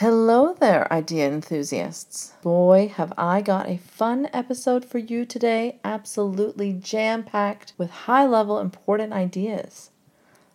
[0.00, 2.32] Hello there, idea enthusiasts.
[2.40, 8.24] Boy, have I got a fun episode for you today, absolutely jam packed with high
[8.24, 9.90] level important ideas.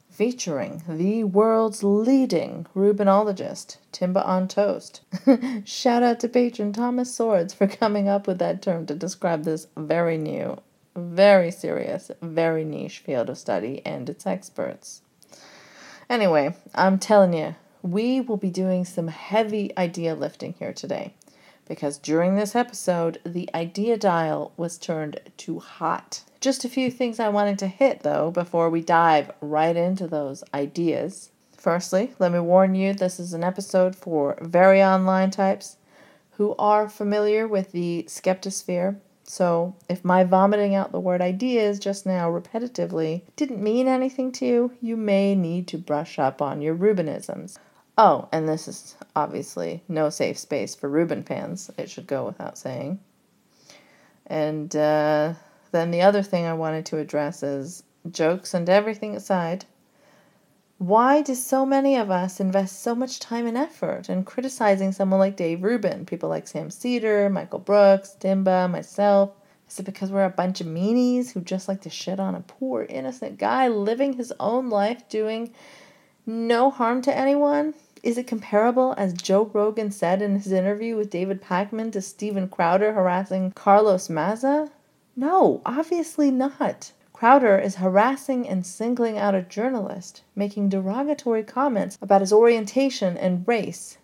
[0.09, 5.01] Featuring the world's leading Rubinologist, Timba on Toast.
[5.63, 9.67] Shout out to patron Thomas Swords for coming up with that term to describe this
[9.77, 10.57] very new,
[10.95, 15.03] very serious, very niche field of study and its experts.
[16.09, 17.53] Anyway, I'm telling you,
[17.85, 21.13] we will be doing some heavy idea lifting here today
[21.67, 26.23] because during this episode, the idea dial was turned to hot.
[26.41, 30.43] Just a few things I wanted to hit though before we dive right into those
[30.51, 31.29] ideas.
[31.55, 35.77] Firstly, let me warn you this is an episode for very online types
[36.37, 38.97] who are familiar with the skeptosphere.
[39.25, 44.45] So, if my vomiting out the word ideas just now repetitively didn't mean anything to
[44.45, 47.57] you, you may need to brush up on your Rubinisms.
[47.97, 52.57] Oh, and this is obviously no safe space for Rubin fans, it should go without
[52.57, 52.99] saying.
[54.27, 55.33] And uh,
[55.71, 59.65] then the other thing I wanted to address is jokes and everything aside.
[60.77, 65.21] Why do so many of us invest so much time and effort in criticizing someone
[65.21, 69.31] like Dave Rubin, people like Sam Seder, Michael Brooks, Timba, myself?
[69.69, 72.41] Is it because we're a bunch of meanies who just like to shit on a
[72.41, 75.53] poor, innocent guy living his own life doing
[76.25, 77.73] no harm to anyone?
[78.05, 82.47] Is it comparable, as Joe Rogan said in his interview with David Pakman, to Steven
[82.47, 84.69] Crowder harassing Carlos Maza?
[85.15, 86.91] No, obviously not.
[87.13, 93.43] Crowder is harassing and singling out a journalist, making derogatory comments about his orientation and
[93.47, 93.97] race.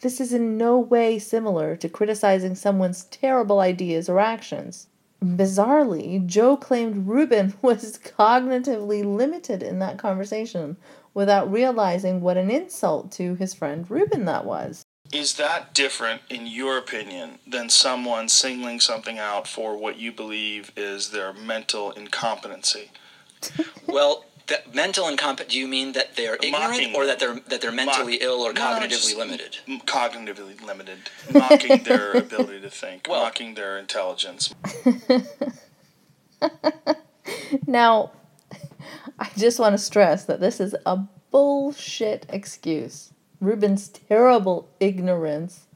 [0.00, 4.88] This is in no way similar to criticizing someone's terrible ideas or actions.
[5.22, 10.76] Bizarrely, Joe claimed Rubin was cognitively limited in that conversation,
[11.16, 14.84] without realizing what an insult to his friend Rubin that was.
[15.14, 20.72] Is that different, in your opinion, than someone singling something out for what you believe
[20.76, 22.90] is their mental incompetency?
[23.86, 25.52] well, that mental incompetent.
[25.52, 28.42] Do you mean that they're ignorant, Mocking, or that they're that they're mentally mock, ill
[28.42, 29.56] or no, cognitively limited?
[29.86, 30.98] Cognitively limited,
[31.32, 34.54] mocking their ability to think, well, mocking their intelligence.
[37.66, 38.12] now,
[39.18, 40.98] I just want to stress that this is a
[41.30, 43.12] bullshit excuse.
[43.40, 45.66] Rubin's terrible ignorance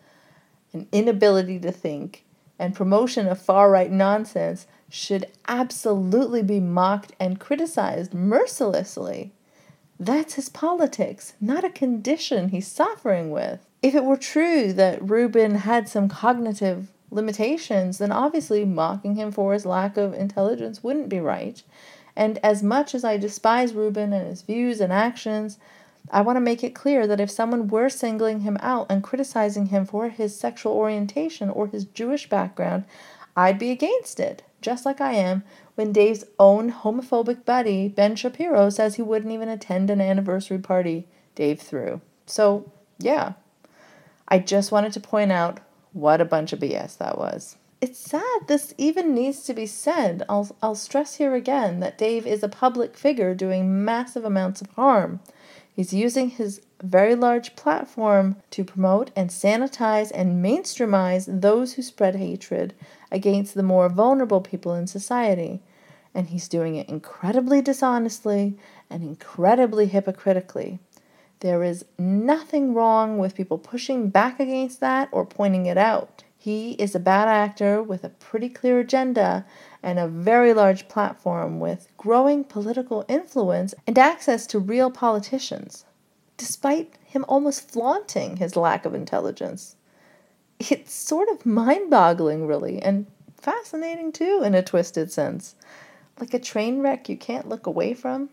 [0.72, 2.24] and inability to think
[2.60, 9.32] and promotion of far right nonsense should absolutely be mocked and criticized mercilessly.
[9.98, 13.66] That's his politics, not a condition he's suffering with.
[13.82, 19.52] If it were true that Rubin had some cognitive limitations, then obviously mocking him for
[19.52, 21.62] his lack of intelligence wouldn't be right.
[22.16, 25.58] And as much as I despise Rubin and his views and actions,
[26.10, 29.66] I want to make it clear that if someone were singling him out and criticizing
[29.66, 32.84] him for his sexual orientation or his Jewish background,
[33.36, 35.44] I'd be against it, just like I am
[35.76, 41.06] when Dave's own homophobic buddy, Ben Shapiro, says he wouldn't even attend an anniversary party
[41.34, 42.00] Dave threw.
[42.26, 43.34] So, yeah,
[44.28, 45.60] I just wanted to point out
[45.92, 50.22] what a bunch of BS that was it's sad this even needs to be said.
[50.28, 54.70] I'll, I'll stress here again that Dave is a public figure doing massive amounts of
[54.72, 55.20] harm.
[55.74, 62.16] He's using his very large platform to promote and sanitize and mainstreamize those who spread
[62.16, 62.74] hatred
[63.10, 65.60] against the more vulnerable people in society.
[66.14, 68.58] And he's doing it incredibly dishonestly
[68.90, 70.80] and incredibly hypocritically.
[71.38, 76.24] There is nothing wrong with people pushing back against that or pointing it out.
[76.42, 79.44] He is a bad actor with a pretty clear agenda
[79.82, 85.84] and a very large platform with growing political influence and access to real politicians,
[86.38, 89.76] despite him almost flaunting his lack of intelligence.
[90.58, 95.54] It's sort of mind boggling, really, and fascinating too, in a twisted sense.
[96.18, 98.30] Like a train wreck you can't look away from.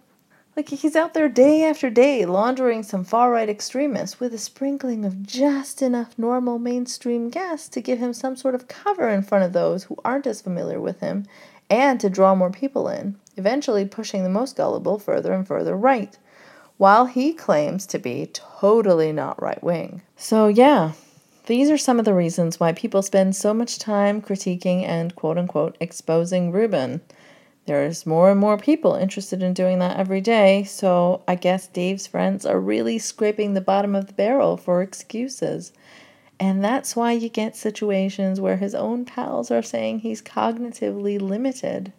[0.57, 5.05] Like he's out there day after day laundering some far right extremists with a sprinkling
[5.05, 9.43] of just enough normal mainstream gas to give him some sort of cover in front
[9.43, 11.27] of those who aren't as familiar with him
[11.69, 16.17] and to draw more people in, eventually pushing the most gullible further and further right,
[16.77, 20.01] while he claims to be totally not right wing.
[20.15, 20.93] So, yeah,
[21.45, 25.37] these are some of the reasons why people spend so much time critiquing and quote
[25.37, 27.01] unquote exposing Rubin.
[27.67, 32.07] There's more and more people interested in doing that every day, so I guess Dave's
[32.07, 35.73] friends are really scraping the bottom of the barrel for excuses.
[36.39, 41.91] And that's why you get situations where his own pals are saying he's cognitively limited.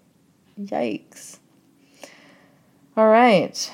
[0.58, 1.36] Yikes.
[2.96, 3.70] All right.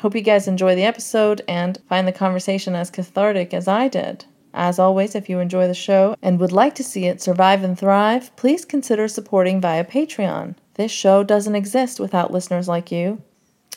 [0.00, 4.24] Hope you guys enjoy the episode and find the conversation as cathartic as I did.
[4.54, 7.78] As always, if you enjoy the show and would like to see it survive and
[7.78, 10.54] thrive, please consider supporting via Patreon.
[10.78, 13.20] This show doesn't exist without listeners like you.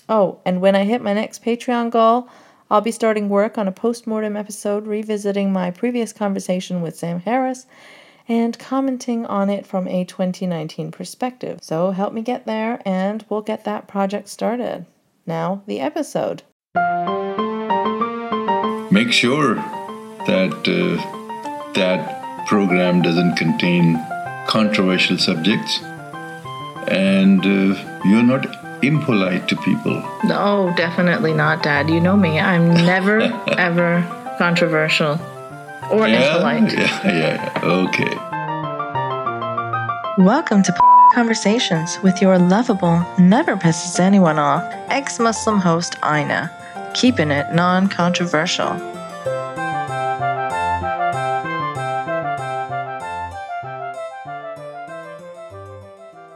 [0.07, 2.29] Oh, and when I hit my next Patreon goal,
[2.69, 7.65] I'll be starting work on a post-mortem episode revisiting my previous conversation with Sam Harris
[8.27, 11.57] and commenting on it from a 2019 perspective.
[11.63, 14.85] So help me get there and we'll get that project started.
[15.25, 16.43] Now, the episode.
[18.91, 19.55] Make sure
[20.27, 23.95] that uh, that program doesn't contain
[24.47, 25.79] controversial subjects
[26.87, 27.75] and uh,
[28.05, 28.45] you're not
[28.83, 30.01] impolite to people.
[30.23, 31.89] No, definitely not, Dad.
[31.89, 32.39] You know me.
[32.39, 33.21] I'm never,
[33.57, 34.05] ever
[34.37, 35.19] controversial
[35.91, 36.73] or yeah, impolite.
[36.77, 37.87] Yeah, yeah, yeah.
[37.87, 38.17] okay.
[40.23, 40.73] Welcome to
[41.13, 46.49] Conversations with your lovable, never pisses anyone off, ex Muslim host Ina,
[46.93, 48.71] keeping it non controversial.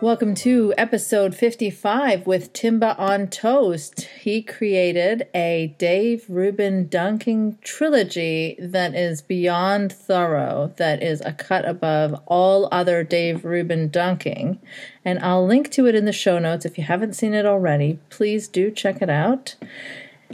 [0.05, 4.01] Welcome to episode 55 with Timba on Toast.
[4.01, 11.67] He created a Dave Rubin dunking trilogy that is beyond thorough, that is a cut
[11.67, 14.59] above all other Dave Rubin dunking.
[15.03, 17.97] And I'll link to it in the show notes if you haven't seen it already.
[18.11, 19.55] Please do check it out.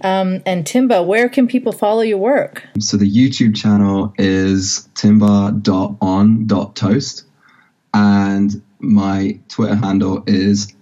[0.04, 2.68] Um, and Timba, where can people follow your work?
[2.78, 7.24] So the YouTube channel is timba.on.toast.
[7.94, 10.74] And my Twitter handle is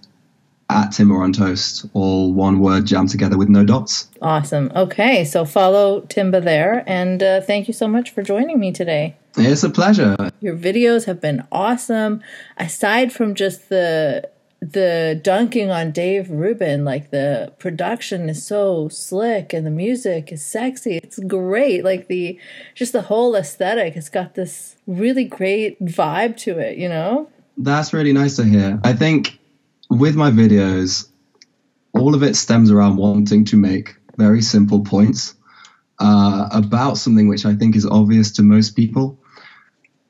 [0.70, 4.08] at Timba on Toast, all one word jammed together with no dots.
[4.22, 4.70] Awesome.
[4.76, 9.16] Okay, so follow Timba there, and uh, thank you so much for joining me today.
[9.36, 10.16] It's a pleasure.
[10.40, 12.22] Your videos have been awesome.
[12.56, 14.28] Aside from just the
[14.60, 20.44] the dunking on Dave Rubin, like the production is so slick and the music is
[20.44, 20.98] sexy.
[20.98, 21.82] It's great.
[21.82, 22.38] Like the
[22.74, 27.30] just the whole aesthetic it's got this really great vibe to it, you know?
[27.62, 28.80] That's really nice to hear.
[28.84, 29.38] I think
[29.90, 31.08] with my videos,
[31.92, 35.34] all of it stems around wanting to make very simple points
[35.98, 39.18] uh, about something which I think is obvious to most people.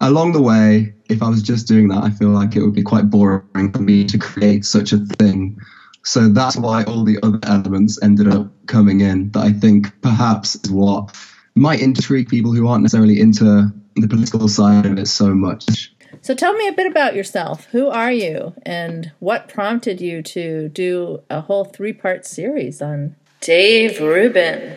[0.00, 2.84] Along the way, if I was just doing that, I feel like it would be
[2.84, 5.58] quite boring for me to create such a thing.
[6.04, 10.54] So that's why all the other elements ended up coming in that I think perhaps
[10.54, 11.16] is what
[11.56, 15.89] might intrigue people who aren't necessarily into the political side of it so much.
[16.22, 17.66] So tell me a bit about yourself.
[17.66, 23.16] Who are you and what prompted you to do a whole three part series on
[23.40, 24.76] Dave Rubin?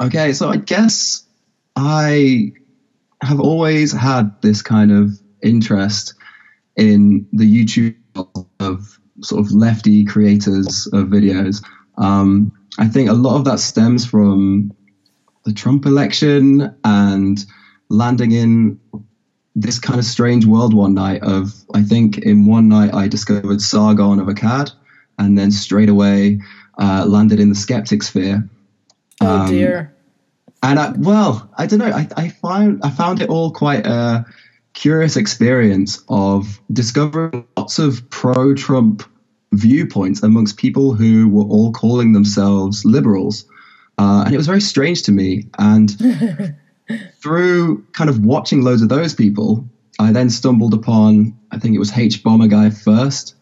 [0.00, 1.24] Okay, so I guess
[1.76, 2.52] I
[3.22, 6.14] have always had this kind of interest
[6.76, 7.96] in the YouTube
[8.60, 11.64] of sort of lefty creators of videos.
[11.96, 14.72] Um, I think a lot of that stems from
[15.44, 17.38] the Trump election and
[17.88, 18.80] landing in
[19.56, 23.62] this kind of strange world one night of I think in one night I discovered
[23.62, 24.70] Sargon of Akkad
[25.18, 26.40] and then straight away
[26.78, 28.48] uh, landed in the skeptic sphere.
[29.22, 29.96] Oh um, dear.
[30.62, 31.86] And I, well, I don't know.
[31.86, 34.26] I, I find I found it all quite a
[34.74, 39.02] curious experience of discovering lots of pro-Trump
[39.52, 43.46] viewpoints amongst people who were all calling themselves liberals,
[43.96, 45.48] uh, and it was very strange to me.
[45.58, 45.96] And
[47.20, 49.68] through kind of watching loads of those people,
[49.98, 53.34] I then stumbled upon, I think it was hbomberguy first,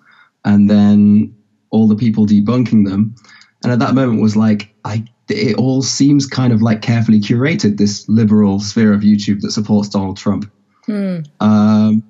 [0.45, 1.35] and then
[1.71, 3.15] all the people debunking them.
[3.63, 7.79] And at that moment was like, I, it all seems kind of like carefully curated,
[7.79, 10.51] this liberal sphere of YouTube that supports Donald Trump.
[10.87, 11.21] Hmm.
[11.41, 12.03] Um,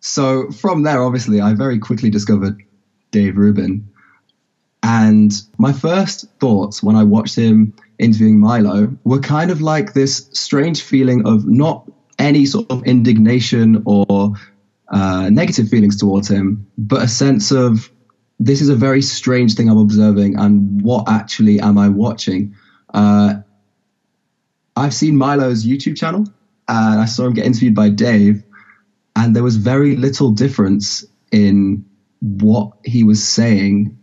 [0.00, 2.62] so from there, obviously, I very quickly discovered
[3.10, 3.88] Dave Rubin.
[4.82, 10.28] And my first thoughts when I watched him interviewing Milo were kind of like this
[10.32, 14.32] strange feeling of not any sort of indignation or
[14.92, 17.90] uh, negative feelings towards him, but a sense of
[18.38, 22.54] this is a very strange thing I'm observing, and what actually am I watching?
[22.92, 23.34] Uh,
[24.76, 26.26] I've seen Milo's YouTube channel,
[26.68, 28.42] and I saw him get interviewed by Dave,
[29.16, 31.84] and there was very little difference in
[32.20, 33.96] what he was saying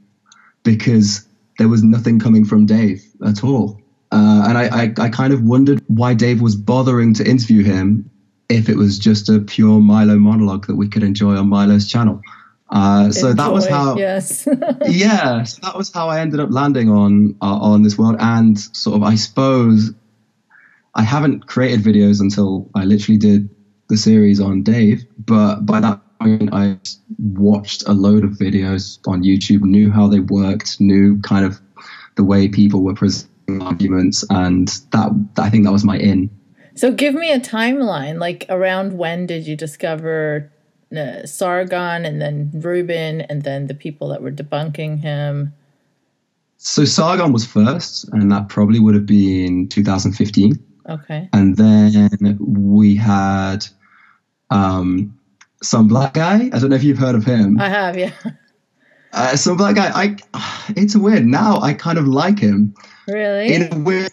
[0.64, 1.26] because
[1.58, 3.80] there was nothing coming from Dave at all.
[4.12, 8.10] Uh, and I, I, I, kind of wondered why Dave was bothering to interview him
[8.50, 12.20] if it was just a pure Milo monologue that we could enjoy on Milo's channel.
[12.72, 14.48] Uh, so enjoy, that was how, yes,
[14.88, 18.60] yeah, so that was how I ended up landing on uh, on this world, and
[18.60, 19.92] sort of I suppose
[20.96, 23.50] I haven't created videos until I literally did
[23.90, 26.78] the series on Dave, but by that point I
[27.18, 31.60] watched a load of videos on YouTube, knew how they worked, knew kind of
[32.18, 33.29] the way people were presenting
[33.62, 36.30] arguments, and that I think that was my in.
[36.76, 38.20] So give me a timeline.
[38.20, 40.52] Like around when did you discover
[40.96, 45.54] uh, Sargon, and then Rubin, and then the people that were debunking him?
[46.58, 50.60] So Sargon was first, and that probably would have been 2015.
[50.90, 51.30] Okay.
[51.32, 53.66] And then we had
[54.50, 55.18] um,
[55.62, 56.50] some black guy.
[56.52, 57.60] I don't know if you've heard of him.
[57.60, 58.12] I have, yeah.
[59.12, 59.92] Uh, some black guy.
[59.94, 60.18] I.
[60.70, 61.26] It's weird.
[61.26, 62.76] Now I kind of like him.
[63.08, 63.54] Really?
[63.54, 64.12] In a weird,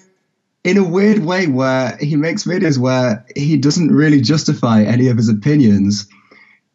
[0.65, 5.17] in a weird way, where he makes videos where he doesn't really justify any of
[5.17, 6.09] his opinions.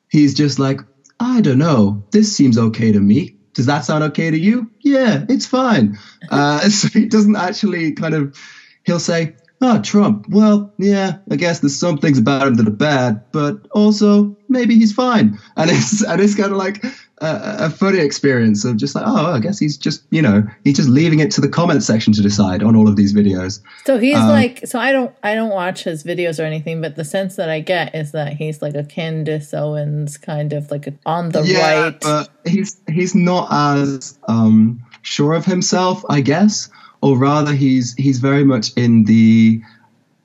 [0.09, 0.81] He's just like,
[1.19, 2.03] I don't know.
[2.11, 3.37] This seems okay to me.
[3.53, 4.69] Does that sound okay to you?
[4.81, 5.97] Yeah, it's fine.
[6.29, 8.37] Uh, so he doesn't actually kind of.
[8.83, 12.71] He'll say, oh, Trump, well, yeah, I guess there's some things about him that are
[12.71, 15.39] bad, but also maybe he's fine.
[15.55, 16.83] And it's and it's kind of like
[17.21, 20.75] a, a, funny experience of just like, oh, I guess he's just, you know, he's
[20.75, 23.61] just leaving it to the comment section to decide on all of these videos.
[23.85, 26.95] So he's um, like, so I don't, I don't watch his videos or anything, but
[26.95, 30.87] the sense that I get is that he's like a Candace Owens kind of like
[30.87, 32.01] a, on the yeah, right.
[32.01, 36.69] but he's he's not as um, sure of himself, I guess
[37.01, 39.61] or rather he's he's very much in the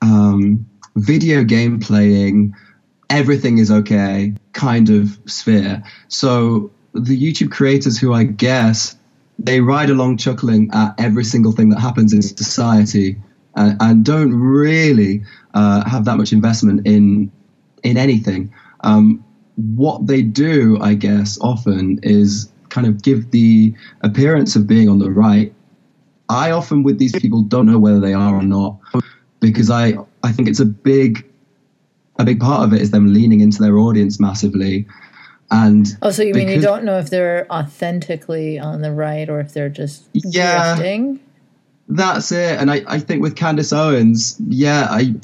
[0.01, 2.55] um, video game playing
[3.09, 8.97] everything is okay kind of sphere so the youtube creators who i guess
[9.39, 13.17] they ride along chuckling at every single thing that happens in society.
[13.55, 15.23] And, and don't really
[15.53, 17.31] uh, have that much investment in
[17.83, 18.53] in anything.
[18.81, 19.23] Um,
[19.75, 24.99] what they do i guess often is kind of give the appearance of being on
[24.99, 25.51] the right.
[26.29, 28.77] I often with these people don't know whether they are or not
[29.39, 31.25] because I I think it's a big
[32.19, 34.87] a big part of it is them leaning into their audience massively.
[35.49, 39.39] And oh, so you mean you don't know if they're authentically on the right or
[39.39, 41.19] if they're just yeah, drifting?
[41.87, 42.59] That's it.
[42.59, 45.15] And I, I think with Candace Owens, yeah, I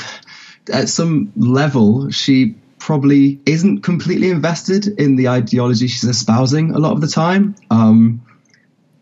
[0.72, 6.94] at some level she probably isn't completely invested in the ideology she's espousing a lot
[6.94, 7.56] of the time.
[7.70, 8.22] Um,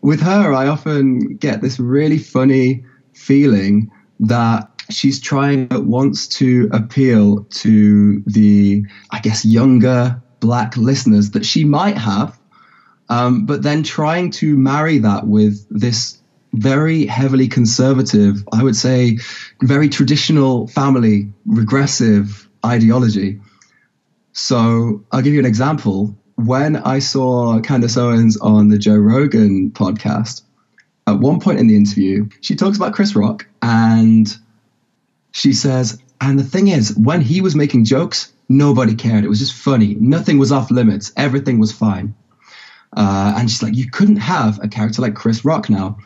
[0.00, 6.68] with her, I often get this really funny feeling that she's trying at once to
[6.72, 12.38] appeal to the, I guess, younger black listeners that she might have,
[13.08, 16.18] um, but then trying to marry that with this
[16.52, 19.18] very heavily conservative, I would say,
[19.62, 23.40] very traditional family, regressive ideology.
[24.32, 29.70] So I'll give you an example when I saw Candace Owens on the Joe Rogan
[29.70, 30.42] podcast,
[31.06, 34.26] at one point in the interview, she talks about Chris Rock and
[35.30, 39.24] she says, and the thing is, when he was making jokes, nobody cared.
[39.24, 39.94] It was just funny.
[39.94, 41.12] Nothing was off limits.
[41.16, 42.14] Everything was fine.
[42.96, 45.98] Uh, and she's like, you couldn't have a character like Chris Rock now.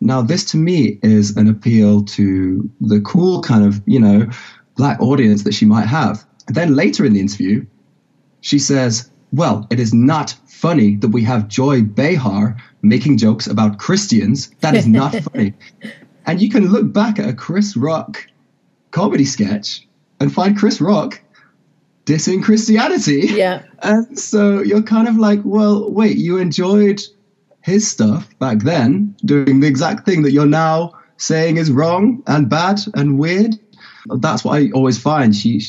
[0.00, 4.28] Now, this to me is an appeal to the cool kind of, you know,
[4.76, 6.24] black audience that she might have.
[6.46, 7.64] And Then later in the interview,
[8.40, 13.78] she says, well, it is not funny that we have Joy Behar making jokes about
[13.78, 14.50] Christians.
[14.60, 15.54] That is not funny.
[16.26, 18.26] And you can look back at a Chris Rock
[18.90, 19.86] comedy sketch
[20.20, 21.20] and find Chris Rock
[22.04, 23.28] dissing Christianity.
[23.28, 23.62] Yeah.
[23.82, 27.00] And so you're kind of like, well, wait, you enjoyed
[27.62, 32.48] his stuff back then, doing the exact thing that you're now saying is wrong and
[32.48, 33.58] bad and weird.
[34.06, 35.34] That's what I always find.
[35.34, 35.62] She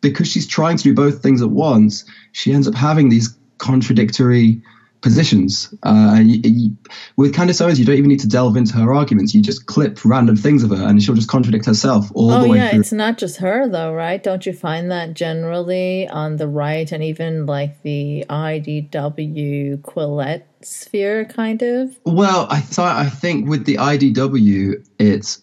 [0.00, 4.62] because she's trying to do both things at once, she ends up having these contradictory
[5.00, 5.72] positions.
[5.82, 6.76] Uh, you, you,
[7.16, 9.34] with Candace Owens, you don't even need to delve into her arguments.
[9.34, 12.48] You just clip random things of her, and she'll just contradict herself all oh, the
[12.48, 12.80] way yeah, through.
[12.80, 14.22] It's not just her, though, right?
[14.22, 21.24] Don't you find that generally on the right, and even like the IDW Quillette sphere,
[21.24, 21.98] kind of?
[22.04, 25.42] Well, I thought I think with the IDW, it's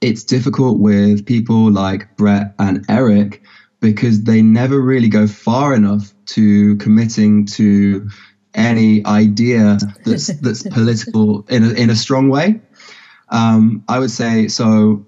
[0.00, 3.42] it's difficult with people like Brett and Eric
[3.80, 8.08] because they never really go far enough to committing to
[8.54, 12.60] any idea that's that's political in a, in a strong way.
[13.28, 15.06] Um, I would say so.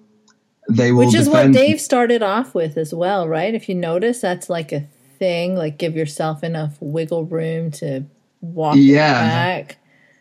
[0.68, 3.52] They will, which is what Dave started off with as well, right?
[3.52, 4.80] If you notice, that's like a
[5.18, 5.56] thing.
[5.56, 8.04] Like give yourself enough wiggle room to
[8.40, 9.22] walk yeah.
[9.22, 9.78] back.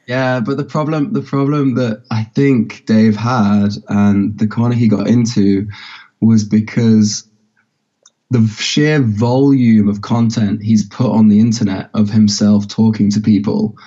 [0.07, 4.87] Yeah, but the problem the problem that I think Dave had and the corner he
[4.87, 5.69] got into
[6.21, 7.27] was because
[8.31, 13.77] the sheer volume of content he's put on the internet of himself talking to people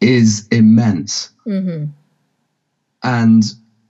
[0.00, 1.30] is immense.
[1.46, 1.86] Mm-hmm.
[3.02, 3.42] And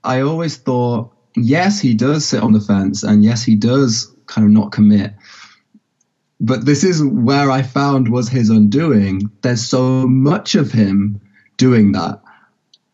[0.05, 4.47] I always thought, yes, he does sit on the fence, and yes, he does kind
[4.47, 5.15] of not commit.
[6.41, 9.31] But this is where I found was his undoing.
[9.43, 11.21] There's so much of him
[11.57, 12.23] doing that.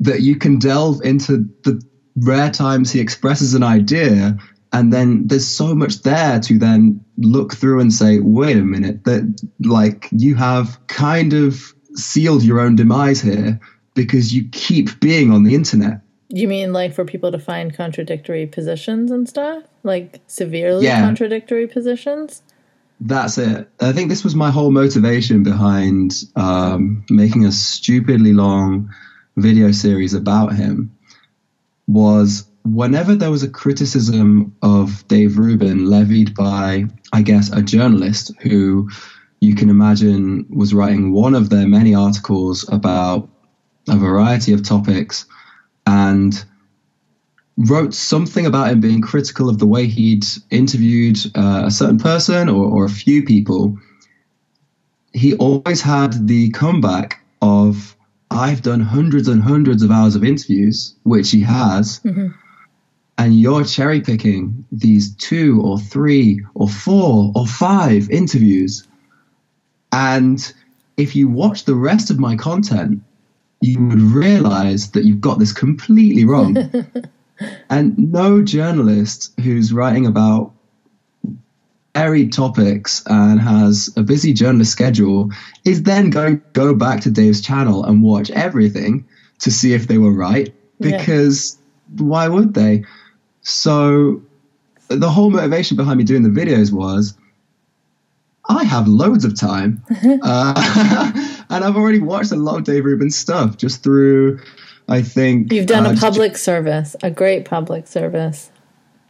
[0.00, 1.82] that you can delve into the
[2.16, 4.36] rare times he expresses an idea
[4.72, 9.04] and then there's so much there to then look through and say wait a minute
[9.04, 13.60] that like you have kind of sealed your own demise here
[13.94, 16.00] because you keep being on the internet.
[16.28, 19.64] You mean like for people to find contradictory positions and stuff?
[19.82, 21.00] Like severely yeah.
[21.00, 22.42] contradictory positions?
[23.00, 23.68] That's it.
[23.80, 28.90] I think this was my whole motivation behind um, making a stupidly long
[29.36, 30.96] video series about him
[31.86, 32.44] was
[32.74, 38.90] whenever there was a criticism of Dave Rubin levied by, I guess, a journalist who
[39.40, 43.28] you can imagine was writing one of their many articles about
[43.88, 45.24] a variety of topics
[45.86, 46.44] and
[47.56, 52.48] wrote something about him being critical of the way he'd interviewed uh, a certain person
[52.48, 53.78] or, or a few people,
[55.12, 57.96] he always had the comeback of,
[58.30, 62.00] I've done hundreds and hundreds of hours of interviews, which he has.
[62.00, 62.28] Mm-hmm
[63.18, 68.86] and you're cherry picking these two or three or four or five interviews.
[69.90, 70.40] And
[70.96, 73.02] if you watch the rest of my content,
[73.60, 76.56] you would realize that you've got this completely wrong.
[77.70, 80.52] and no journalist who's writing about
[81.96, 85.32] varied topics and has a busy journalist schedule
[85.64, 89.08] is then going to go back to Dave's channel and watch everything
[89.40, 91.58] to see if they were right because
[91.96, 92.04] yeah.
[92.04, 92.84] why would they?
[93.42, 94.22] So
[94.88, 97.14] the whole motivation behind me doing the videos was
[98.48, 99.82] I have loads of time.
[100.22, 104.40] uh, and I've already watched a lot of Dave Rubin stuff just through,
[104.88, 105.52] I think.
[105.52, 108.50] You've done uh, a public just, service, a great public service.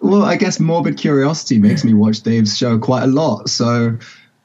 [0.00, 3.48] Well, I guess morbid curiosity makes me watch Dave's show quite a lot.
[3.48, 3.96] So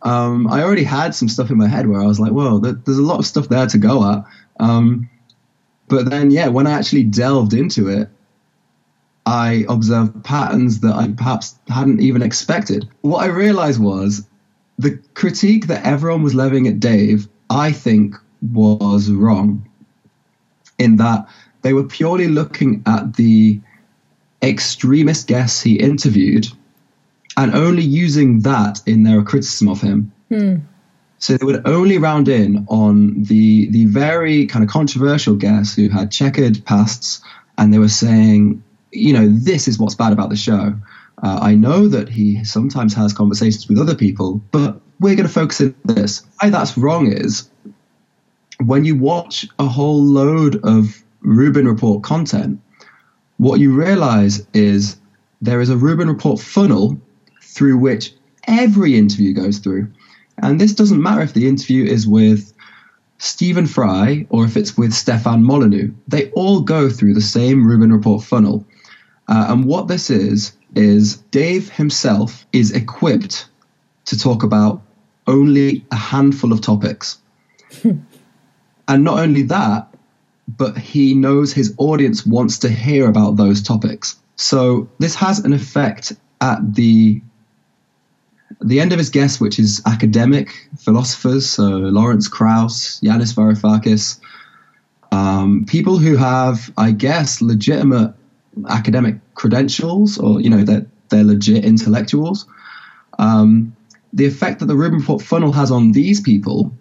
[0.04, 2.98] um, I already had some stuff in my head where I was like, well, there's
[2.98, 4.24] a lot of stuff there to go at.
[4.60, 5.10] Um,
[5.88, 8.10] but then, yeah, when I actually delved into it,
[9.26, 12.90] I observed patterns that I perhaps hadn't even expected.
[13.02, 14.28] What I realized was
[14.78, 19.68] the critique that everyone was levying at Dave, I think, was wrong.
[20.78, 21.28] In that
[21.62, 23.62] they were purely looking at the
[24.42, 26.48] extremist guests he interviewed
[27.38, 30.12] and only using that in their criticism of him.
[30.30, 30.56] Hmm.
[31.20, 35.88] So they would only round in on the the very kind of controversial guests who
[35.88, 37.22] had checkered pasts,
[37.58, 38.62] and they were saying
[38.94, 40.74] you know, this is what's bad about the show.
[41.22, 45.34] Uh, I know that he sometimes has conversations with other people, but we're going to
[45.34, 46.24] focus on this.
[46.40, 47.50] Why that's wrong is
[48.66, 52.60] when you watch a whole load of Rubin Report content,
[53.38, 54.98] what you realize is
[55.42, 57.00] there is a Rubin Report funnel
[57.42, 58.14] through which
[58.48, 59.92] every interview goes through.
[60.42, 62.54] And this doesn't matter if the interview is with
[63.18, 65.92] Stephen Fry or if it's with Stefan Molyneux.
[66.08, 68.66] They all go through the same Rubin Report funnel.
[69.28, 73.48] Uh, and what this is, is Dave himself is equipped
[74.06, 74.82] to talk about
[75.28, 77.20] only a handful of topics.
[77.84, 79.88] and not only that,
[80.48, 84.18] but he knows his audience wants to hear about those topics.
[84.36, 87.22] So this has an effect at the
[88.62, 94.20] the end of his guest, which is academic philosophers, so Lawrence Krauss, Yanis Varoufakis,
[95.12, 98.14] um, people who have, I guess, legitimate
[98.68, 102.48] academic credentials or you know that they're, legit intellectuals.
[103.20, 103.76] Um,
[104.14, 106.74] the effect that the Rubin Report funnel has on these people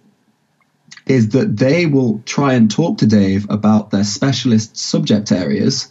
[1.07, 5.89] is that they will try and talk to Dave about their specialist subject areas,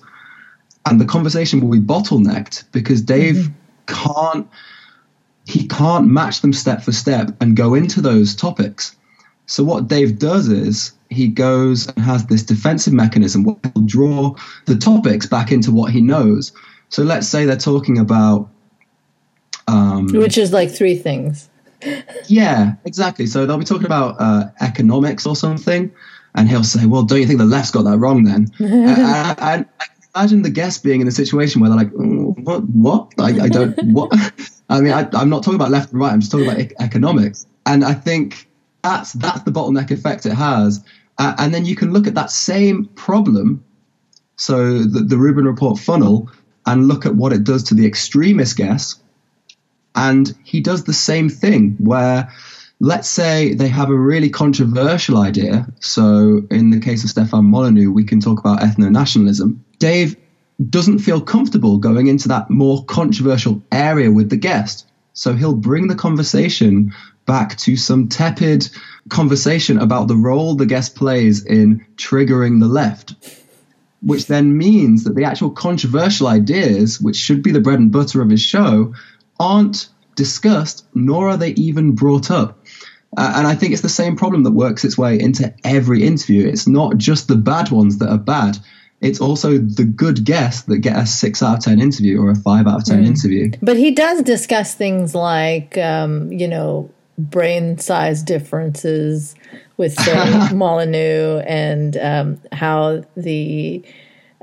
[0.86, 4.14] and the conversation will be bottlenecked because Dave mm-hmm.
[4.14, 4.48] can't
[5.46, 8.96] he can't match them step for step and go into those topics.
[9.46, 14.36] So what Dave does is he goes and has this defensive mechanism where he'll draw
[14.66, 16.54] the topics back into what he knows.
[16.90, 18.50] So let's say they're talking about.
[19.68, 21.50] Um, Which is like three things.
[22.28, 23.26] yeah, exactly.
[23.28, 25.92] So they'll be talking about uh, economics or something,
[26.36, 29.66] and he'll say, "Well, don't you think the left's got that wrong then?" and, and,
[30.16, 32.64] imagine the guest being in a situation where they're like, oh, "What?
[32.70, 33.14] What?
[33.20, 33.78] I, I don't.
[33.94, 34.12] What?"
[34.70, 36.14] I mean, I, am not talking about left and right.
[36.14, 38.48] I'm just talking about e- economics, and I think
[38.84, 40.84] that's that's the bottleneck effect it has
[41.22, 43.64] uh, and then you can look at that same problem,
[44.38, 46.32] so the, the Rubin report funnel,
[46.66, 48.96] and look at what it does to the extremist guess.
[49.94, 52.32] And he does the same thing where,
[52.80, 55.68] let's say they have a really controversial idea.
[55.80, 59.64] So, in the case of Stefan Molyneux, we can talk about ethno nationalism.
[59.78, 60.16] Dave
[60.72, 64.88] doesn't feel comfortable going into that more controversial area with the guest.
[65.14, 66.96] So, he'll bring the conversation
[67.28, 68.68] back to some tepid
[69.10, 73.16] conversation about the role the guest plays in triggering the left.
[74.04, 78.20] which then means that the actual controversial ideas, which should be the bread and butter
[78.20, 78.96] of his show,
[79.40, 82.58] aren't discussed, nor are they even brought up.
[83.16, 86.48] Uh, and I think it's the same problem that works its way into every interview.
[86.48, 88.58] It's not just the bad ones that are bad.
[89.02, 92.36] It's also the good guests that get a six out of 10 interview or a
[92.36, 93.08] five out of 10 mm.
[93.08, 93.52] interview.
[93.62, 96.90] But he does discuss things like, um, you know,
[97.30, 99.36] brain size differences
[99.78, 103.84] with, say, Molyneux and um, how the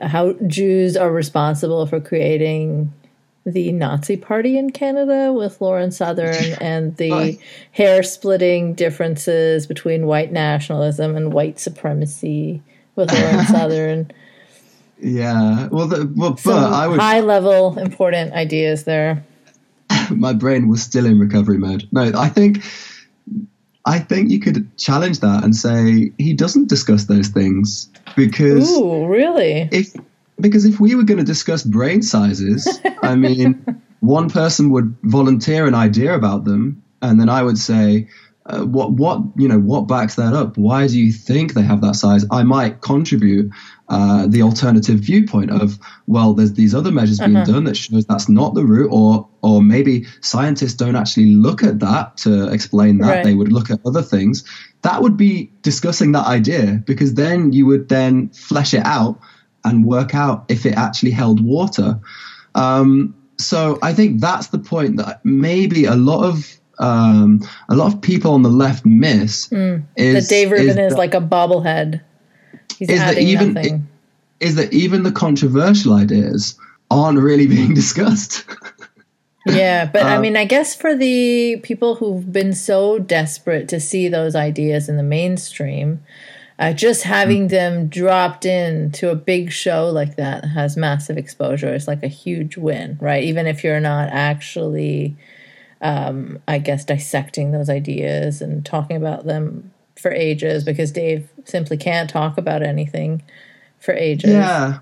[0.00, 2.92] how Jews are responsible for creating
[3.44, 7.38] the Nazi Party in Canada with Lauren Southern and the
[7.72, 12.62] hair splitting differences between white nationalism and white supremacy
[12.94, 14.10] with Lauren Southern.
[15.00, 19.24] Yeah, well, the, well but I would high level important ideas there.
[20.16, 21.88] My brain was still in recovery mode.
[21.92, 22.62] No, I think
[23.84, 29.06] I think you could challenge that and say he doesn't discuss those things because Ooh,
[29.06, 29.68] really?
[29.72, 29.94] If
[30.40, 35.66] because if we were going to discuss brain sizes, I mean, one person would volunteer
[35.66, 38.08] an idea about them, and then I would say,
[38.46, 40.56] uh, "What, what, you know, what backs that up?
[40.56, 43.50] Why do you think they have that size?" I might contribute
[43.88, 47.52] uh, the alternative viewpoint of, "Well, there's these other measures being uh-huh.
[47.52, 51.80] done that shows that's not the route," or, or maybe scientists don't actually look at
[51.80, 53.08] that to explain that.
[53.08, 53.24] Right.
[53.24, 54.44] They would look at other things.
[54.82, 59.18] That would be discussing that idea because then you would then flesh it out
[59.64, 61.98] and work out if it actually held water.
[62.54, 67.92] Um, so I think that's the point that maybe a lot of um, a lot
[67.92, 71.20] of people on the left miss mm, is that Dave Rubin is, is like a
[71.20, 72.02] bobblehead.
[72.78, 73.88] He's is that even, nothing.
[74.38, 76.56] Is that even the controversial ideas
[76.92, 78.44] aren't really being discussed?
[79.46, 83.80] yeah, but um, I mean, I guess for the people who've been so desperate to
[83.80, 86.04] see those ideas in the mainstream,
[86.60, 87.50] uh, just having mm.
[87.50, 91.74] them dropped in to a big show like that has massive exposure.
[91.74, 93.24] It's like a huge win, right?
[93.24, 95.16] Even if you're not actually,
[95.80, 101.76] um, I guess, dissecting those ideas and talking about them for ages, because Dave simply
[101.76, 103.22] can't talk about anything
[103.78, 104.30] for ages.
[104.30, 104.78] Yeah,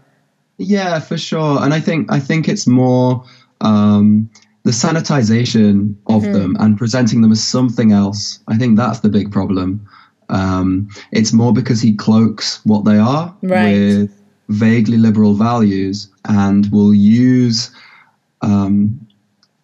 [0.59, 1.63] yeah, for sure.
[1.63, 3.25] And I think I think it's more.
[3.61, 4.31] Um,
[4.67, 6.33] the sanitization of mm-hmm.
[6.33, 8.41] them and presenting them as something else.
[8.49, 9.89] I think that's the big problem.
[10.29, 13.73] Um, it's more because he cloaks what they are right.
[13.73, 17.71] with vaguely liberal values and will use,
[18.43, 19.07] um,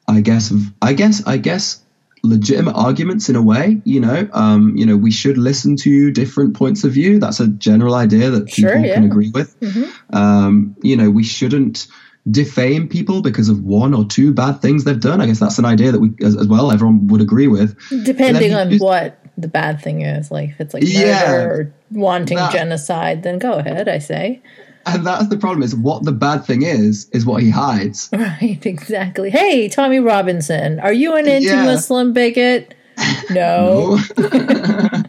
[0.07, 1.82] I guess, I guess, I guess,
[2.23, 3.81] legitimate arguments in a way.
[3.85, 7.19] You know, um, you know, we should listen to different points of view.
[7.19, 8.95] That's a general idea that people sure, yeah.
[8.95, 9.59] can agree with.
[9.61, 10.17] Mm-hmm.
[10.17, 11.87] Um, you know, we shouldn't
[12.31, 15.21] defame people because of one or two bad things they've done.
[15.21, 17.77] I guess that's an idea that we, as, as well, everyone would agree with.
[18.05, 20.31] Depending on what the bad thing is.
[20.31, 24.43] Like if it's like murder yeah, or wanting that, genocide, then go ahead, I say.
[24.87, 28.09] And that's the problem is what the bad thing is, is what he hides.
[28.23, 29.31] Right, exactly.
[29.31, 32.13] Hey, Tommy Robinson, are you an anti-Muslim yeah.
[32.13, 32.75] bigot?
[33.31, 33.99] No.
[34.19, 35.03] no.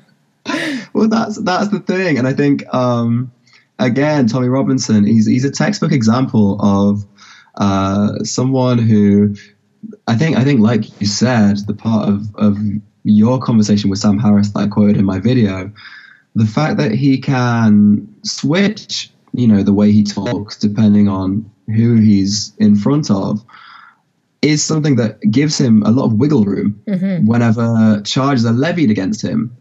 [0.93, 3.31] well, that's that's the thing, and I think um,
[3.77, 7.05] again, Tommy Robinson, he's he's a textbook example of
[7.55, 9.35] uh, someone who
[10.07, 12.57] I think I think like you said, the part of of
[13.03, 15.71] your conversation with Sam Harris that I quoted in my video,
[16.35, 21.95] the fact that he can switch, you know, the way he talks depending on who
[21.95, 23.43] he's in front of
[24.41, 27.25] is something that gives him a lot of wiggle room mm-hmm.
[27.25, 29.55] whenever charges are levied against him.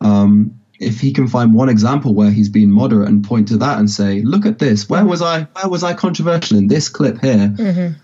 [0.00, 3.78] Um, if he can find one example where he's been moderate and point to that
[3.78, 4.88] and say, "Look at this.
[4.88, 5.42] Where was I?
[5.42, 7.94] Where was I controversial in this clip here?" Mm-hmm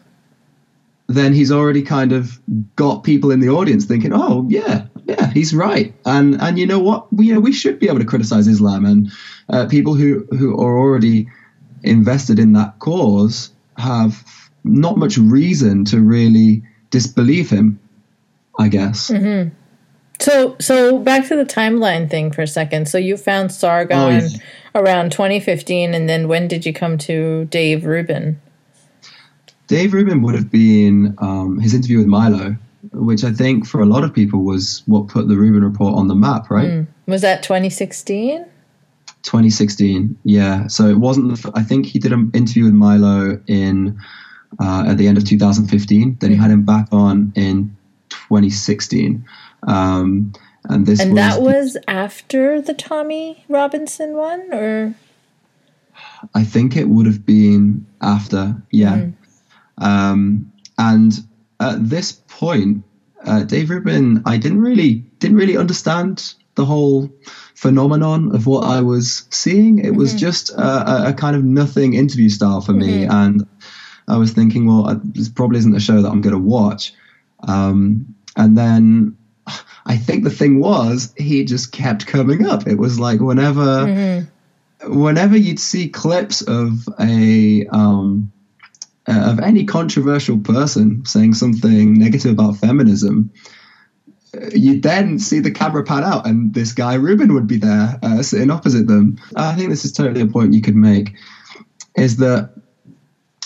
[1.07, 2.41] then he's already kind of
[2.77, 6.79] got people in the audience thinking, "Oh, yeah, yeah, he's right." And and you know
[6.79, 7.13] what?
[7.13, 9.13] We you know, we should be able to criticize Islam, and
[9.49, 11.29] uh, people who who are already
[11.83, 14.25] invested in that cause have
[14.65, 17.79] not much reason to really disbelieve him.
[18.59, 19.11] I guess.
[19.11, 19.55] Mm-hmm.
[20.21, 22.89] So so back to the timeline thing for a second.
[22.89, 27.85] So you found Sargon oh, around 2015, and then when did you come to Dave
[27.85, 28.41] Rubin?
[29.67, 32.57] Dave Rubin would have been um, his interview with Milo,
[32.93, 36.09] which I think for a lot of people was what put the Rubin report on
[36.09, 36.71] the map, right?
[36.71, 36.87] Mm.
[37.07, 38.45] Was that 2016?
[39.23, 40.67] 2016, yeah.
[40.67, 41.37] So it wasn't.
[41.37, 43.99] The, I think he did an interview with Milo in
[44.61, 46.19] uh, at the end of 2015.
[46.21, 47.77] Then he had him back on in
[48.11, 49.25] 2016.
[49.67, 50.33] Um,
[50.69, 54.95] and this and was that was after the Tommy Robinson one, or
[56.35, 58.63] I think it would have been after.
[58.71, 58.97] Yeah.
[58.97, 59.15] Mm.
[59.79, 61.13] Um, and
[61.73, 62.85] at this point,
[63.25, 67.11] uh, Dave Rubin, I didn't really didn't really understand the whole
[67.55, 69.79] phenomenon of what I was seeing.
[69.79, 70.19] It was mm-hmm.
[70.19, 73.11] just a, a, kind of nothing interview style for me, mm-hmm.
[73.11, 73.49] and
[74.07, 76.93] I was thinking, well, this probably isn't a show that I'm going to watch.
[77.47, 79.17] Um, and then
[79.87, 82.67] I think the thing was he just kept coming up.
[82.67, 85.01] It was like whenever, mm-hmm.
[85.01, 88.33] whenever you'd see clips of a um,
[89.09, 93.31] uh, of any controversial person saying something negative about feminism,
[94.55, 98.23] you'd then see the camera pan out and this guy Rubin would be there uh,
[98.23, 99.19] sitting opposite them.
[99.37, 101.15] I think this is totally a point you could make
[101.97, 102.51] is that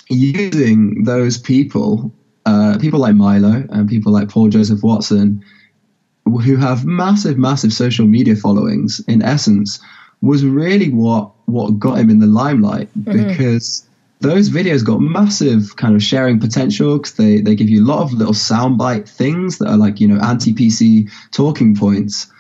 [0.09, 2.13] using those people,
[2.47, 5.45] uh, people like Milo and people like Paul Joseph Watson,
[6.25, 9.81] who have massive, massive social media followings, in essence,
[10.21, 13.29] was really what what got him in the limelight mm-hmm.
[13.29, 13.88] because
[14.21, 18.03] those videos got massive kind of sharing potential because they, they give you a lot
[18.03, 22.33] of little soundbite things that are like, you know, anti PC talking points.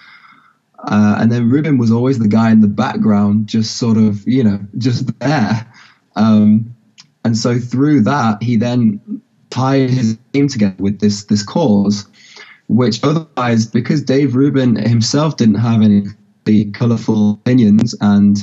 [0.78, 4.42] Uh, and then Rubin was always the guy in the background, just sort of, you
[4.44, 5.72] know, just there.
[6.16, 6.74] Um,
[7.24, 12.06] and so through that, he then tied his name together with this this cause,
[12.68, 16.04] which otherwise, because Dave Rubin himself didn't have any
[16.72, 18.38] colorful opinions and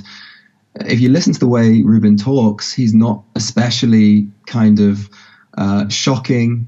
[0.82, 5.10] if you listen to the way Rubin talks, he's not especially kind of
[5.58, 6.68] uh, shocking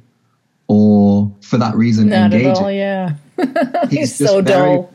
[0.67, 2.52] or for that reason not engaging.
[2.52, 3.15] At all, yeah.
[3.89, 4.93] he's, he's so very, dull.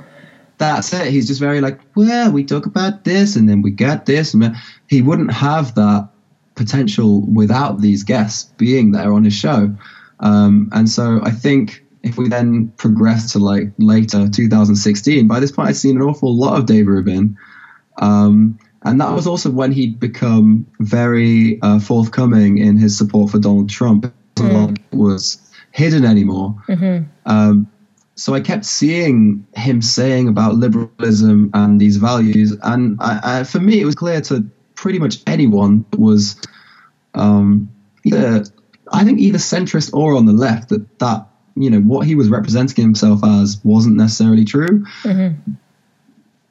[0.59, 1.09] That's it.
[1.09, 4.35] He's just very like, well, we talk about this and then we get this.
[4.35, 4.57] And
[4.88, 6.09] he wouldn't have that
[6.55, 9.75] potential without these guests being there on his show.
[10.20, 15.53] Um, and so I think if we then progress to like later 2016, by this
[15.53, 17.37] point I'd seen an awful lot of Dave Rubin.
[17.98, 23.38] Um, and that was also when he'd become very uh, forthcoming in his support for
[23.38, 24.12] Donald Trump.
[24.37, 24.79] Mm.
[24.92, 25.38] was
[25.73, 26.57] hidden anymore.
[26.68, 27.05] Mm-hmm.
[27.27, 27.71] Um,
[28.14, 33.61] so I kept seeing him saying about liberalism and these values, and I, I, for
[33.61, 36.40] me, it was clear to pretty much anyone that was
[37.14, 37.71] um,
[38.05, 38.45] either,
[38.92, 42.29] I think, either centrist or on the left that that you know what he was
[42.29, 44.85] representing himself as wasn't necessarily true.
[45.05, 45.53] Mm-hmm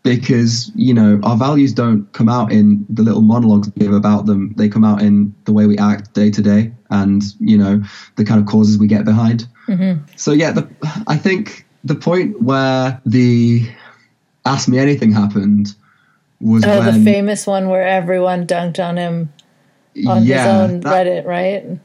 [0.04, 4.26] because you know our values don't come out in the little monologues we give about
[4.26, 4.54] them.
[4.58, 7.82] They come out in the way we act day to day and you know
[8.16, 9.48] the kind of causes we get behind.
[9.68, 10.04] Mm-hmm.
[10.18, 10.68] so yeah the,
[11.08, 13.70] i think the point where the
[14.44, 15.76] ask me anything happened
[16.42, 19.32] was oh when, the famous one where everyone dunked on him
[20.08, 21.80] on yeah, his own that, reddit right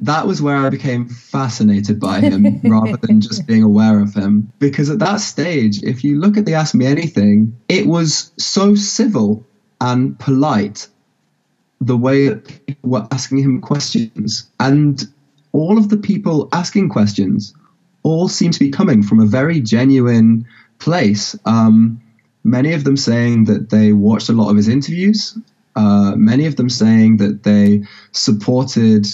[0.00, 4.50] that was where I became fascinated by him rather than just being aware of him.
[4.58, 8.74] Because at that stage, if you look at the Ask Me Anything, it was so
[8.74, 9.44] civil
[9.80, 10.88] and polite
[11.80, 14.50] the way that people were asking him questions.
[14.58, 15.02] And
[15.52, 17.54] all of the people asking questions
[18.02, 20.46] all seem to be coming from a very genuine
[20.78, 21.36] place.
[21.44, 22.00] Um,
[22.44, 25.36] many of them saying that they watched a lot of his interviews.
[25.76, 27.82] Uh, many of them saying that they
[28.12, 29.06] supported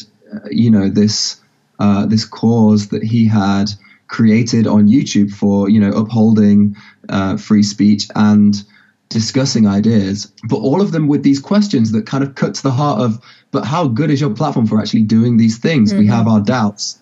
[0.51, 1.41] you know this
[1.79, 3.71] uh, this cause that he had
[4.09, 6.77] created on YouTube for you know upholding
[7.09, 8.65] uh, free speech and
[9.09, 12.73] discussing ideas, but all of them with these questions that kind of cut to the
[12.73, 15.91] heart of, but how good is your platform for actually doing these things?
[15.91, 16.01] Mm-hmm.
[16.01, 16.99] We have our doubts.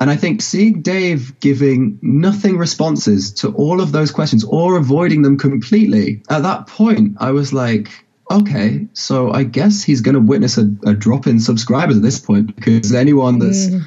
[0.00, 5.22] And I think seeing Dave giving nothing responses to all of those questions or avoiding
[5.22, 7.88] them completely, at that point, I was like,
[8.30, 12.18] okay, so I guess he's going to witness a, a, drop in subscribers at this
[12.18, 13.82] point because anyone that's mm.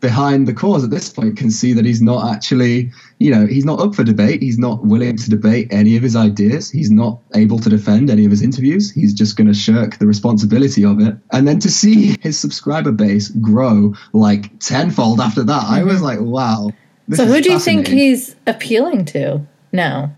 [0.00, 3.64] behind the cause at this point can see that he's not actually, you know, he's
[3.64, 4.42] not up for debate.
[4.42, 6.70] He's not willing to debate any of his ideas.
[6.70, 8.90] He's not able to defend any of his interviews.
[8.90, 11.16] He's just going to shirk the responsibility of it.
[11.30, 15.74] And then to see his subscriber base grow like tenfold after that, mm-hmm.
[15.74, 16.04] I was mm-hmm.
[16.04, 16.70] like, wow.
[17.14, 20.16] So who do you think he's appealing to now?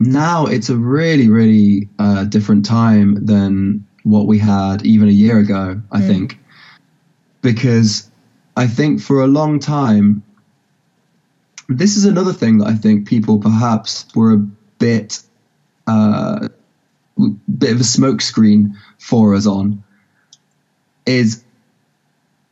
[0.00, 5.38] Now it's a really, really uh, different time than what we had even a year
[5.38, 6.06] ago, I mm.
[6.06, 6.38] think.
[7.42, 8.10] Because
[8.56, 10.22] I think for a long time,
[11.68, 14.38] this is another thing that I think people perhaps were a
[14.78, 15.20] bit,
[15.86, 16.48] uh,
[17.58, 19.84] bit of a smokescreen for us on,
[21.04, 21.44] is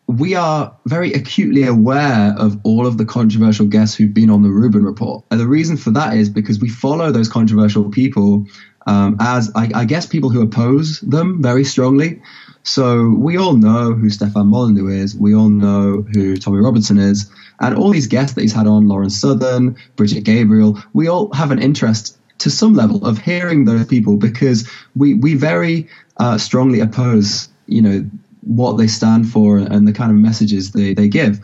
[0.09, 4.49] we are very acutely aware of all of the controversial guests who've been on the
[4.49, 5.23] Rubin Report.
[5.31, 8.47] And the reason for that is because we follow those controversial people
[8.87, 12.23] um, as, I, I, guess, people who oppose them very strongly.
[12.63, 15.15] So we all know who Stefan Molyneux is.
[15.15, 17.31] We all know who Tommy Robinson is.
[17.61, 21.51] And all these guests that he's had on, Lauren Southern, Brigitte Gabriel, we all have
[21.51, 26.81] an interest to some level of hearing those people because we, we very uh, strongly
[26.81, 28.11] oppose, you know,
[28.49, 31.39] what they stand for and the kind of messages they, they give.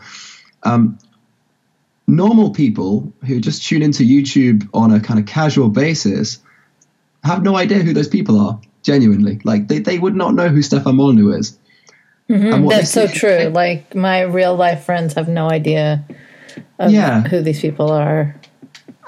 [0.63, 0.97] Um,
[2.07, 6.39] normal people who just tune into YouTube on a kind of casual basis
[7.23, 8.59] have no idea who those people are.
[8.81, 11.57] Genuinely, like they, they would not know who Stefan Molyneux is.
[12.29, 12.67] Mm-hmm.
[12.67, 13.49] That's so true.
[13.49, 16.05] Like my real life friends have no idea
[16.79, 17.21] yeah.
[17.21, 18.39] who these people are.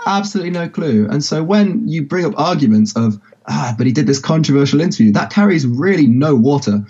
[0.07, 1.07] Absolutely no clue.
[1.07, 5.11] And so when you bring up arguments of ah, but he did this controversial interview,
[5.11, 6.83] that carries really no water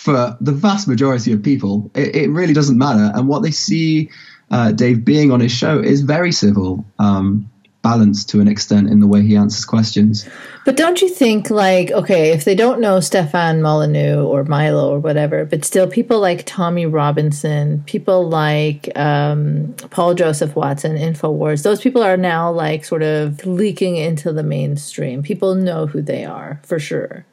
[0.00, 1.90] for the vast majority of people.
[1.94, 3.12] It, it really doesn't matter.
[3.14, 4.10] And what they see
[4.50, 6.86] uh, Dave being on his show is very civil.
[6.98, 7.50] Um,
[7.82, 10.28] balanced to an extent in the way he answers questions.
[10.66, 14.98] But don't you think, like, okay, if they don't know Stefan Molyneux or Milo or
[14.98, 21.80] whatever, but still people like Tommy Robinson, people like um, Paul Joseph Watson, InfoWars, those
[21.80, 25.22] people are now like sort of leaking into the mainstream.
[25.22, 27.24] People know who they are for sure.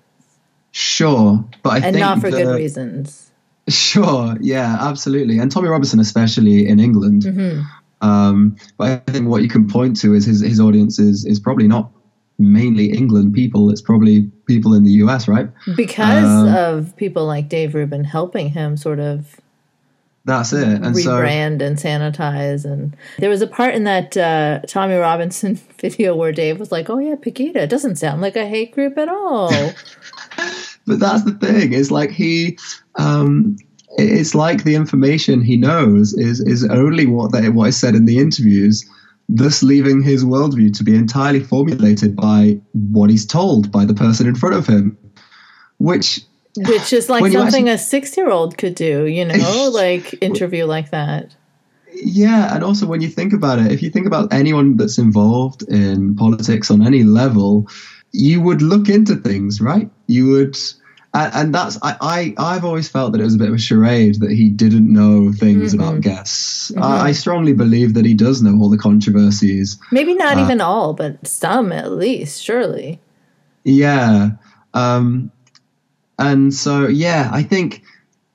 [0.77, 3.31] Sure, but I and not for the, good reasons.
[3.67, 7.23] Sure, yeah, absolutely, and Tommy Robinson, especially in England.
[7.23, 7.61] Mm-hmm
[8.01, 11.39] um, but I think what you can point to is his, his audience is, is
[11.39, 11.91] probably not
[12.37, 13.71] mainly England people.
[13.71, 15.49] It's probably people in the US, right?
[15.75, 19.39] Because um, of people like Dave Rubin helping him sort of.
[20.27, 20.67] That's it.
[20.67, 22.65] And rebrand so, and sanitize.
[22.65, 26.89] And there was a part in that uh, Tommy Robinson video where Dave was like,
[26.89, 29.49] "Oh yeah, Pegida doesn't sound like a hate group at all."
[30.85, 31.71] but that's the thing.
[31.71, 32.59] It's like he
[32.95, 33.55] um,
[33.91, 38.03] it's like the information he knows is is only what they what is said in
[38.03, 38.85] the interviews,
[39.29, 44.27] thus leaving his worldview to be entirely formulated by what he's told by the person
[44.27, 44.97] in front of him,
[45.77, 46.19] which
[46.57, 50.65] which is like something actually, a six year old could do, you know, like interview
[50.65, 51.35] like that.
[51.93, 55.63] Yeah, and also when you think about it, if you think about anyone that's involved
[55.63, 57.67] in politics on any level,
[58.11, 59.89] you would look into things, right?
[60.07, 60.57] You would
[61.13, 63.59] and, and that's I, I have always felt that it was a bit of a
[63.59, 65.81] charade that he didn't know things mm-hmm.
[65.81, 66.71] about guests.
[66.71, 66.83] Mm-hmm.
[66.83, 69.79] I, I, strongly believe that he does know all the controversies.
[69.91, 72.99] Maybe not uh, even all, but some at least, surely.
[73.63, 74.31] Yeah,
[74.73, 75.31] um,
[76.17, 77.83] and so yeah, I think.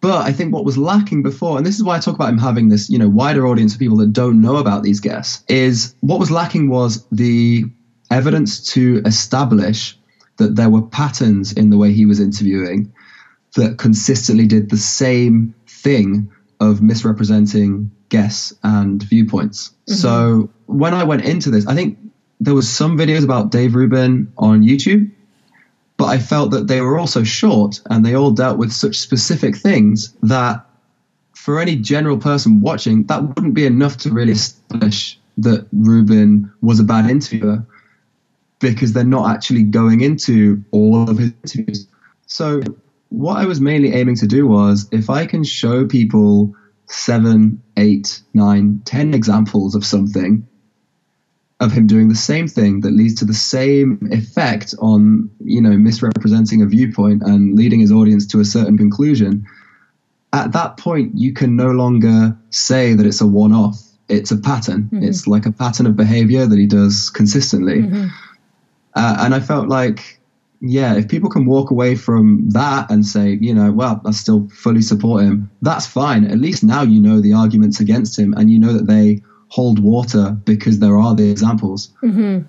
[0.00, 2.38] But I think what was lacking before, and this is why I talk about him
[2.38, 5.94] having this, you know, wider audience of people that don't know about these guests, is
[6.00, 7.66] what was lacking was the
[8.10, 9.96] evidence to establish
[10.38, 12.92] that there were patterns in the way he was interviewing
[13.54, 19.68] that consistently did the same thing of misrepresenting guests and viewpoints.
[19.68, 19.94] Mm-hmm.
[19.94, 21.98] So when I went into this, I think
[22.40, 25.12] there was some videos about Dave Rubin on YouTube,
[26.02, 29.54] but I felt that they were also short and they all dealt with such specific
[29.54, 30.66] things that
[31.32, 36.80] for any general person watching, that wouldn't be enough to really establish that Rubin was
[36.80, 37.64] a bad interviewer
[38.58, 41.86] because they're not actually going into all of his interviews.
[42.26, 42.62] So
[43.10, 46.52] what I was mainly aiming to do was if I can show people
[46.86, 50.48] seven, eight, nine, ten examples of something
[51.62, 55.70] of him doing the same thing that leads to the same effect on, you know,
[55.78, 59.46] misrepresenting a viewpoint and leading his audience to a certain conclusion,
[60.32, 63.80] at that point you can no longer say that it's a one-off.
[64.08, 64.90] It's a pattern.
[64.92, 65.04] Mm-hmm.
[65.04, 67.82] It's like a pattern of behavior that he does consistently.
[67.82, 68.08] Mm-hmm.
[68.94, 70.18] Uh, and I felt like,
[70.60, 74.48] yeah, if people can walk away from that and say, you know, well, I still
[74.48, 76.24] fully support him, that's fine.
[76.24, 79.22] At least now you know the arguments against him and you know that they
[79.52, 81.90] hold water because there are the examples.
[82.02, 82.48] Mm-hmm.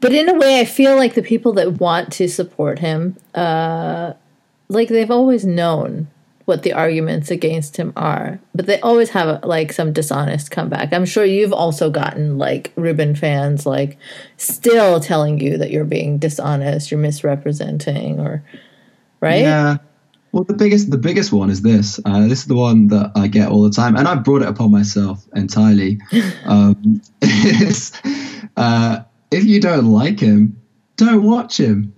[0.00, 4.14] But in a way, I feel like the people that want to support him, uh,
[4.66, 6.08] like they've always known
[6.46, 10.92] what the arguments against him are, but they always have like some dishonest comeback.
[10.92, 13.96] I'm sure you've also gotten like Rubin fans like
[14.36, 18.42] still telling you that you're being dishonest, you're misrepresenting, or
[19.20, 19.42] right?
[19.42, 19.76] Yeah.
[20.32, 22.00] Well, the biggest the biggest one is this.
[22.04, 24.48] Uh, this is the one that I get all the time, and I've brought it
[24.48, 26.00] upon myself entirely.
[26.44, 27.92] um, is,
[28.56, 30.60] uh, if you don't like him,
[30.96, 31.94] don't watch him.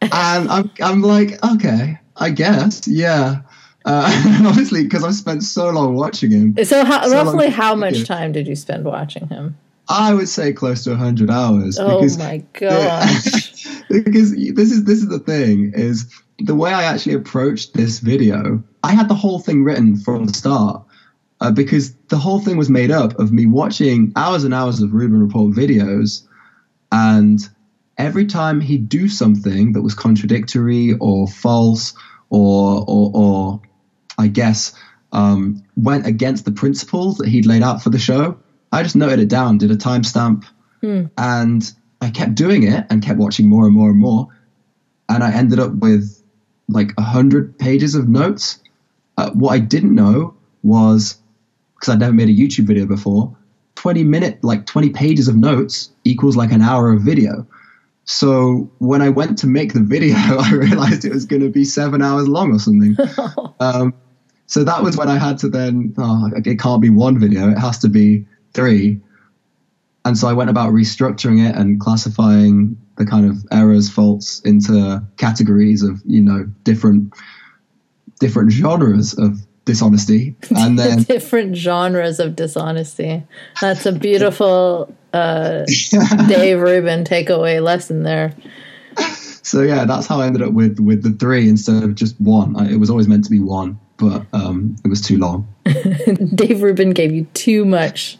[0.00, 3.42] And I'm I'm like, okay, I guess, yeah.
[3.84, 6.64] Uh, obviously, because I've spent so long watching him.
[6.64, 9.56] So, how, so roughly, how much time did you spend watching him?
[9.88, 11.78] I would say close to hundred hours.
[11.78, 13.57] Oh my gosh!
[13.88, 18.62] Because this is this is the thing is the way I actually approached this video.
[18.82, 20.84] I had the whole thing written from the start
[21.40, 24.92] uh, because the whole thing was made up of me watching hours and hours of
[24.92, 26.26] Rubin Report videos,
[26.92, 27.40] and
[27.96, 31.94] every time he'd do something that was contradictory or false
[32.30, 33.62] or or, or
[34.18, 34.74] I guess,
[35.12, 38.38] um, went against the principles that he'd laid out for the show.
[38.70, 40.44] I just noted it down, did a timestamp,
[40.82, 41.06] hmm.
[41.16, 44.28] and I kept doing it and kept watching more and more and more.
[45.08, 46.22] And I ended up with
[46.68, 48.60] like a hundred pages of notes.
[49.16, 51.18] Uh, what I didn't know was
[51.74, 53.36] because I'd never made a YouTube video before,
[53.76, 57.46] 20 minute, like 20 pages of notes equals like an hour of video.
[58.04, 61.64] So when I went to make the video, I realized it was going to be
[61.64, 62.96] seven hours long or something.
[63.60, 63.94] um,
[64.46, 67.58] so that was when I had to then, oh, it can't be one video, it
[67.58, 69.00] has to be three.
[70.08, 75.02] And so I went about restructuring it and classifying the kind of errors, faults into
[75.18, 77.12] categories of, you know, different
[78.18, 80.34] different genres of dishonesty.
[80.56, 83.22] And then different genres of dishonesty.
[83.60, 85.66] That's a beautiful uh,
[86.26, 88.34] dave rubin takeaway lesson there.
[89.42, 92.56] So yeah that's how i ended up with with the three instead of just one.
[92.56, 95.52] I, it was always meant to be one but um, it was too long.
[96.34, 98.16] Dave rubin gave you too much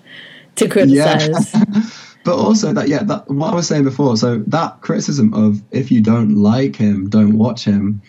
[0.58, 1.82] to criticize yeah.
[2.24, 5.90] but also that yeah that what i was saying before so that criticism of if
[5.90, 8.02] you don't like him don't watch him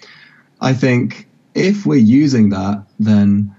[0.61, 3.53] i think if we're using that, then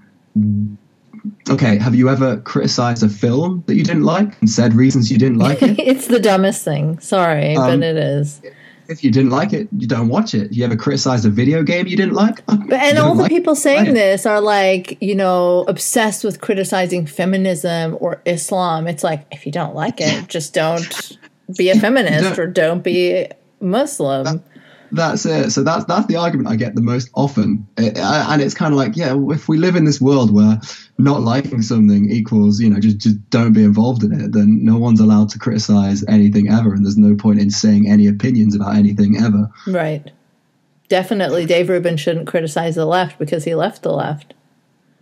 [1.49, 5.17] okay, have you ever criticized a film that you didn't like and said reasons you
[5.17, 5.79] didn't like it?
[5.79, 6.99] it's the dumbest thing.
[6.99, 8.41] Sorry, um, but it is.
[8.87, 10.51] If you didn't like it, you don't watch it.
[10.51, 12.45] You ever criticized a video game you didn't like?
[12.45, 17.05] But, and all the like people saying this are like, you know, obsessed with criticizing
[17.05, 18.87] feminism or Islam.
[18.87, 21.17] It's like, if you don't like it, just don't
[21.57, 23.27] be a feminist or don't be
[23.59, 24.43] Muslim.
[24.91, 25.51] That, that's it.
[25.51, 28.77] So that's that's the argument I get the most often, it, and it's kind of
[28.77, 30.59] like, yeah, if we live in this world where
[30.97, 34.77] not liking something equals, you know, just just don't be involved in it, then no
[34.77, 38.75] one's allowed to criticize anything ever, and there's no point in saying any opinions about
[38.75, 39.49] anything ever.
[39.67, 40.11] Right.
[40.89, 44.33] Definitely, Dave Rubin shouldn't criticize the left because he left the left.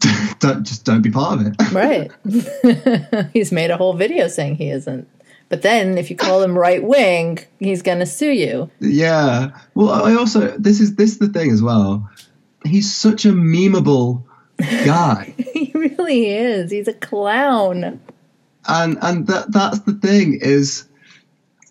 [0.39, 1.71] don't just don't be part of it.
[1.71, 3.29] right.
[3.33, 5.07] He's made a whole video saying he isn't.
[5.49, 8.69] But then if you call him right wing, he's going to sue you.
[8.79, 9.51] Yeah.
[9.73, 12.07] Well, I also this is this is the thing as well.
[12.65, 14.23] He's such a memeable
[14.57, 15.33] guy.
[15.53, 16.71] he really is.
[16.71, 17.99] He's a clown.
[18.67, 20.87] And and that that's the thing is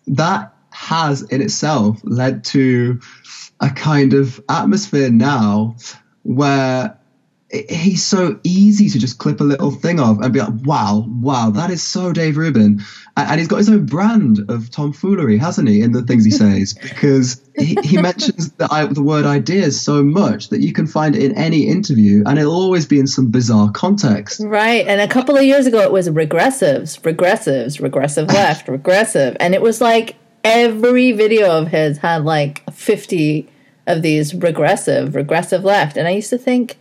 [0.07, 2.99] that has in itself led to
[3.61, 5.75] a kind of atmosphere now
[6.23, 6.98] where
[7.51, 11.49] he's so easy to just clip a little thing of and be like, wow, wow,
[11.49, 12.81] that is so Dave Rubin.
[13.17, 16.75] And he's got his own brand of tomfoolery, hasn't he, in the things he says?
[16.75, 21.23] Because he, he mentions the, the word ideas so much that you can find it
[21.23, 24.41] in any interview and it'll always be in some bizarre context.
[24.41, 24.87] Right.
[24.87, 29.35] And a couple of years ago, it was regressives, regressives, regressive left, regressive.
[29.39, 33.49] And it was like every video of his had like 50
[33.87, 35.97] of these regressive, regressive left.
[35.97, 36.77] And I used to think,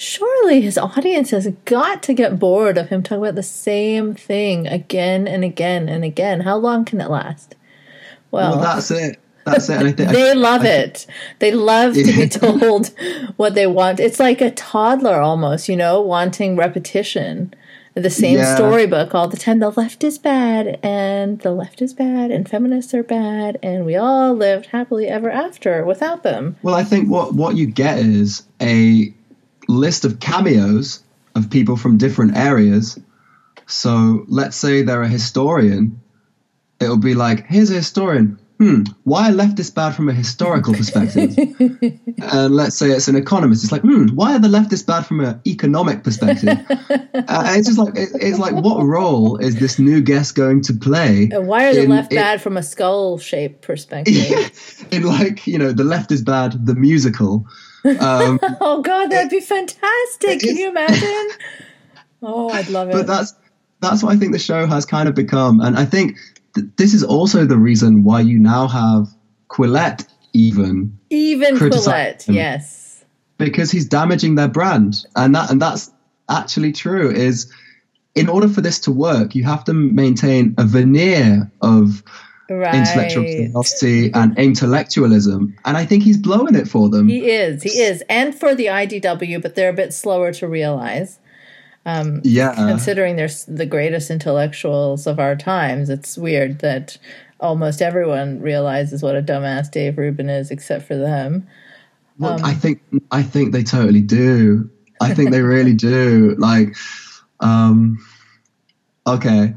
[0.00, 4.66] surely his audience has got to get bored of him talking about the same thing
[4.66, 6.40] again and again and again.
[6.40, 7.54] How long can it last?
[8.30, 9.20] Well, well that's it.
[9.44, 9.96] That's it.
[9.98, 11.06] they love it.
[11.38, 12.04] They love yeah.
[12.06, 12.28] to be
[12.60, 12.88] told
[13.36, 14.00] what they want.
[14.00, 17.52] It's like a toddler almost, you know, wanting repetition.
[17.94, 18.54] The same yeah.
[18.54, 19.58] storybook all the time.
[19.58, 23.96] The left is bad, and the left is bad, and feminists are bad, and we
[23.96, 26.56] all lived happily ever after without them.
[26.62, 29.12] Well, I think what what you get is a
[29.70, 31.02] list of cameos
[31.34, 32.98] of people from different areas.
[33.66, 36.00] So let's say they're a historian.
[36.80, 38.38] It'll be like, here's a historian.
[38.58, 41.34] Hmm, why are leftists bad from a historical perspective?
[41.38, 43.64] and let's say it's an economist.
[43.64, 46.58] It's like, hmm, why are the leftists bad from an economic perspective?
[46.68, 50.74] uh, it's just like, it, it's like, what role is this new guest going to
[50.74, 51.30] play?
[51.32, 54.14] And why are the in, left bad from a skull shaped perspective?
[54.14, 54.48] Yeah,
[54.90, 57.46] in like, you know, the left is bad, the musical.
[57.84, 60.40] Um, oh God, that'd be fantastic!
[60.40, 61.28] Can you imagine?
[62.22, 62.92] Oh, I'd love it.
[62.92, 63.34] But that's
[63.80, 66.16] that's what I think the show has kind of become, and I think
[66.54, 69.08] th- this is also the reason why you now have
[69.48, 73.04] Quillette even even Quillette, yes,
[73.38, 75.90] because he's damaging their brand, and that and that's
[76.28, 77.10] actually true.
[77.10, 77.52] Is
[78.14, 82.02] in order for this to work, you have to maintain a veneer of
[82.58, 82.74] right.
[82.74, 85.56] intellectual curiosity and intellectualism.
[85.64, 87.08] And I think he's blowing it for them.
[87.08, 87.62] He is.
[87.62, 88.02] He is.
[88.08, 91.18] And for the IDW, but they're a bit slower to realize.
[91.86, 92.54] Um, yeah.
[92.54, 96.98] Considering they're the greatest intellectuals of our times, it's weird that
[97.40, 101.46] almost everyone realizes what a dumbass Dave Rubin is, except for them.
[102.18, 104.68] Well, um, I think I think they totally do.
[105.00, 106.34] I think they really do.
[106.38, 106.76] Like,
[107.40, 107.98] um,
[109.06, 109.54] okay.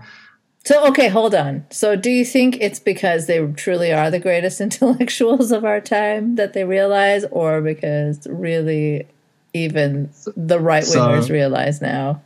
[0.66, 1.66] So, okay, hold on.
[1.72, 6.36] So, do you think it's because they truly are the greatest intellectuals of our time
[6.36, 9.08] that they realize, or because really
[9.54, 12.22] even the right wingers so, realize now?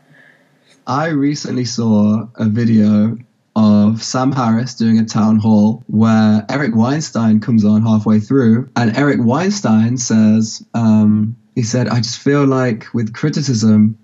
[0.86, 3.18] I recently saw a video
[3.56, 8.96] of Sam Harris doing a town hall where Eric Weinstein comes on halfway through, and
[8.96, 13.98] Eric Weinstein says, um, he said, I just feel like with criticism,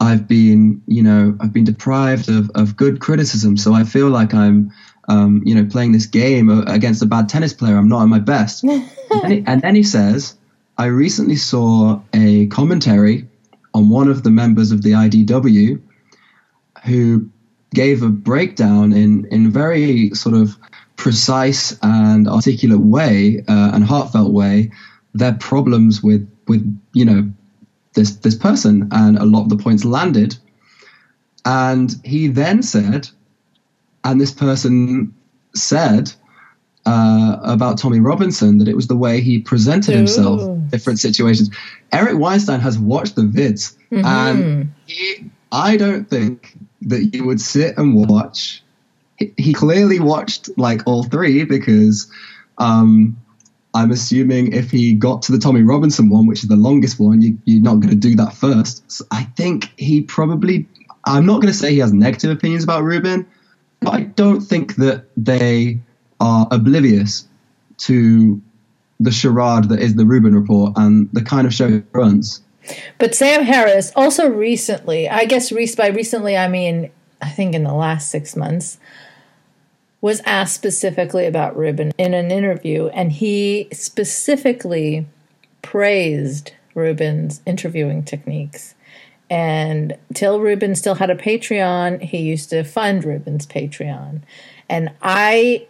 [0.00, 3.56] I've been, you know, I've been deprived of, of good criticism.
[3.56, 4.72] So I feel like I'm,
[5.08, 7.76] um, you know, playing this game against a bad tennis player.
[7.76, 8.62] I'm not at my best.
[8.64, 10.36] and, then he, and then he says,
[10.76, 13.26] I recently saw a commentary
[13.74, 15.80] on one of the members of the IDW
[16.84, 17.28] who
[17.74, 20.56] gave a breakdown in, in very sort of
[20.96, 24.70] precise and articulate way uh, and heartfelt way
[25.14, 27.30] their problems with with you know
[27.98, 30.36] this this person, and a lot of the points landed.
[31.44, 33.08] And he then said,
[34.04, 35.14] and this person
[35.54, 36.12] said
[36.86, 39.98] uh, about Tommy Robinson that it was the way he presented Ooh.
[39.98, 41.50] himself, different situations.
[41.92, 44.04] Eric Weinstein has watched the vids, mm-hmm.
[44.04, 48.62] and he, I don't think that you would sit and watch.
[49.16, 52.10] He, he clearly watched like all three because
[52.58, 53.16] um,
[53.74, 57.20] I'm assuming if he got to the Tommy Robinson one, which is the longest one,
[57.22, 58.90] you, are not going to do that first.
[58.90, 60.66] So I think he probably.
[61.04, 63.26] I'm not going to say he has negative opinions about Rubin,
[63.80, 65.80] but I don't think that they
[66.20, 67.26] are oblivious
[67.78, 68.40] to
[69.00, 72.42] the charade that is the Rubin report and the kind of show it runs.
[72.98, 76.90] But Sam Harris also recently, I guess by recently I mean
[77.22, 78.78] I think in the last six months,
[80.00, 85.06] was asked specifically about Rubin in an interview, and he specifically
[85.62, 88.74] praised Rubin's interviewing techniques.
[89.30, 94.22] And till Rubin still had a Patreon, he used to fund Rubin's Patreon.
[94.68, 95.66] And I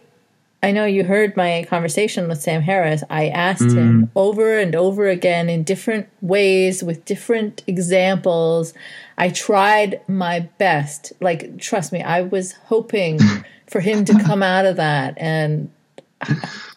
[0.61, 3.01] I know you heard my conversation with Sam Harris.
[3.09, 3.75] I asked mm.
[3.75, 8.73] him over and over again in different ways with different examples.
[9.17, 11.13] I tried my best.
[11.21, 13.19] Like, trust me, I was hoping
[13.69, 15.15] for him to come out of that.
[15.17, 15.71] And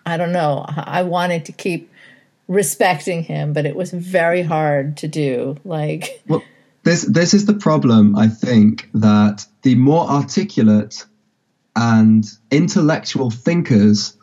[0.06, 1.90] I don't know, I wanted to keep
[2.48, 5.56] respecting him, but it was very hard to do.
[5.64, 6.42] Like, well,
[6.84, 8.16] this this is the problem.
[8.16, 11.04] I think that the more articulate
[11.74, 14.16] and intellectual thinkers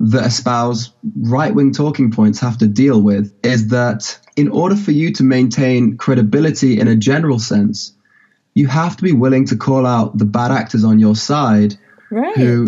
[0.00, 4.90] that espouse right wing talking points have to deal with is that in order for
[4.90, 7.95] you to maintain credibility in a general sense,
[8.56, 11.76] you have to be willing to call out the bad actors on your side
[12.10, 12.34] right.
[12.36, 12.66] who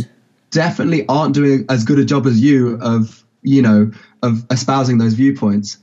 [0.50, 3.90] definitely aren't doing as good a job as you of, you know,
[4.22, 5.78] of espousing those viewpoints.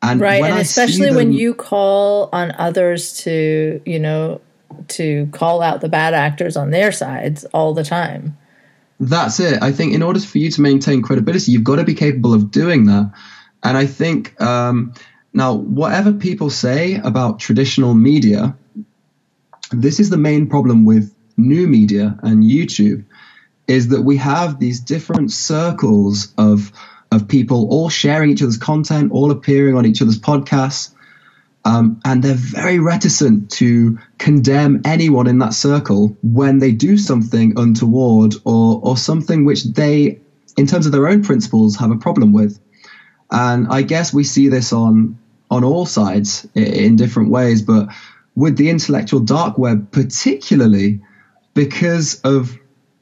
[0.00, 4.40] And right, and I especially them, when you call on others to, you know,
[4.88, 8.38] to call out the bad actors on their sides all the time.
[9.00, 9.60] That's it.
[9.60, 12.52] I think in order for you to maintain credibility, you've got to be capable of
[12.52, 13.12] doing that.
[13.64, 14.94] And I think um,
[15.32, 18.56] now, whatever people say about traditional media,
[19.72, 23.04] this is the main problem with new media and YouTube,
[23.66, 26.72] is that we have these different circles of
[27.10, 30.94] of people all sharing each other's content, all appearing on each other's podcasts,
[31.64, 37.52] um, and they're very reticent to condemn anyone in that circle when they do something
[37.56, 40.18] untoward or, or something which they,
[40.56, 42.58] in terms of their own principles, have a problem with.
[43.30, 45.18] And I guess we see this on
[45.50, 47.88] on all sides in different ways, but
[48.34, 51.00] with the intellectual dark web, particularly
[51.54, 52.56] because of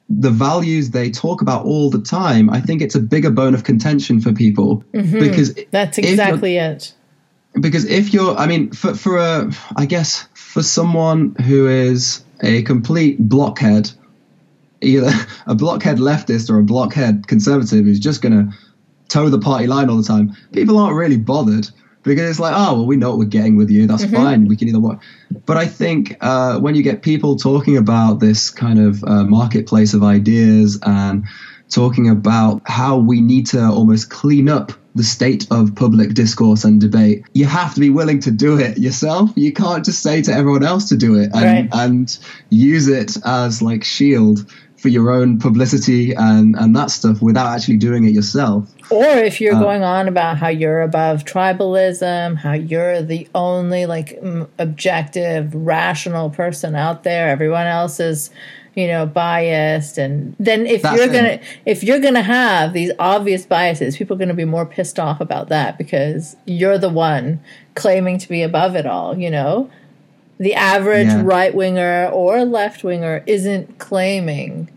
[0.08, 3.62] the values they talk about all the time, I think it's a bigger bone of
[3.62, 4.82] contention for people.
[4.92, 5.20] Mm-hmm.
[5.20, 6.94] Because that's exactly it
[7.58, 12.62] because if you're i mean for for a i guess for someone who is a
[12.62, 13.90] complete blockhead
[14.80, 15.10] either
[15.46, 18.56] a blockhead leftist or a blockhead conservative who's just going to
[19.08, 21.68] toe the party line all the time people aren't really bothered
[22.02, 24.16] because it's like oh well we know what we're getting with you that's mm-hmm.
[24.16, 24.98] fine we can either what
[25.46, 29.94] but i think uh, when you get people talking about this kind of uh, marketplace
[29.94, 31.24] of ideas and
[31.68, 36.80] talking about how we need to almost clean up the state of public discourse and
[36.80, 37.24] debate.
[37.32, 39.30] You have to be willing to do it yourself.
[39.36, 41.68] You can't just say to everyone else to do it and, right.
[41.72, 42.18] and
[42.50, 44.50] use it as like shield
[44.80, 48.66] for your own publicity and, and that stuff without actually doing it yourself.
[48.90, 53.84] Or if you're uh, going on about how you're above tribalism, how you're the only
[53.84, 54.18] like
[54.58, 58.30] objective, rational person out there, everyone else is
[58.76, 63.44] you know biased and then if That's you're gonna if you're gonna have these obvious
[63.44, 67.40] biases people are gonna be more pissed off about that because you're the one
[67.74, 69.68] claiming to be above it all you know
[70.40, 71.22] the average yeah.
[71.22, 74.68] right winger or left winger isn't claiming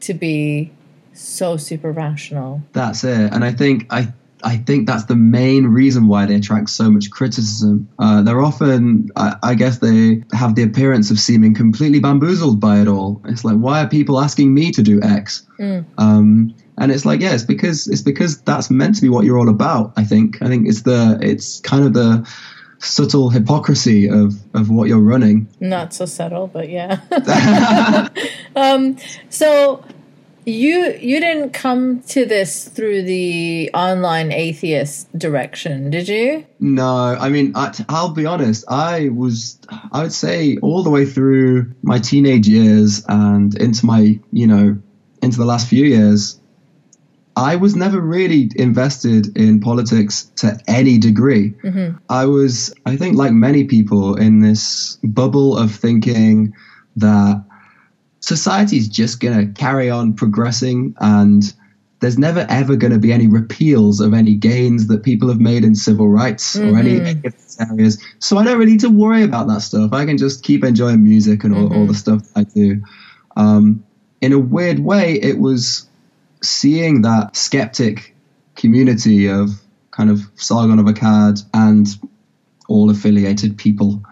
[0.00, 0.72] to be
[1.12, 4.12] so super rational that's it and i think i
[4.44, 7.88] I think that's the main reason why they attract so much criticism.
[7.98, 12.80] Uh, they're often, I, I, guess, they have the appearance of seeming completely bamboozled by
[12.80, 13.22] it all.
[13.26, 15.46] It's like, why are people asking me to do X?
[15.58, 15.84] Mm.
[15.98, 19.38] Um, and it's like, yeah, it's because it's because that's meant to be what you're
[19.38, 19.92] all about.
[19.96, 20.40] I think.
[20.42, 22.28] I think it's the it's kind of the
[22.82, 25.48] subtle hypocrisy of, of what you're running.
[25.60, 27.00] Not so subtle, but yeah.
[28.56, 28.96] um,
[29.30, 29.84] so
[30.44, 36.44] you you didn't come to this through the online atheist direction, did you?
[36.58, 38.64] No, I mean, I, I'll be honest.
[38.68, 39.58] I was,
[39.92, 44.78] I would say, all the way through my teenage years and into my, you know,
[45.22, 46.40] into the last few years,
[47.36, 51.50] I was never really invested in politics to any degree.
[51.62, 51.96] Mm-hmm.
[52.10, 56.52] I was, I think, like many people in this bubble of thinking
[56.96, 57.42] that
[58.20, 61.54] society is just going to carry on progressing and
[62.00, 65.64] there's never ever going to be any repeals of any gains that people have made
[65.64, 66.74] in civil rights mm-hmm.
[66.74, 68.02] or any, any of these areas.
[68.18, 69.92] So I don't really need to worry about that stuff.
[69.92, 71.78] I can just keep enjoying music and all, mm-hmm.
[71.78, 72.82] all the stuff I do.
[73.36, 73.84] Um,
[74.20, 75.88] in a weird way, it was
[76.42, 78.14] seeing that skeptic
[78.56, 79.50] community of
[79.90, 81.86] kind of Sargon of Akkad and
[82.68, 84.02] all affiliated people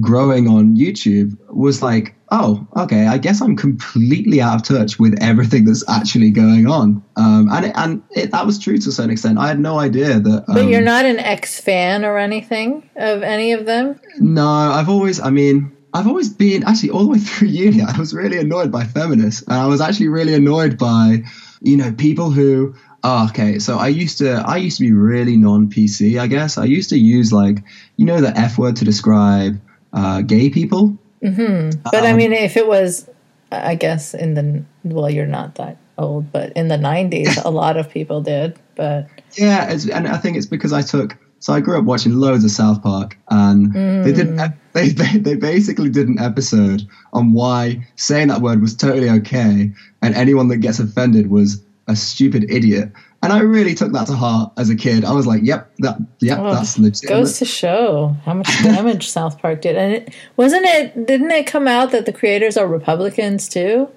[0.00, 5.22] growing on YouTube was like, oh, okay, I guess I'm completely out of touch with
[5.22, 7.04] everything that's actually going on.
[7.16, 9.38] Um, and it, and it, that was true to a certain extent.
[9.38, 10.44] I had no idea that.
[10.48, 14.00] Um, but you're um, not an ex fan or anything of any of them?
[14.18, 17.82] No, I've always, I mean, I've always been actually all the way through uni.
[17.86, 21.22] I was really annoyed by feminists, and I was actually really annoyed by,
[21.60, 22.74] you know, people who.
[23.06, 26.18] Oh, okay, so I used to I used to be really non PC.
[26.18, 27.58] I guess I used to use like
[27.96, 29.60] you know the F word to describe
[29.92, 30.96] uh, gay people.
[31.22, 31.80] Mm-hmm.
[31.84, 33.08] But um, I mean, if it was,
[33.52, 37.76] I guess in the well, you're not that old, but in the '90s, a lot
[37.76, 38.58] of people did.
[38.74, 42.42] But yeah, and I think it's because I took so I grew up watching loads
[42.42, 44.02] of South Park, and mm.
[44.02, 44.56] they did mm.
[44.72, 49.70] they, they they basically did an episode on why saying that word was totally okay,
[50.00, 52.92] and anyone that gets offended was a stupid idiot.
[53.22, 55.04] And I really took that to heart as a kid.
[55.04, 59.10] I was like, "Yep, that, yep, oh, that's legit." Goes to show how much damage
[59.10, 61.06] South Park did, and it wasn't it.
[61.06, 63.90] Didn't it come out that the creators are Republicans too?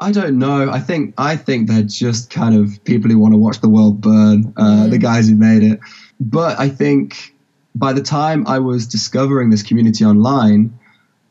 [0.00, 0.70] I don't know.
[0.70, 4.00] I think I think they're just kind of people who want to watch the world
[4.00, 4.52] burn.
[4.56, 4.90] Uh, mm.
[4.90, 5.78] The guys who made it.
[6.20, 7.34] But I think
[7.74, 10.78] by the time I was discovering this community online,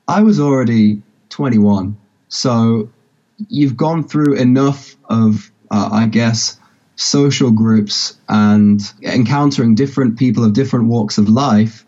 [0.08, 1.98] I was already 21.
[2.30, 2.90] So
[3.50, 6.60] you've gone through enough of, uh, I guess,
[6.96, 11.86] social groups and encountering different people of different walks of life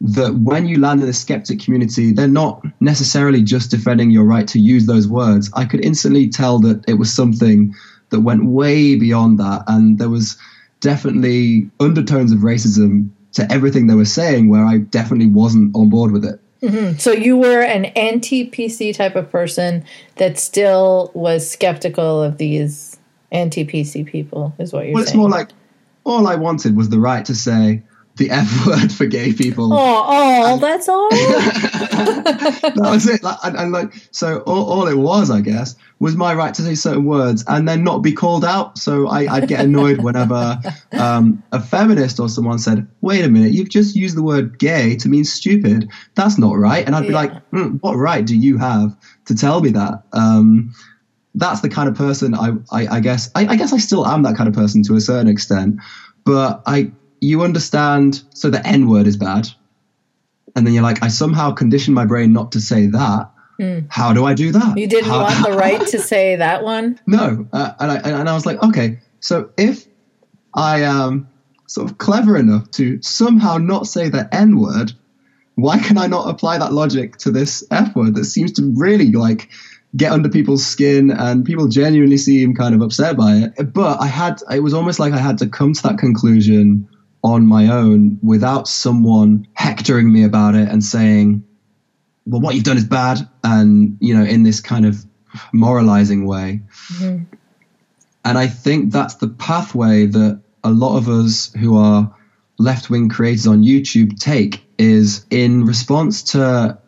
[0.00, 4.48] that when you land in the skeptic community, they're not necessarily just defending your right
[4.48, 5.50] to use those words.
[5.54, 7.74] I could instantly tell that it was something
[8.08, 9.62] that went way beyond that.
[9.66, 10.36] And there was
[10.80, 16.10] definitely undertones of racism to everything they were saying where I definitely wasn't on board
[16.10, 16.40] with it.
[16.62, 16.98] Mm-hmm.
[16.98, 19.84] So you were an anti PC type of person
[20.16, 22.98] that still was skeptical of these
[23.32, 25.18] anti PC people, is what you're well, saying.
[25.18, 25.50] Well, it's more like
[26.04, 27.82] all I wanted was the right to say,
[28.16, 29.72] the F word for gay people.
[29.72, 31.08] Oh, oh, that's all.
[31.10, 33.22] that was it.
[33.22, 36.62] Like, and, and, like, so all, all, it was, I guess, was my right to
[36.62, 38.78] say certain words and then not be called out.
[38.78, 40.60] So I, would get annoyed whenever
[40.92, 44.96] um, a feminist or someone said, "Wait a minute, you've just used the word gay
[44.96, 45.88] to mean stupid.
[46.14, 47.14] That's not right." And I'd be yeah.
[47.14, 48.96] like, mm, "What right do you have
[49.26, 50.74] to tell me that?" Um,
[51.34, 53.30] that's the kind of person I, I, I guess.
[53.34, 55.76] I, I guess I still am that kind of person to a certain extent,
[56.24, 56.90] but I
[57.20, 59.48] you understand, so the N word is bad.
[60.56, 63.30] And then you're like, I somehow conditioned my brain not to say that.
[63.60, 63.86] Mm.
[63.88, 64.78] How do I do that?
[64.78, 66.98] You didn't How, want the right to say that one?
[67.06, 67.46] No.
[67.52, 69.86] Uh, and, I, and I was like, okay, so if
[70.54, 71.28] I am
[71.66, 74.92] sort of clever enough to somehow not say the N word,
[75.54, 79.12] why can I not apply that logic to this F word that seems to really
[79.12, 79.50] like
[79.96, 83.72] get under people's skin and people genuinely seem kind of upset by it?
[83.74, 86.88] But I had, it was almost like I had to come to that conclusion
[87.22, 91.44] on my own without someone hectoring me about it and saying,
[92.26, 93.28] well, what you've done is bad.
[93.44, 95.04] And, you know, in this kind of
[95.52, 96.62] moralizing way.
[96.94, 97.24] Mm-hmm.
[98.24, 102.14] And I think that's the pathway that a lot of us who are
[102.58, 106.78] left wing creators on YouTube take is in response to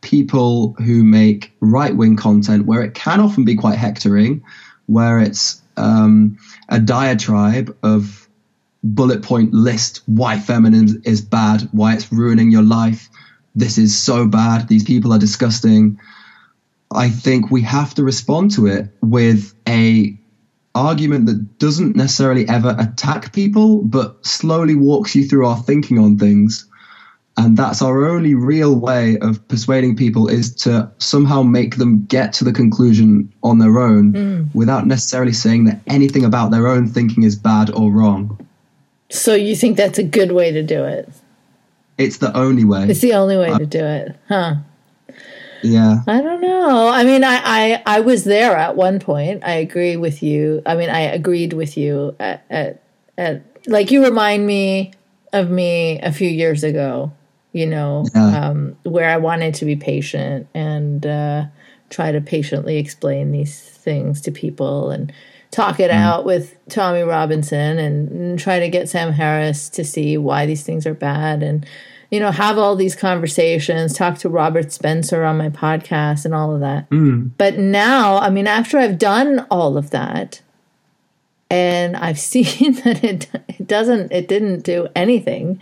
[0.00, 4.44] people who make right wing content where it can often be quite hectoring,
[4.86, 6.38] where it's um,
[6.68, 8.21] a diatribe of
[8.82, 13.08] bullet point list why feminism is bad, why it's ruining your life.
[13.54, 14.68] This is so bad.
[14.68, 15.98] These people are disgusting.
[16.90, 20.16] I think we have to respond to it with a
[20.74, 26.18] argument that doesn't necessarily ever attack people, but slowly walks you through our thinking on
[26.18, 26.66] things.
[27.36, 32.34] And that's our only real way of persuading people is to somehow make them get
[32.34, 34.54] to the conclusion on their own mm.
[34.54, 38.38] without necessarily saying that anything about their own thinking is bad or wrong.
[39.12, 41.08] So you think that's a good way to do it?
[41.98, 42.88] It's the only way.
[42.88, 44.54] It's the only way to do it, huh?
[45.62, 45.98] Yeah.
[46.06, 46.88] I don't know.
[46.88, 49.44] I mean, I, I, I was there at one point.
[49.44, 50.62] I agree with you.
[50.66, 52.82] I mean, I agreed with you at, at,
[53.18, 54.92] at like you remind me
[55.32, 57.12] of me a few years ago,
[57.52, 58.48] you know, Yeah.
[58.48, 61.44] um, where I wanted to be patient and uh,
[61.90, 65.12] try to patiently explain these things to people and
[65.52, 70.18] talk it out with Tommy Robinson and, and try to get Sam Harris to see
[70.18, 71.64] why these things are bad and
[72.10, 76.54] you know have all these conversations talk to Robert Spencer on my podcast and all
[76.54, 76.88] of that.
[77.38, 80.40] But now I mean after I've done all of that
[81.50, 85.60] and I've seen that it it doesn't it didn't do anything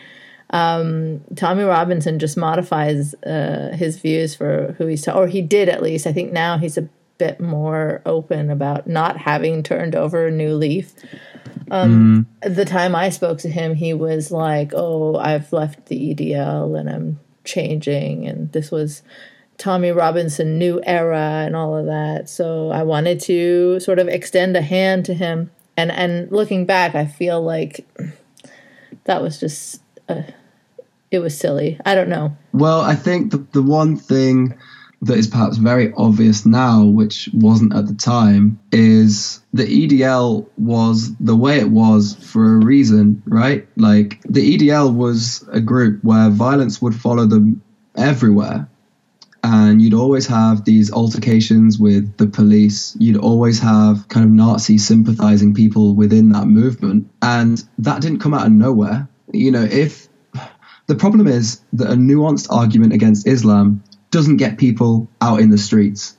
[0.52, 5.80] um, Tommy Robinson just modifies uh, his views for who he's, or he did at
[5.80, 6.06] least.
[6.06, 6.88] I think now he's a
[7.20, 10.92] bit more open about not having turned over a new leaf.
[11.70, 16.74] Um, The time I spoke to him, he was like, "Oh, I've left the EDL
[16.74, 19.02] and I'm changing," and this was
[19.58, 22.30] Tommy Robinson new era and all of that.
[22.30, 25.50] So I wanted to sort of extend a hand to him.
[25.76, 27.86] And and looking back, I feel like
[29.04, 30.22] that was just uh,
[31.10, 31.78] it was silly.
[31.84, 32.36] I don't know.
[32.52, 34.54] Well, I think the, the one thing
[35.02, 41.14] that is perhaps very obvious now, which wasn't at the time, is the EDL was
[41.16, 43.66] the way it was for a reason, right?
[43.76, 47.62] Like the EDL was a group where violence would follow them
[47.96, 48.68] everywhere.
[49.42, 52.94] And you'd always have these altercations with the police.
[53.00, 57.10] You'd always have kind of Nazi sympathizing people within that movement.
[57.22, 59.08] And that didn't come out of nowhere.
[59.32, 60.08] You know, if
[60.88, 65.58] the problem is that a nuanced argument against Islam doesn't get people out in the
[65.58, 66.16] streets.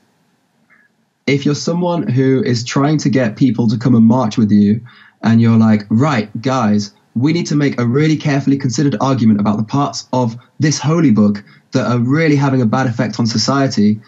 [1.27, 4.81] If you're someone who is trying to get people to come and march with you,
[5.21, 9.57] and you're like, right, guys, we need to make a really carefully considered argument about
[9.57, 13.99] the parts of this holy book that are really having a bad effect on society,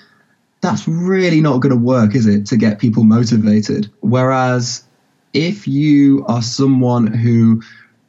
[0.61, 3.91] that's really not going to work, is it, to get people motivated?
[3.99, 4.84] Whereas
[5.34, 7.61] if you are someone who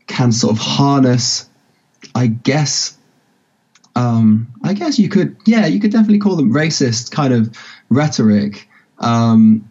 [0.07, 1.49] can sort of harness
[2.15, 2.97] I guess,
[3.97, 7.57] um, I guess you could, yeah, you could definitely call them racist kind of
[7.89, 8.69] rhetoric,
[8.99, 9.69] um,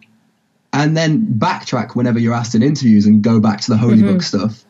[0.72, 4.22] and then backtrack whenever you're asked in interviews and go back to the holy book
[4.22, 4.64] stuff.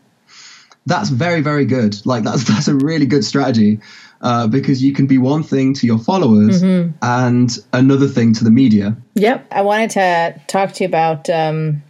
[0.86, 2.04] That's very, very good.
[2.04, 3.80] Like that's that's a really good strategy
[4.20, 6.62] uh, because you can be one thing to your followers
[7.02, 8.96] and another thing to the media.
[9.14, 9.46] Yep.
[9.50, 11.82] I wanted to talk to you about um,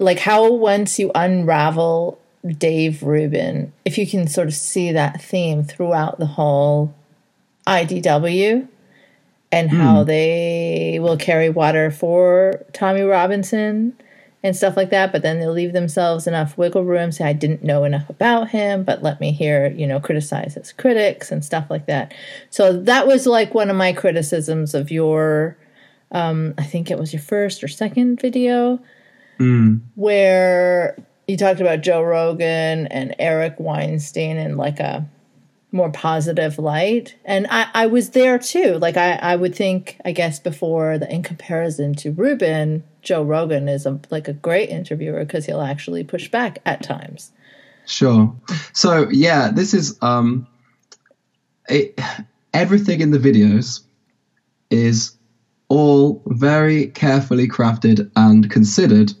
[0.00, 2.18] like how once you unravel
[2.58, 6.94] Dave Rubin, if you can sort of see that theme throughout the whole
[7.66, 8.68] IDW
[9.52, 13.96] and how they will carry water for Tommy Robinson
[14.42, 17.62] and stuff like that, but then they'll leave themselves enough wiggle room, say, I didn't
[17.62, 21.66] know enough about him, but let me hear, you know, criticize his critics and stuff
[21.70, 22.12] like that.
[22.50, 25.56] So that was like one of my criticisms of your,
[26.10, 28.80] um, I think it was your first or second video,
[29.94, 35.08] where you talked about Joe Rogan and Eric Weinstein in like a
[35.72, 37.16] more positive light.
[37.24, 38.78] And I, I was there too.
[38.78, 43.68] Like I, I would think, I guess before that in comparison to Rubin, Joe Rogan
[43.68, 47.32] is a, like a great interviewer because he'll actually push back at times.
[47.86, 48.34] Sure.
[48.74, 50.46] So yeah, this is um,
[51.68, 51.98] it,
[52.52, 53.80] everything in the videos
[54.70, 55.16] is
[55.68, 59.14] all very carefully crafted and considered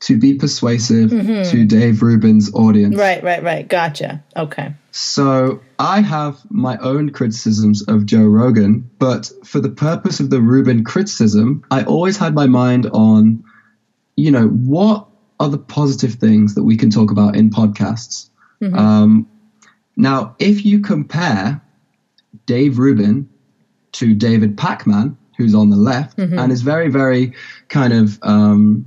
[0.00, 2.96] to be persuasive to Dave Rubin's audience.
[2.96, 3.66] Right, right, right.
[3.66, 4.22] Gotcha.
[4.36, 4.74] Okay.
[4.90, 10.40] So I have my own criticisms of Joe Rogan, but for the purpose of the
[10.40, 13.42] Rubin criticism, I always had my mind on,
[14.16, 15.06] you know, what
[15.40, 18.30] are the positive things that we can talk about in podcasts.
[18.62, 19.28] Um,
[19.96, 21.60] now, if you compare
[22.46, 23.28] Dave Rubin
[23.92, 27.34] to David Pakman, who's on the left and is very, very
[27.68, 28.86] kind of, um,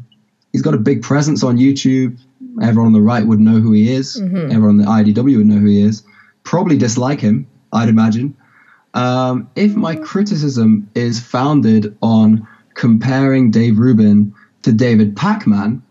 [0.51, 2.19] he's got a big presence on YouTube.
[2.61, 4.19] Everyone on the right would know who he is.
[4.19, 4.51] Mm-hmm.
[4.51, 6.03] Everyone on the IDW would know who he is.
[6.43, 8.35] Probably dislike him, I'd imagine.
[8.93, 14.33] Um, if my criticism is founded on comparing Dave Rubin
[14.63, 15.81] to David Pakman,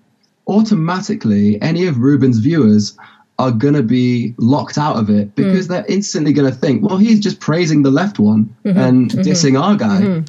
[0.46, 2.96] automatically any of Rubin's viewers
[3.38, 5.70] are going to be locked out of it because mm.
[5.70, 8.76] they're instantly going to think, well, he's just praising the left one mm-hmm.
[8.76, 9.20] and mm-hmm.
[9.20, 10.24] dissing our guy.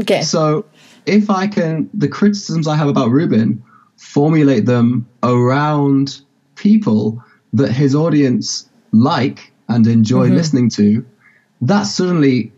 [0.00, 0.22] Okay.
[0.22, 0.66] So
[1.06, 3.62] if I can, the criticisms I have about Rubin,
[3.96, 6.20] formulate them around
[6.56, 11.04] people that his audience like and enjoy listening to,
[11.60, 12.52] that's suddenly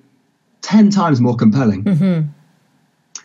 [0.62, 1.82] 10 times more compelling.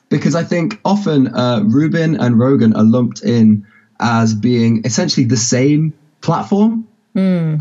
[0.09, 3.65] Because I think often uh, Rubin and Rogan are lumped in
[3.99, 6.87] as being essentially the same platform.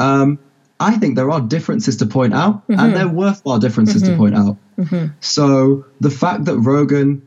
[0.00, 0.38] Um,
[0.80, 2.80] I think there are differences to point out, mm-hmm.
[2.80, 4.12] and they're worthwhile differences mm-hmm.
[4.12, 4.56] to point out.
[4.78, 5.06] Mm-hmm.
[5.20, 7.26] So the fact that Rogan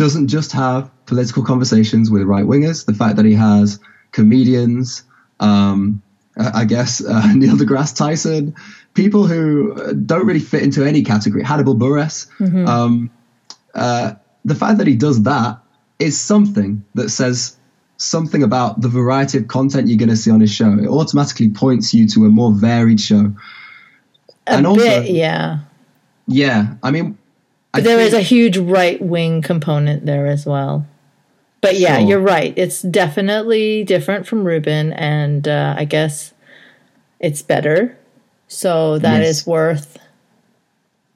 [0.00, 3.78] doesn't just have political conversations with right wingers, the fact that he has
[4.12, 5.02] comedians,
[5.40, 6.00] um,
[6.38, 8.54] I guess uh, Neil deGrasse Tyson,
[8.94, 12.28] people who don't really fit into any category, Hannibal Buress.
[12.38, 12.66] Mm-hmm.
[12.66, 13.10] Um,
[13.74, 15.58] uh, the fact that he does that
[15.98, 17.58] is something that says
[17.98, 20.78] something about the variety of content you're going to see on his show.
[20.78, 23.34] It automatically points you to a more varied show.
[24.46, 25.58] A and also, bit, yeah.
[26.26, 27.18] Yeah, I mean,
[27.72, 30.86] but there is a huge right wing component there as well.
[31.60, 32.08] But yeah, sure.
[32.08, 32.54] you're right.
[32.56, 36.32] It's definitely different from Rubin, and uh, I guess
[37.18, 37.98] it's better.
[38.48, 39.28] So that yes.
[39.28, 39.98] is worth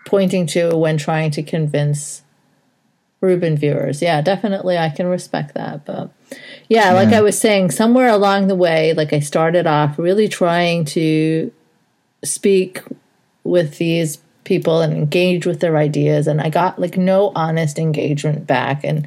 [0.07, 2.23] pointing to when trying to convince
[3.21, 4.03] Rubin viewers.
[4.03, 5.87] Yeah, definitely, I can respect that.
[5.87, 6.11] But
[6.69, 10.29] yeah, yeah, like I was saying, somewhere along the way, like I started off really
[10.29, 11.51] trying to
[12.23, 12.83] speak
[13.45, 18.47] with these people and engage with their ideas, and I got like no honest engagement
[18.47, 19.07] back, and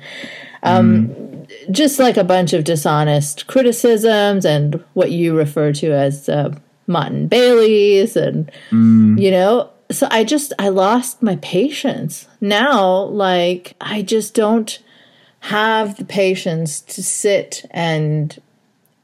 [0.64, 1.72] um, mm.
[1.72, 6.54] just like a bunch of dishonest criticisms and what you refer to as uh,
[6.88, 9.20] Motte Bailey's, and mm.
[9.20, 12.28] you know, so I just I lost my patience.
[12.42, 14.80] Now like I just don't
[15.42, 18.38] have the patience to sit and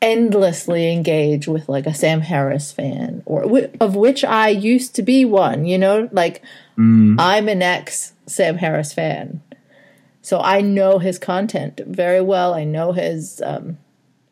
[0.03, 3.43] endlessly engage with like a Sam Harris fan or
[3.79, 6.43] of which I used to be one, you know, like
[6.77, 7.15] mm.
[7.17, 9.41] I'm an ex Sam Harris fan.
[10.21, 12.53] So I know his content very well.
[12.53, 13.77] I know his um,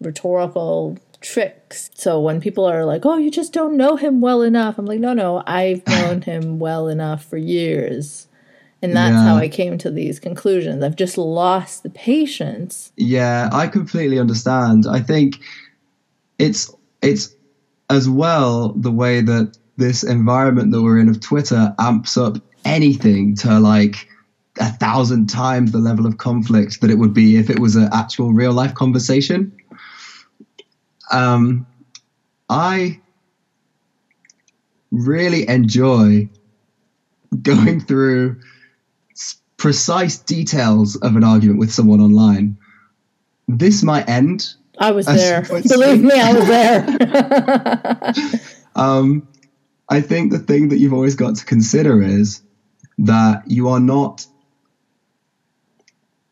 [0.01, 1.89] rhetorical tricks.
[1.93, 4.99] So when people are like, "Oh, you just don't know him well enough," I'm like,
[4.99, 8.27] "No, no, I've known him well enough for years."
[8.81, 9.23] And that's yeah.
[9.23, 10.83] how I came to these conclusions.
[10.83, 12.91] I've just lost the patience.
[12.97, 14.87] Yeah, I completely understand.
[14.89, 15.39] I think
[16.41, 17.35] it's it's
[17.89, 23.35] as well the way that this environment that we're in of Twitter amps up anything
[23.35, 24.07] to like
[24.59, 27.89] a thousand times the level of conflict that it would be if it was an
[27.93, 29.51] actual real life conversation.
[31.11, 31.65] Um,
[32.49, 32.99] I
[34.91, 36.29] really enjoy
[37.41, 38.39] going through
[39.57, 42.57] precise details of an argument with someone online.
[43.47, 44.53] This might end.
[44.81, 45.43] I was there.
[45.43, 46.47] Believe me, I was
[48.23, 48.41] there.
[48.75, 49.27] um,
[49.87, 52.41] I think the thing that you've always got to consider is
[52.97, 54.25] that you are not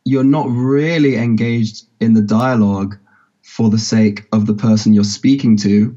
[0.05, 2.97] you're not really engaged in the dialogue
[3.43, 5.95] for the sake of the person you're speaking to.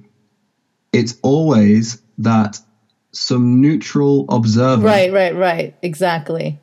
[0.92, 2.58] It's always that
[3.12, 4.84] some neutral observer.
[4.84, 5.74] Right, right, right.
[5.80, 6.58] Exactly.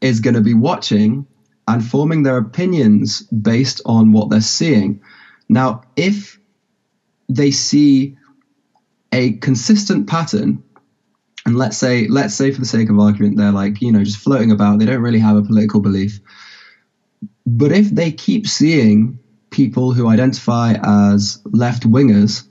[0.00, 1.26] Is going to be watching
[1.66, 5.00] and forming their opinions based on what they're seeing.
[5.48, 6.38] Now, if
[7.28, 8.16] they see
[9.12, 10.62] a consistent pattern,
[11.46, 14.18] and let's say, let's say for the sake of argument, they're like, you know, just
[14.18, 16.18] floating about, they don't really have a political belief.
[17.46, 19.18] But if they keep seeing
[19.50, 22.44] people who identify as left wingers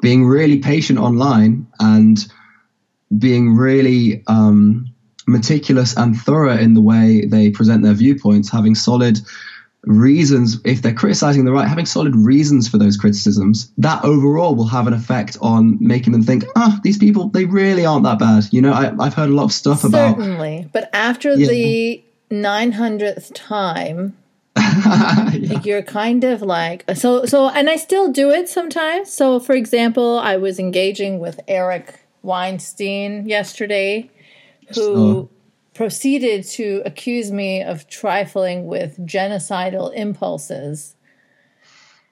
[0.00, 2.26] being really patient online and
[3.18, 4.86] being really um,
[5.26, 9.18] meticulous and thorough in the way they present their viewpoints, having solid
[9.86, 14.66] reasons, if they're criticizing the right, having solid reasons for those criticisms, that overall will
[14.66, 18.18] have an effect on making them think, ah, oh, these people, they really aren't that
[18.18, 18.44] bad.
[18.50, 19.98] You know, I, have heard a lot of stuff Certainly.
[19.98, 20.16] about.
[20.18, 20.70] Certainly.
[20.72, 21.48] But after yeah.
[21.48, 24.16] the 900th time,
[24.56, 25.60] yeah.
[25.64, 29.12] you're kind of like so so and I still do it sometimes.
[29.12, 34.10] So for example, I was engaging with Eric Weinstein yesterday
[34.74, 35.28] who
[35.74, 40.96] proceeded to accuse me of trifling with genocidal impulses.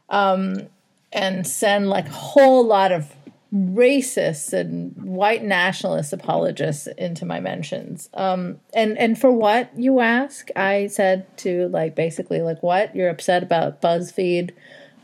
[0.08, 0.68] Um
[1.12, 3.14] and send like a whole lot of
[3.52, 8.08] racists and white nationalist apologists into my mentions.
[8.14, 13.10] Um, and and for what you ask, I said to like basically like what you're
[13.10, 14.52] upset about BuzzFeed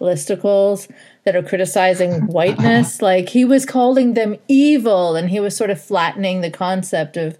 [0.00, 0.90] listicles
[1.24, 3.02] that are criticizing whiteness.
[3.02, 7.38] like he was calling them evil, and he was sort of flattening the concept of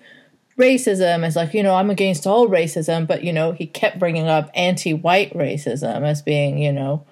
[0.58, 4.28] racism as like you know I'm against all racism, but you know he kept bringing
[4.28, 7.04] up anti-white racism as being you know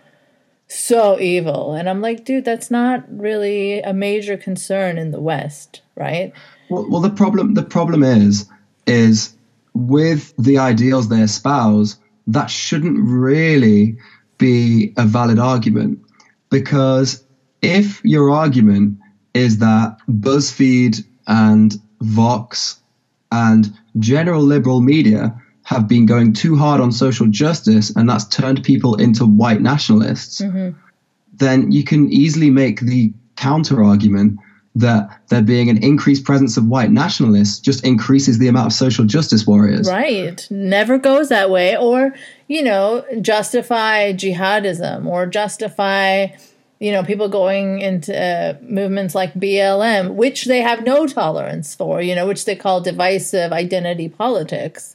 [0.68, 1.74] so evil.
[1.74, 6.32] And I'm like, dude, that's not really a major concern in the West, right?
[6.68, 8.48] Well, well the problem the problem is
[8.86, 9.34] is
[9.74, 13.96] with the ideals they espouse, that shouldn't really
[14.38, 15.98] be a valid argument
[16.50, 17.24] because
[17.62, 18.98] if your argument
[19.34, 22.80] is that BuzzFeed and Vox
[23.32, 28.62] and general liberal media have been going too hard on social justice and that's turned
[28.62, 30.78] people into white nationalists, mm-hmm.
[31.34, 34.38] then you can easily make the counter argument
[34.76, 39.06] that there being an increased presence of white nationalists just increases the amount of social
[39.06, 39.88] justice warriors.
[39.88, 40.46] Right.
[40.50, 41.76] Never goes that way.
[41.76, 42.14] Or,
[42.46, 46.28] you know, justify jihadism or justify,
[46.78, 52.02] you know, people going into uh, movements like BLM, which they have no tolerance for,
[52.02, 54.94] you know, which they call divisive identity politics.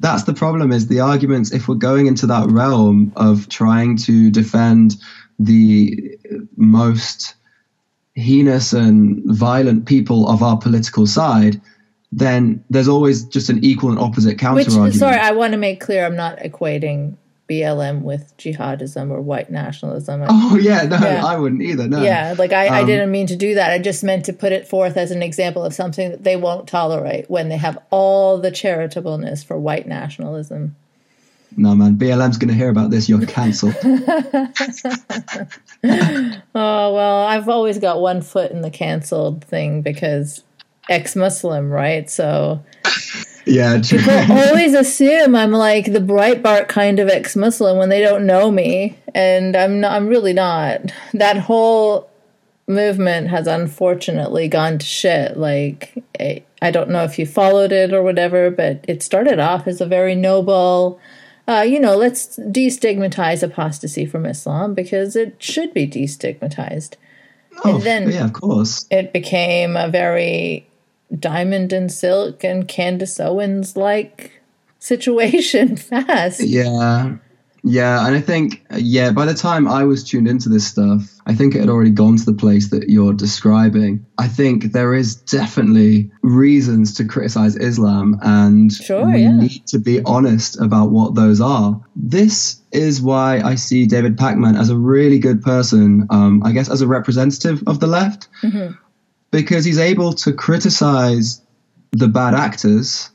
[0.00, 4.30] That's the problem is the arguments, if we're going into that realm of trying to
[4.30, 4.96] defend
[5.38, 6.18] the
[6.56, 7.34] most
[8.14, 11.60] heinous and violent people of our political side,
[12.10, 14.94] then there's always just an equal and opposite counter Which, argument.
[14.94, 17.16] Sorry, I want to make clear I'm not equating
[17.48, 20.22] BLM with jihadism or white nationalism.
[20.34, 21.24] Oh yeah, no, yeah.
[21.24, 21.88] I wouldn't either.
[21.88, 22.02] No.
[22.02, 23.70] Yeah, like I, um, I didn't mean to do that.
[23.70, 26.68] I just meant to put it forth as an example of something that they won't
[26.68, 30.76] tolerate when they have all the charitableness for white nationalism.
[31.56, 33.08] No man, BLM's going to hear about this.
[33.08, 33.74] You're cancelled.
[36.54, 40.42] oh well, I've always got one foot in the cancelled thing because
[40.88, 42.08] ex-Muslim, right?
[42.08, 42.62] So
[43.44, 43.98] yeah, true.
[43.98, 48.96] people always assume I'm like the Breitbart kind of ex-Muslim when they don't know me,
[49.14, 49.92] and I'm not.
[49.92, 50.92] I'm really not.
[51.14, 52.08] That whole
[52.66, 55.36] movement has unfortunately gone to shit.
[55.36, 59.66] Like I, I don't know if you followed it or whatever, but it started off
[59.66, 61.00] as a very noble
[61.48, 66.94] uh, you know, let's destigmatize apostasy from Islam because it should be destigmatized.
[67.64, 68.86] Oh, and then yeah, of course.
[68.90, 70.66] It became a very
[71.18, 74.42] diamond and silk and Candace Owens like
[74.78, 76.42] situation fast.
[76.42, 77.16] Yeah.
[77.64, 81.34] Yeah, and I think yeah, by the time I was tuned into this stuff, I
[81.34, 84.04] think it had already gone to the place that you're describing.
[84.18, 89.36] I think there is definitely reasons to criticize Islam and sure, we yeah.
[89.36, 91.80] need to be honest about what those are.
[91.94, 96.68] This is why I see David Pakman as a really good person, um, I guess
[96.68, 98.72] as a representative of the left, mm-hmm.
[99.32, 101.42] Because he's able to criticize
[101.90, 103.10] the bad actors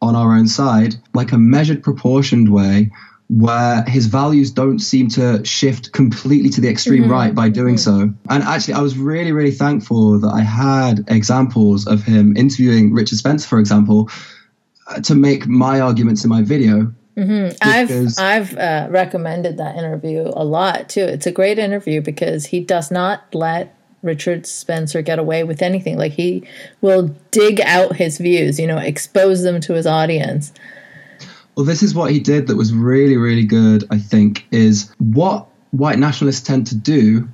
[0.00, 2.90] on our own side like a measured proportioned way
[3.28, 7.12] where his values don't seem to shift completely to the extreme mm-hmm.
[7.12, 8.12] right by doing so.
[8.30, 13.18] And actually, I was really, really thankful that I had examples of him interviewing Richard
[13.18, 14.08] Spencer, for example,
[14.86, 16.94] uh, to make my arguments in my video.
[17.16, 17.56] Mm-hmm.
[17.62, 21.00] I've I've uh, recommended that interview a lot too.
[21.00, 25.96] It's a great interview because he does not let Richard Spencer get away with anything.
[25.96, 26.44] Like he
[26.80, 30.52] will dig out his views, you know, expose them to his audience.
[31.56, 35.46] Well, this is what he did that was really, really good, I think, is what
[35.70, 37.28] white nationalists tend to do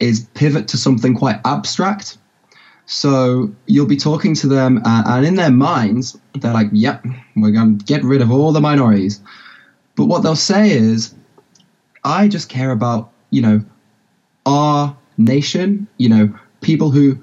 [0.00, 2.18] is pivot to something quite abstract.
[2.86, 7.04] So you'll be talking to them, uh, and in their minds, they're like, yep,
[7.36, 9.22] we're going to get rid of all the minorities.
[9.96, 11.14] But what they'll say is,
[12.02, 13.64] I just care about, you know,
[14.44, 17.18] our nation, you know, people who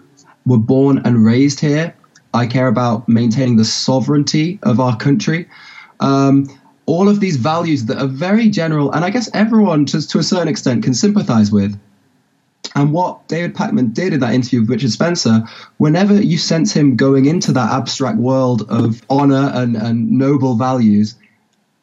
[0.45, 1.95] were born and raised here.
[2.33, 5.49] I care about maintaining the sovereignty of our country.
[5.99, 6.47] Um,
[6.85, 10.23] all of these values that are very general, and I guess everyone, just to a
[10.23, 11.79] certain extent, can sympathize with.
[12.75, 15.43] And what David Pakman did in that interview with Richard Spencer,
[15.77, 21.15] whenever you sense him going into that abstract world of honor and, and noble values,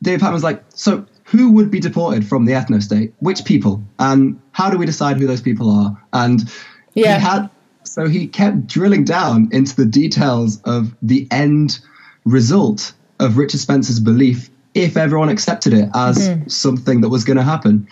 [0.02, 3.12] David Pakman's like, so who would be deported from the ethno state?
[3.18, 3.82] Which people?
[3.98, 6.02] And how do we decide who those people are?
[6.12, 6.50] And
[6.94, 7.18] yeah.
[7.18, 7.50] he had,
[7.84, 11.80] so he kept drilling down into the details of the end
[12.24, 16.48] result of Richard Spencer's belief if everyone accepted it as mm-hmm.
[16.48, 17.86] something that was going to happen.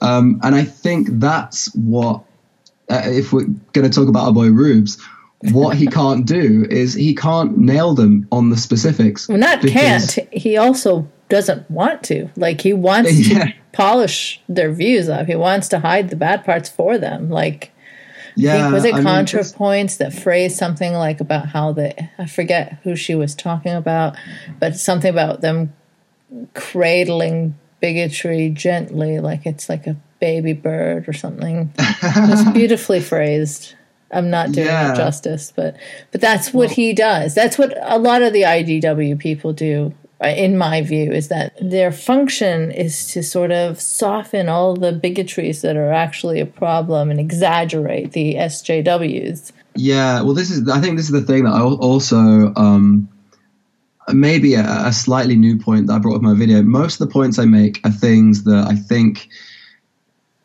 [0.00, 2.22] Um, and I think that's what,
[2.88, 5.02] uh, if we're going to talk about our boy Rubes,
[5.52, 9.28] what he can't do is he can't nail them on the specifics.
[9.28, 10.18] Well, not can't.
[10.32, 12.28] He also doesn't want to.
[12.36, 13.46] Like he wants yeah.
[13.46, 15.26] to polish their views up.
[15.26, 17.30] He wants to hide the bad parts for them.
[17.30, 17.72] Like
[18.36, 22.78] yeah, was it I ContraPoints mean, that phrased something like about how they I forget
[22.82, 24.16] who she was talking about,
[24.60, 25.72] but something about them
[26.54, 31.72] cradling bigotry gently, like it's like a baby bird or something.
[31.78, 33.74] it's beautifully phrased.
[34.12, 34.92] I'm not doing yeah.
[34.92, 35.76] it justice, but
[36.12, 37.34] but that's what well, he does.
[37.34, 41.92] That's what a lot of the IDW people do in my view, is that their
[41.92, 47.20] function is to sort of soften all the bigotries that are actually a problem and
[47.20, 49.52] exaggerate the SJWs.
[49.74, 53.08] Yeah, well, this is, I think this is the thing that I also, um,
[54.08, 56.62] maybe a, a slightly new point that I brought up in my video.
[56.62, 59.28] Most of the points I make are things that I think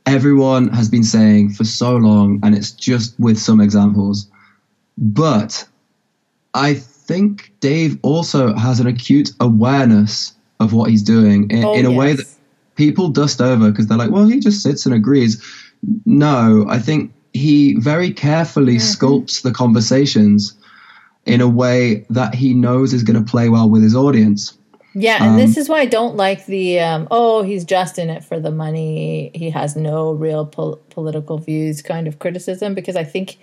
[0.06, 4.28] everyone has been saying for so long, and it's just with some examples.
[4.98, 5.66] But
[6.54, 6.82] I
[7.12, 11.90] think Dave also has an acute awareness of what he's doing in, oh, in a
[11.90, 11.98] yes.
[11.98, 12.26] way that
[12.76, 15.44] people dust over because they're like, well, he just sits and agrees.
[16.06, 19.06] No, I think he very carefully mm-hmm.
[19.06, 20.54] sculpts the conversations
[21.26, 24.58] in a way that he knows is going to play well with his audience.
[24.94, 28.10] Yeah, and um, this is why I don't like the um, oh he's just in
[28.10, 29.32] it for the money.
[29.34, 33.38] He has no real pol- political views kind of criticism because I think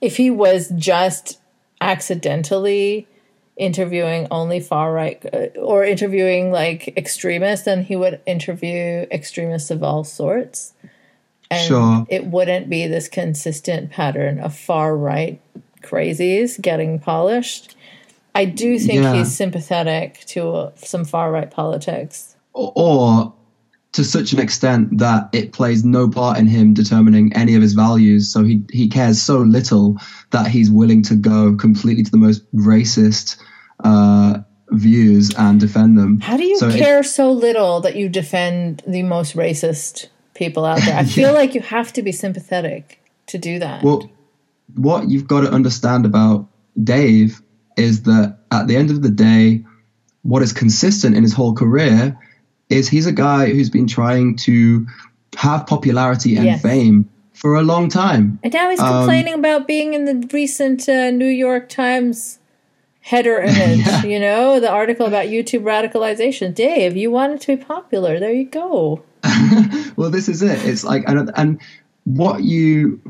[0.00, 1.39] if he was just
[1.80, 3.06] accidentally
[3.56, 9.82] interviewing only far right uh, or interviewing like extremists, then he would interview extremists of
[9.82, 10.72] all sorts.
[11.50, 12.06] And sure.
[12.08, 15.40] it wouldn't be this consistent pattern of far right
[15.82, 17.76] crazies getting polished.
[18.34, 19.14] I do think yeah.
[19.14, 22.36] he's sympathetic to uh, some far right politics.
[22.52, 23.34] Or, or,
[23.92, 27.72] to such an extent that it plays no part in him determining any of his
[27.72, 28.32] values.
[28.32, 29.96] So he, he cares so little
[30.30, 33.40] that he's willing to go completely to the most racist
[33.82, 34.38] uh,
[34.70, 36.20] views and defend them.
[36.20, 40.64] How do you so care it, so little that you defend the most racist people
[40.64, 40.96] out there?
[40.96, 41.06] I yeah.
[41.06, 43.82] feel like you have to be sympathetic to do that.
[43.82, 44.08] Well,
[44.76, 46.46] what you've got to understand about
[46.82, 47.42] Dave
[47.76, 49.64] is that at the end of the day,
[50.22, 52.16] what is consistent in his whole career
[52.70, 54.86] is he's a guy who's been trying to
[55.36, 56.62] have popularity and yes.
[56.62, 58.38] fame for a long time.
[58.42, 62.38] And now he's complaining um, about being in the recent uh, New York Times
[63.00, 64.04] header image, yeah.
[64.04, 66.54] you know, the article about YouTube radicalization.
[66.54, 68.20] Dave, you wanted to be popular.
[68.20, 69.02] There you go.
[69.96, 70.64] well, this is it.
[70.64, 71.60] It's like, and, and
[72.04, 73.00] what you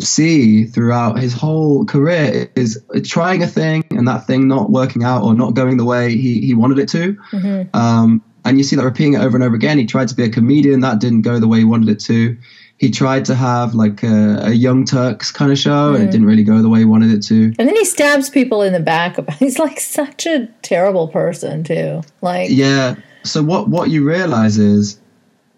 [0.00, 5.22] see throughout his whole career is trying a thing and that thing not working out
[5.22, 7.14] or not going the way he, he wanted it to.
[7.30, 7.76] Mm-hmm.
[7.76, 9.78] Um, and you see that repeating it over and over again.
[9.78, 12.36] He tried to be a comedian, that didn't go the way he wanted it to.
[12.78, 15.94] He tried to have like a, a Young Turks kind of show, mm-hmm.
[15.94, 16.12] and it mm-hmm.
[16.12, 17.52] didn't really go the way he wanted it to.
[17.58, 19.18] And then he stabs people in the back.
[19.38, 22.02] He's like such a terrible person too.
[22.22, 22.96] Like yeah.
[23.24, 25.00] So what what you realize is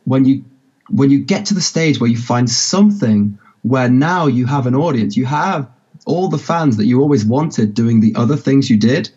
[0.05, 0.45] when you
[0.89, 4.75] when you get to the stage where you find something where now you have an
[4.75, 5.69] audience, you have
[6.07, 9.11] all the fans that you always wanted doing the other things you did,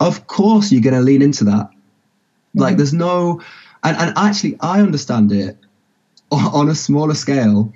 [0.00, 1.68] of course you're going to lean into that.
[2.56, 2.76] Like mm.
[2.78, 3.40] there's no,
[3.84, 5.56] and, and actually I understand it
[6.30, 7.72] on a smaller scale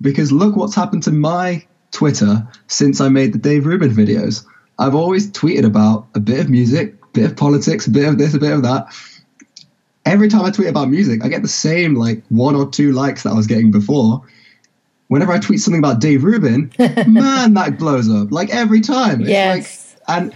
[0.00, 4.44] because look what's happened to my Twitter since I made the Dave Rubin videos.
[4.78, 8.18] I've always tweeted about a bit of music, a bit of politics, a bit of
[8.18, 8.86] this, a bit of that.
[10.04, 13.22] Every time I tweet about music, I get the same like one or two likes
[13.22, 14.24] that I was getting before
[15.12, 19.20] whenever I tweet something about Dave Rubin, man, that blows up like every time.
[19.20, 19.96] It's yes.
[20.08, 20.34] Like, and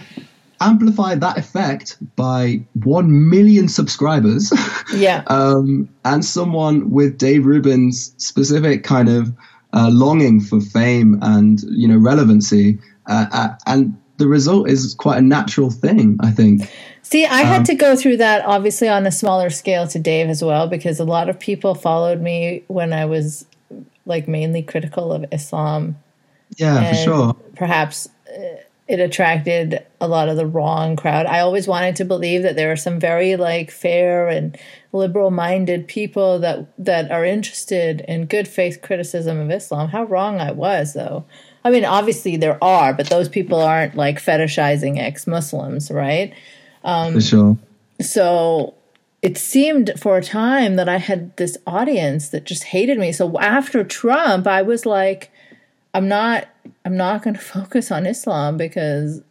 [0.61, 4.52] amplify that effect by 1 million subscribers.
[4.94, 5.24] Yeah.
[5.26, 9.32] um, and someone with Dave Rubin's specific kind of
[9.72, 12.78] uh, longing for fame and, you know, relevancy.
[13.07, 16.70] Uh, uh, and the result is quite a natural thing, I think.
[17.02, 20.28] See, I um, had to go through that obviously on a smaller scale to Dave
[20.28, 23.46] as well because a lot of people followed me when I was
[24.07, 25.96] like mainly critical of Islam.
[26.57, 27.36] Yeah, for sure.
[27.57, 28.40] Perhaps uh,
[28.89, 31.26] it attracted a lot of the wrong crowd.
[31.26, 34.57] I always wanted to believe that there are some very like fair and
[34.93, 39.89] liberal-minded people that that are interested in good faith criticism of Islam.
[39.89, 41.24] How wrong I was though.
[41.64, 46.32] I mean, obviously there are, but those people aren't like fetishizing ex-Muslims, right?
[46.84, 47.59] Um, for sure.
[48.01, 48.74] So
[49.20, 53.11] it seemed for a time that I had this audience that just hated me.
[53.11, 55.32] So after Trump, I was like,
[55.93, 56.47] I'm not
[56.85, 59.23] I'm not going to focus on Islam because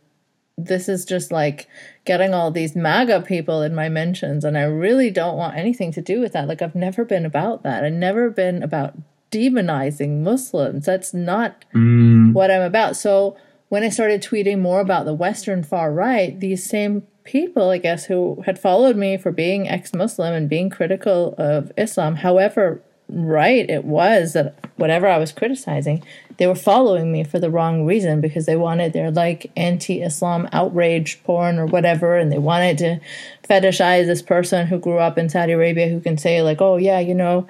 [0.57, 1.67] this is just like
[2.05, 6.01] getting all these MAGA people in my mentions and I really don't want anything to
[6.01, 6.47] do with that.
[6.47, 7.83] Like I've never been about that.
[7.83, 8.95] I've never been about
[9.31, 10.85] demonizing Muslims.
[10.85, 12.31] That's not mm.
[12.31, 12.95] what I'm about.
[12.95, 13.35] So
[13.67, 18.05] when I started tweeting more about the Western far right, these same people, I guess,
[18.05, 23.69] who had followed me for being ex Muslim and being critical of Islam, however right
[23.69, 26.03] it was that whatever I was criticizing,
[26.37, 30.49] they were following me for the wrong reason because they wanted their like anti Islam
[30.51, 32.99] outrage porn or whatever, and they wanted to
[33.47, 36.99] fetishize this person who grew up in Saudi Arabia who can say, like, oh, yeah,
[36.99, 37.47] you know,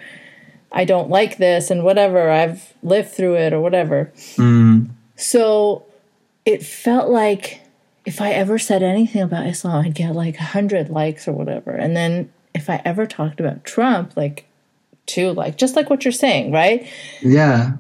[0.72, 4.12] I don't like this and whatever, I've lived through it or whatever.
[4.36, 4.90] Mm.
[5.16, 5.86] So
[6.44, 7.62] it felt like
[8.06, 11.72] if I ever said anything about Islam, I'd get like a hundred likes or whatever.
[11.72, 14.48] And then if I ever talked about Trump, like
[15.06, 16.88] two like just like what you're saying, right?
[17.22, 17.74] Yeah.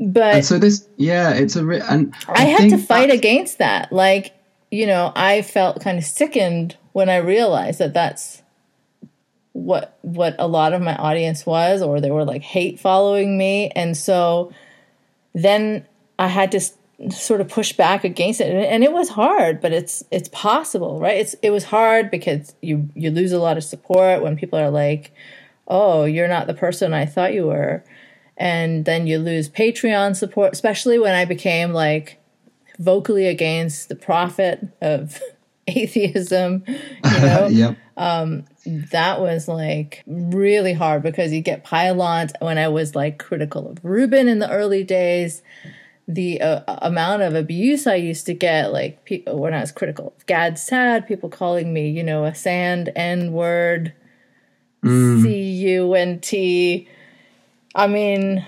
[0.00, 3.58] But and so this, yeah, it's a re- and I, I had to fight against
[3.58, 3.92] that.
[3.92, 4.34] Like,
[4.70, 8.42] you know, I felt kind of sickened when I realized that that's
[9.52, 13.70] what what a lot of my audience was, or they were like hate following me,
[13.76, 14.52] and so
[15.32, 15.86] then
[16.18, 16.60] I had to
[17.10, 21.16] sort of push back against it and it was hard but it's it's possible right
[21.16, 24.70] it's it was hard because you you lose a lot of support when people are
[24.70, 25.12] like
[25.68, 27.82] oh you're not the person i thought you were
[28.36, 32.18] and then you lose Patreon support, especially when I became like
[32.78, 35.20] vocally against the prophet of
[35.66, 36.64] atheism.
[36.66, 36.74] You
[37.04, 37.76] know, yep.
[37.96, 42.32] um, that was like really hard because you get pylons.
[42.40, 45.42] When I was like critical of Rubin in the early days,
[46.08, 50.12] the uh, amount of abuse I used to get, like pe- when I was critical
[50.16, 53.94] of Gad Saad, people calling me, you know, a sand N word,
[54.84, 55.22] Mm.
[55.22, 56.88] C U N T.
[57.74, 58.44] I mean,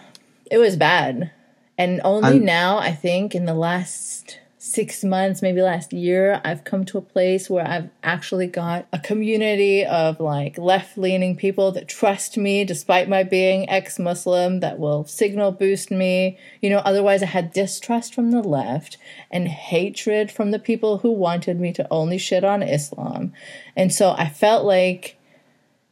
[0.50, 1.30] it was bad.
[1.78, 6.64] And only And- now, I think, in the last six months, maybe last year, I've
[6.64, 11.70] come to a place where I've actually got a community of like left leaning people
[11.72, 16.36] that trust me despite my being ex Muslim, that will signal boost me.
[16.60, 18.96] You know, otherwise, I had distrust from the left
[19.30, 23.32] and hatred from the people who wanted me to only shit on Islam.
[23.76, 25.15] And so I felt like,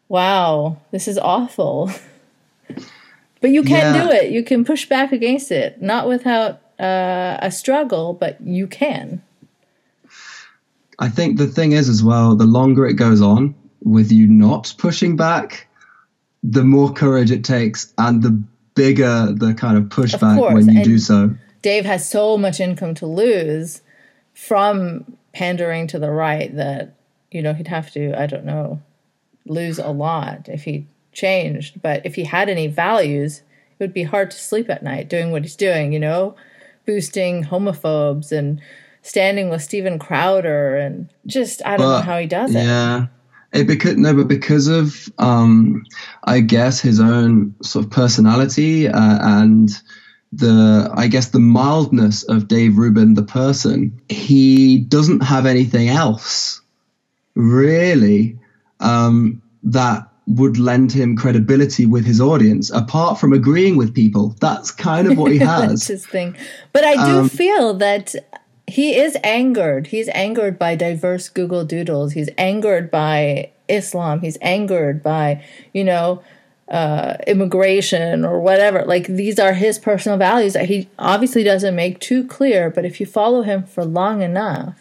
[0.09, 1.91] wow, this is awful.
[3.41, 4.05] But you can Yeah.
[4.05, 4.31] do it.
[4.31, 9.21] You can push back against it, not without uh, a struggle, but you can.
[10.99, 14.75] I think the thing is as well, the longer it goes on with you not
[14.79, 15.67] pushing back,
[16.43, 18.31] the more courage it takes and the
[18.75, 21.35] bigger the kind of pushback course, when you and- do so.
[21.61, 23.83] Dave has so much income to lose
[24.33, 25.05] from
[25.35, 26.95] pandering to the right that,
[27.31, 28.81] you know, he'd have to, I don't know,
[29.47, 31.81] lose a lot if he changed.
[31.83, 33.43] But if he had any values,
[33.79, 36.37] it would be hard to sleep at night doing what he's doing, you know,
[36.87, 38.61] boosting homophobes and
[39.03, 42.65] standing with Steven Crowder and just, I don't know how he does it.
[42.65, 43.07] Yeah.
[43.53, 45.85] It because no, but because of um,
[46.25, 49.71] I guess his own sort of personality uh, and
[50.33, 56.61] the I guess the mildness of Dave Rubin the person, he doesn't have anything else
[57.37, 58.37] really
[58.85, 64.35] um, that would lend him credibility with his audience apart from agreeing with people.
[64.41, 65.87] That's kind of what he That's has.
[65.87, 66.37] his thing.
[66.73, 68.15] But I do Um, feel that
[68.67, 69.89] he is angered.
[69.89, 72.13] He's angered by diverse Google Doodles.
[72.13, 74.21] He's angered by Islam.
[74.21, 75.45] He's angered by,
[75.75, 76.23] you know,
[76.71, 78.83] uh, immigration or whatever.
[78.87, 82.71] Like these are his personal values that he obviously doesn't make too clear.
[82.71, 84.77] But if you follow him for long enough,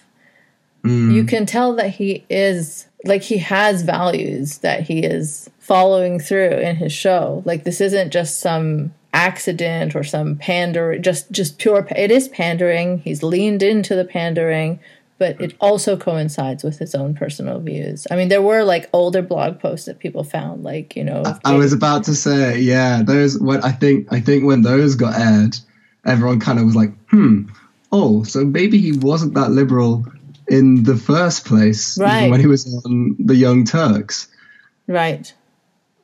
[0.85, 6.51] you can tell that he is like he has values that he is following through
[6.51, 7.41] in his show.
[7.45, 12.97] Like this isn't just some accident or some pander just just pure it is pandering
[12.97, 14.80] he's leaned into the pandering
[15.19, 19.21] but it also coincides with his own personal views i mean there were like older
[19.21, 23.38] blog posts that people found like you know I was about to say, yeah, those.
[23.39, 25.57] When I think, I think when those got aired,
[26.05, 27.43] everyone kind of was like, "Hmm,
[27.91, 30.05] oh, so maybe he wasn't that liberal
[30.48, 32.32] in the first place even Right.
[32.32, 34.28] when he was on the Young Turks."
[34.88, 35.34] right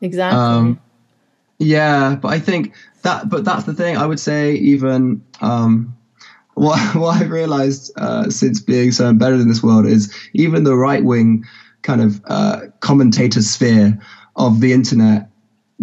[0.01, 0.79] exactly Um,
[1.59, 3.97] Yeah, but I think that, but that's the thing.
[3.97, 5.93] I would say even um,
[6.53, 10.75] what what I've realized uh, since being so embedded in this world is even the
[10.75, 11.43] right wing
[11.81, 13.97] kind of uh, commentator sphere
[14.35, 15.29] of the internet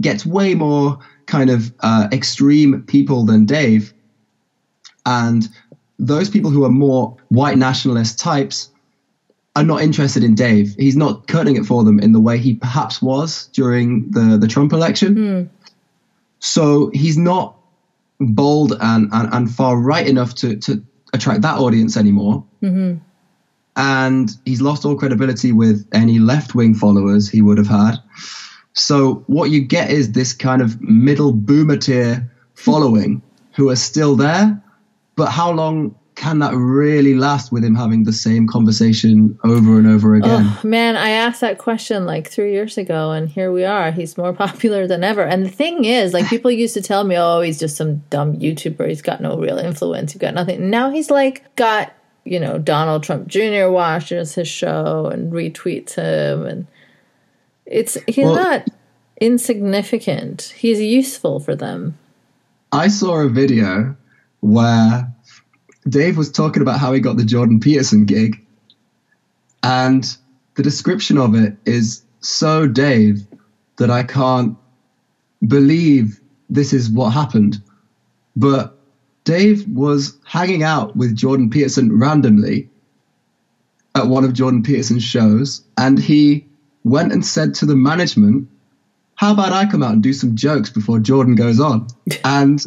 [0.01, 3.93] gets way more kind of uh, extreme people than Dave,
[5.05, 5.49] and
[5.99, 8.71] those people who are more white nationalist types
[9.55, 10.75] are not interested in Dave.
[10.79, 14.47] He's not cutting it for them in the way he perhaps was during the, the
[14.47, 15.17] Trump election.
[15.17, 15.43] Hmm.
[16.41, 17.57] So he's not
[18.21, 22.45] bold and, and, and far right enough to, to attract that audience anymore.
[22.63, 22.99] Mm-hmm.
[23.77, 27.97] And he's lost all credibility with any left wing followers he would have had.
[28.73, 33.23] So what you get is this kind of middle boomer tier following
[33.55, 34.63] who are still there.
[35.17, 39.87] But how long can that really last with him having the same conversation over and
[39.87, 40.43] over oh, again?
[40.45, 43.93] Oh, man, I asked that question like three years ago, and here we are.
[43.93, 45.23] He's more popular than ever.
[45.23, 48.37] And the thing is, like, people used to tell me, oh, he's just some dumb
[48.37, 48.89] YouTuber.
[48.89, 50.13] He's got no real influence.
[50.13, 50.71] He's got nothing.
[50.71, 51.93] Now he's like, got,
[52.25, 53.69] you know, Donald Trump Jr.
[53.69, 56.47] watches his show and retweets him.
[56.47, 56.67] And
[57.67, 58.69] it's, he's Well- not
[59.21, 60.55] insignificant.
[60.57, 61.99] He's useful for them.
[62.73, 63.97] I saw a video
[64.47, 65.13] where
[65.89, 68.45] Dave was talking about how he got the Jordan Peterson gig,
[69.63, 70.17] and
[70.55, 73.27] the description of it is so Dave
[73.79, 74.57] that I can't
[75.47, 77.61] believe this is what happened.
[78.37, 78.79] But
[79.25, 82.71] Dave was hanging out with Jordan Peterson randomly
[83.97, 86.47] at one of Jordan Peterson's shows, and he
[86.85, 88.49] went and said to the management,
[89.17, 91.89] How about I come out and do some jokes before Jordan goes on?
[92.25, 92.65] And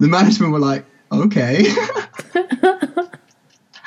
[0.00, 1.64] the management were like, Okay.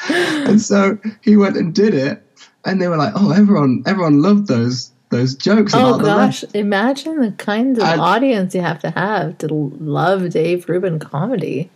[0.09, 2.23] and so he went and did it,
[2.65, 5.73] and they were like, Oh, everyone everyone loved those those jokes.
[5.75, 9.47] Oh gosh, the imagine the kind of And- audience you have to have to
[9.79, 11.69] love Dave Rubin comedy.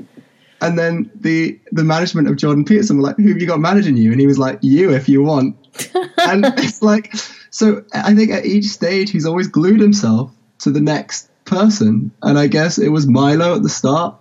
[0.62, 3.98] And then the the management of Jordan Peterson were like, "Who have you got managing
[3.98, 5.56] you?" And he was like, "You, if you want."
[6.20, 7.16] and it's like,
[7.50, 12.12] so I think at each stage he's always glued himself to the next person.
[12.24, 14.16] And I guess it was Milo at the start,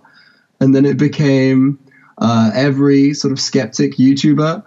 [0.59, 1.79] and then it became
[2.19, 4.63] uh, every sort of skeptic YouTuber.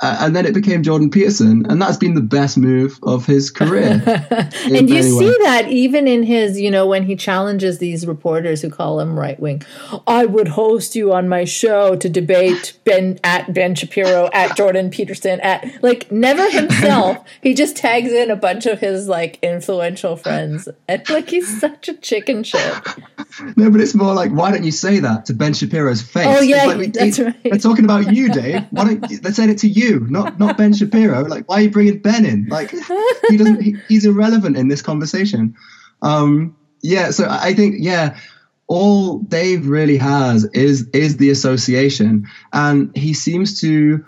[0.00, 3.50] Uh, and then it became Jordan Peterson, and that's been the best move of his
[3.50, 4.02] career.
[4.64, 5.38] and you see ways.
[5.38, 9.38] that even in his, you know, when he challenges these reporters who call him right
[9.40, 9.62] wing.
[10.06, 14.90] I would host you on my show to debate Ben at Ben Shapiro at Jordan
[14.90, 17.18] Peterson at like never himself.
[17.42, 21.88] he just tags in a bunch of his like influential friends, and like he's such
[21.88, 22.72] a chicken shit.
[23.56, 26.26] No, but it's more like, why don't you say that to Ben Shapiro's face?
[26.26, 27.42] Oh, yeah, like, that's right.
[27.42, 28.64] They're talking about you, Dave.
[28.70, 31.24] Why don't they're saying it to you, not not Ben Shapiro?
[31.28, 32.46] Like, why are you bringing Ben in?
[32.48, 32.70] Like,
[33.28, 33.62] he doesn't.
[33.62, 35.54] He, he's irrelevant in this conversation.
[36.02, 37.10] Um, yeah.
[37.10, 38.18] So I I think, yeah,
[38.66, 44.04] all Dave really has is is the association, and he seems to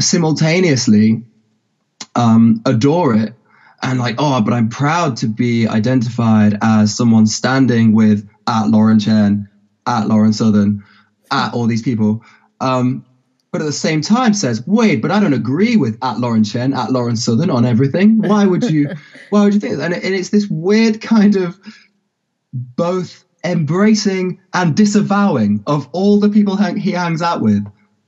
[0.00, 1.24] simultaneously
[2.14, 3.34] um, adore it
[3.82, 8.98] and like, oh, but I'm proud to be identified as someone standing with at Lauren
[8.98, 9.48] Chen,
[9.86, 10.84] at Lauren Southern,
[11.30, 12.24] at all these people.
[12.60, 13.04] Um,
[13.52, 16.72] but at the same time says, wait, but I don't agree with at Lauren Chen,
[16.72, 18.16] at Lauren Southern on everything.
[18.16, 18.88] Why would you?
[19.30, 19.76] why would you think?
[19.76, 19.92] that?
[19.92, 21.60] And, and it's this weird kind of
[22.52, 27.64] both embracing and disavowing of all the people hang, he hangs out with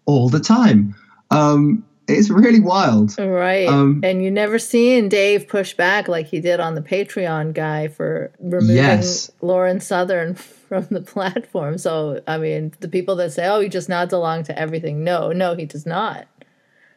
[0.07, 0.95] all the time.
[1.31, 3.19] Um, it's really wild.
[3.19, 3.67] Right.
[3.69, 7.89] Um, and you never seen Dave push back like he did on the Patreon guy
[7.89, 9.31] for removing Yes.
[9.41, 10.35] Lauren Southern
[10.69, 11.79] from the platform.
[11.79, 15.03] So, I mean, the people that say, oh, he just nods along to everything.
[15.05, 16.27] No, no, he does not.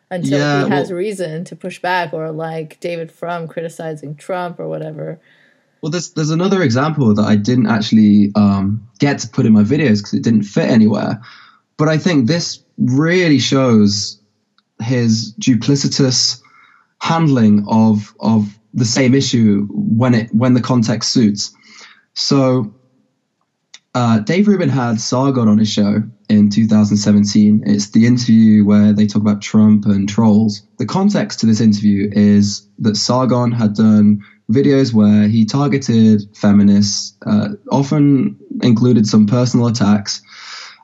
[0.10, 4.60] Until Yeah, he has well- reason to push back, or like David Frum criticizing Trump
[4.60, 5.20] or whatever.
[5.82, 9.64] Well, there's there's another example that I didn't actually um, get to put in my
[9.64, 11.22] videos because it didn't fit anywhere.
[11.78, 14.17] But I think this really shows
[14.82, 16.40] his duplicitous
[17.00, 21.52] handling of of the same issue when it when the context suits.
[22.14, 22.74] So
[23.98, 27.64] uh, Dave Rubin had Sargon on his show in 2017.
[27.66, 30.62] It's the interview where they talk about Trump and trolls.
[30.78, 34.22] The context to this interview is that Sargon had done
[34.52, 40.22] videos where he targeted feminists, uh, often included some personal attacks.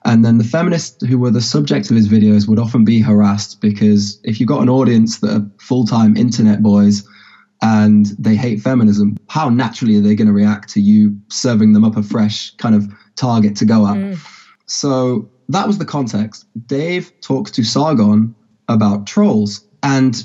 [0.05, 3.61] And then the feminists who were the subject of his videos would often be harassed
[3.61, 7.07] because if you've got an audience that are full time internet boys
[7.61, 11.85] and they hate feminism, how naturally are they going to react to you serving them
[11.85, 12.85] up a fresh kind of
[13.15, 13.95] target to go at?
[13.95, 14.17] Mm.
[14.65, 16.45] So that was the context.
[16.65, 18.35] Dave talks to Sargon
[18.67, 20.23] about trolls, and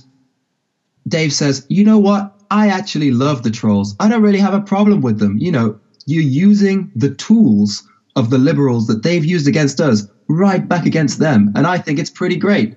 [1.07, 2.35] Dave says, You know what?
[2.51, 3.95] I actually love the trolls.
[4.01, 5.39] I don't really have a problem with them.
[5.39, 7.87] You know, you're using the tools
[8.17, 11.53] of the liberals that they've used against us right back against them.
[11.55, 12.77] And I think it's pretty great.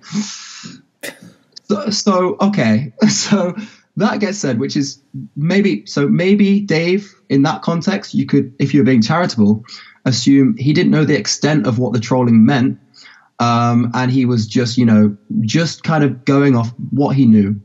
[1.63, 2.93] So, so okay.
[3.09, 3.55] So
[3.97, 5.01] that gets said, which is
[5.35, 9.65] maybe so maybe Dave, in that context, you could, if you were being charitable,
[10.05, 12.79] assume he didn't know the extent of what the trolling meant.
[13.39, 17.59] Um, and he was just, you know, just kind of going off what he knew.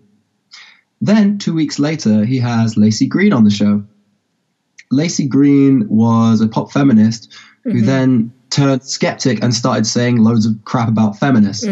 [1.01, 3.85] Then two weeks later, he has Laci Green on the show.
[4.93, 7.33] Laci Green was a pop feminist
[7.73, 11.67] who then turned skeptic and started saying loads of crap about feminists.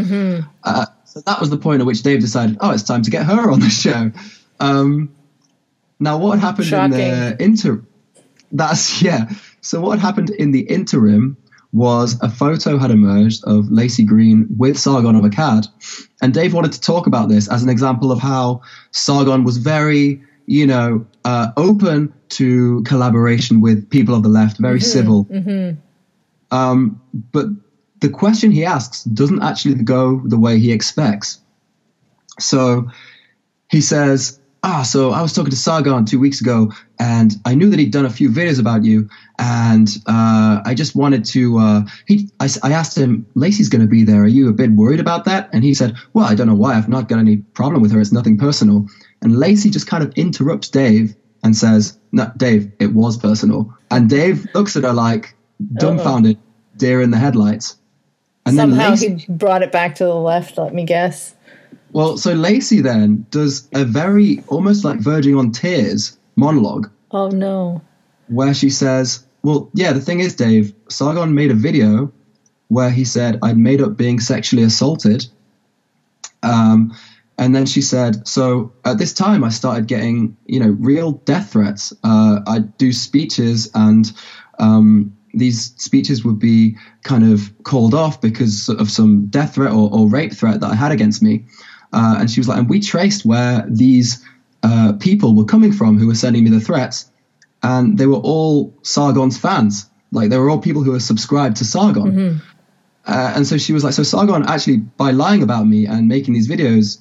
[0.65, 3.25] Uh, so that was the point at which Dave decided, oh, it's time to get
[3.25, 4.11] her on the show.
[4.61, 5.15] Um,
[6.01, 6.99] now, what happened Shocking.
[6.99, 7.83] in the inter?
[8.51, 9.31] That's yeah.
[9.61, 11.37] So what happened in the interim
[11.73, 15.67] was a photo had emerged of Laci Green with Sargon of Akkad,
[16.23, 18.63] and Dave wanted to talk about this as an example of how
[18.93, 24.81] Sargon was very, you know, uh, open to collaboration with people of the left, very
[24.81, 25.27] civil.
[26.55, 27.01] Um,
[27.33, 27.47] but
[28.01, 31.41] the question he asks doesn't actually go the way he expects.
[32.39, 32.89] So
[33.71, 37.69] he says, Ah, so I was talking to Sargon two weeks ago, and I knew
[37.69, 41.59] that he'd done a few videos about you, and uh, I just wanted to.
[41.59, 44.23] Uh, he, I, I asked him, Laci's going to be there.
[44.23, 45.51] Are you a bit worried about that?
[45.53, 46.77] And he said, Well, I don't know why.
[46.77, 48.01] I've not got any problem with her.
[48.01, 48.87] It's nothing personal.
[49.21, 53.71] And Laci just kind of interrupts Dave and says, No, Dave, it was personal.
[53.91, 55.34] And Dave looks at her like
[55.75, 56.39] dumbfounded,
[56.77, 57.77] deer in the headlights.
[58.47, 61.35] And then Somehow Laci, he brought it back to the left, let me guess.
[61.93, 67.81] well, so Laci then does a very almost like verging on tears monologue Oh no.
[68.29, 72.13] where she says, Well, yeah, the thing is, Dave, Sargon made a video
[72.69, 75.27] where he said, I'd made up being sexually assaulted.
[76.43, 76.95] Um,
[77.39, 81.51] And then she said, so at this time, I started getting, you know, real death
[81.51, 81.93] threats.
[82.05, 84.13] Uh, I do speeches, and
[84.61, 89.91] um, these speeches would be kind of called off because of some death threat or,
[89.93, 91.45] or rape threat that I had against me.
[91.93, 94.25] Uh, and she was like, and we traced where these
[94.63, 97.11] uh, people were coming from who were sending me the threats,
[97.63, 99.89] and they were all Sargon's fans.
[100.11, 102.13] Like they were all people who were subscribed to Sargon.
[102.13, 102.39] Mm-hmm.
[103.07, 106.35] Uh, and so she was like, so Sargon actually, by lying about me and making
[106.35, 106.99] these videos,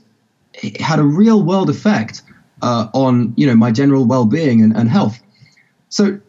[0.54, 2.22] it had a real world effect
[2.62, 5.20] uh, on you know my general well-being and, and health.
[5.90, 6.20] So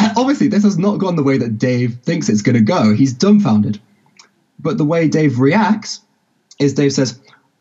[0.16, 2.94] obviously this has not gone the way that Dave thinks it's going to go.
[2.94, 3.80] He's dumbfounded.
[4.58, 6.00] But the way Dave reacts
[6.58, 7.18] is Dave says,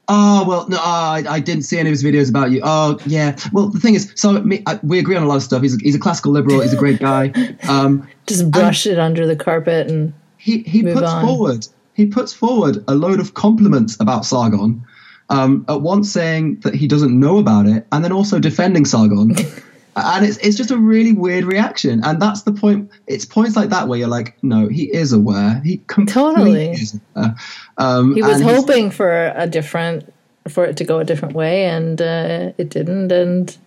[0.10, 2.60] "Oh well, no, I, I didn't see any of his videos about you.
[2.64, 3.38] Oh yeah.
[3.54, 5.62] Well, the thing is, so me, I, we agree on a lot of stuff.
[5.62, 6.60] He's a, he's a classical liberal.
[6.60, 7.34] He's a great guy.
[7.70, 11.26] Um, Just brush it under the carpet and he he puts on.
[11.26, 14.82] forward he puts forward a load of compliments about Sargon
[15.30, 19.36] um, at once saying that he doesn't know about it, and then also defending Sargon.
[19.96, 22.90] and it's it's just a really weird reaction, and that's the point.
[23.08, 25.62] It's points like that where you're like, no, he is aware.
[25.64, 27.36] He totally is aware.
[27.78, 30.12] Um, he was hoping for a different
[30.48, 33.58] for it to go a different way, and uh, it didn't, and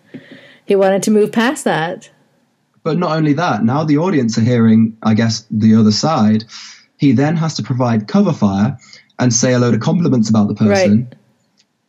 [0.66, 2.10] he wanted to move past that.
[2.82, 6.44] But not only that, now the audience are hearing, I guess, the other side.
[6.98, 8.78] He then has to provide cover fire
[9.18, 11.08] and say a load of compliments about the person.
[11.08, 11.18] Right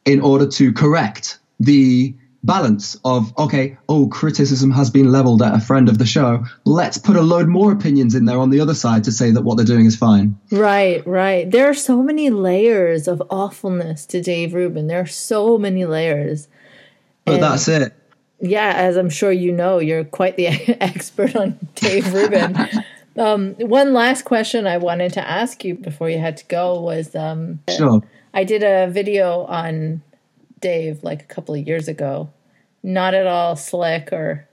[0.05, 2.13] in order to correct the
[2.43, 6.43] balance of okay oh criticism has been leveled at a friend of the show.
[6.65, 9.43] Let's put a load more opinions in there on the other side to say that
[9.43, 10.37] what they're doing is fine.
[10.51, 11.49] Right right.
[11.49, 14.87] There are so many layers of awfulness to dave rubin.
[14.87, 16.47] There are so many layers.
[17.25, 17.93] But and that's it.
[18.39, 20.47] Yeah as i'm sure you know you're quite the
[20.81, 22.57] expert on dave rubin.
[23.15, 27.13] Um, one last question i wanted to ask you before you had to go was
[27.13, 28.01] um, sure.
[28.33, 30.01] I did a video on
[30.59, 32.29] Dave like a couple of years ago.
[32.83, 34.47] Not at all slick or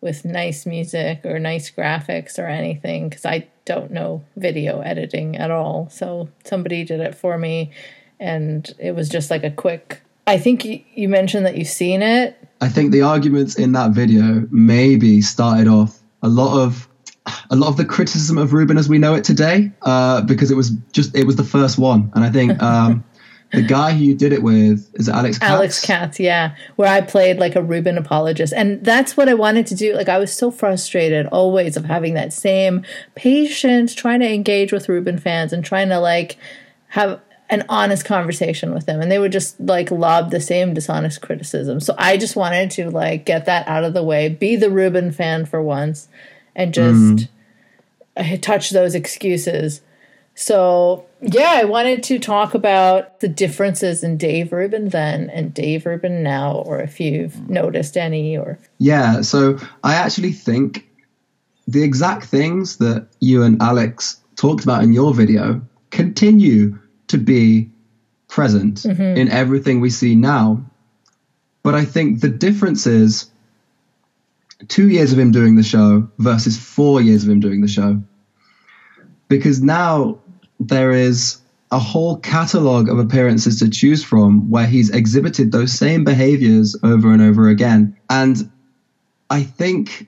[0.00, 5.50] with nice music or nice graphics or anything because I don't know video editing at
[5.50, 5.88] all.
[5.90, 7.70] So somebody did it for me
[8.20, 10.00] and it was just like a quick.
[10.26, 12.38] I think you, mentioned that you've seen it.
[12.60, 16.88] I think the arguments in that video maybe started off a lot of
[17.50, 20.56] a lot of the criticism of Rubin as we know it today, uh, because it
[20.56, 23.04] was just it was the first one, and I think um,
[23.52, 25.50] the guy who you did it with is Alex Katz?
[25.50, 26.54] Alex Katz, yeah.
[26.76, 28.54] Where I played like a Rubin apologist.
[28.54, 29.94] And that's what I wanted to do.
[29.94, 32.82] Like I was so frustrated always of having that same
[33.14, 36.38] patience, trying to engage with Rubin fans and trying to like
[36.88, 37.20] have
[37.50, 39.02] an honest conversation with them.
[39.02, 41.78] And they would just like lob the same dishonest criticism.
[41.78, 45.12] So I just wanted to like get that out of the way, be the Rubin
[45.12, 46.08] fan for once
[46.56, 47.28] and just
[48.16, 48.40] mm.
[48.40, 49.82] touch those excuses
[50.34, 55.84] so, yeah, I wanted to talk about the differences in Dave Rubin then and Dave
[55.84, 58.36] Rubin now, or if you've noticed any.
[58.36, 60.88] Or yeah, so I actually think
[61.68, 65.60] the exact things that you and Alex talked about in your video
[65.90, 66.78] continue
[67.08, 67.70] to be
[68.28, 69.02] present mm-hmm.
[69.02, 70.64] in everything we see now.
[71.62, 73.30] But I think the difference is
[74.68, 78.02] two years of him doing the show versus four years of him doing the show
[79.32, 80.18] because now
[80.68, 81.38] there is
[81.70, 87.12] a whole catalogue of appearances to choose from where he's exhibited those same behaviors over
[87.12, 87.96] and over again.
[88.10, 88.50] And
[89.30, 90.06] I think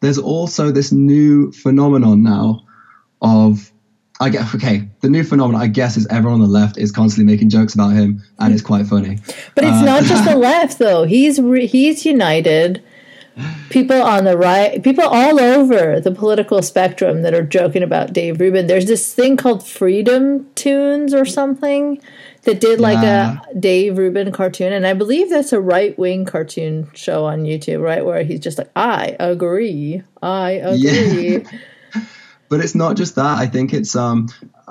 [0.00, 2.64] there's also this new phenomenon now
[3.22, 3.72] of
[4.20, 4.88] I guess okay.
[5.00, 7.90] The new phenomenon, I guess, is everyone on the left is constantly making jokes about
[7.90, 9.18] him, and it's quite funny.
[9.54, 11.04] But it's uh, not just the left, though.
[11.04, 12.82] He's re- he's united
[13.70, 18.40] people on the right, people all over the political spectrum that are joking about Dave
[18.40, 18.66] Rubin.
[18.66, 22.00] There's this thing called Freedom Toons or something
[22.42, 23.40] that did like yeah.
[23.50, 27.82] a Dave Rubin cartoon, and I believe that's a right wing cartoon show on YouTube,
[27.82, 28.04] right?
[28.04, 31.50] Where he's just like, "I agree, I agree." Yeah.
[32.48, 33.38] but it's not just that.
[33.38, 34.28] I think it's um,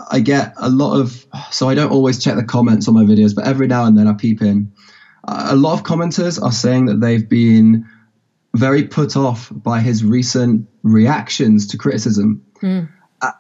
[0.10, 3.36] I get a lot of so I don't always check the comments on my videos,
[3.36, 4.72] but every now and then I peep in.
[5.24, 7.88] a lot of commenters are saying that they've been
[8.58, 12.44] very put off by his recent reactions to criticism.
[12.62, 12.90] Mm.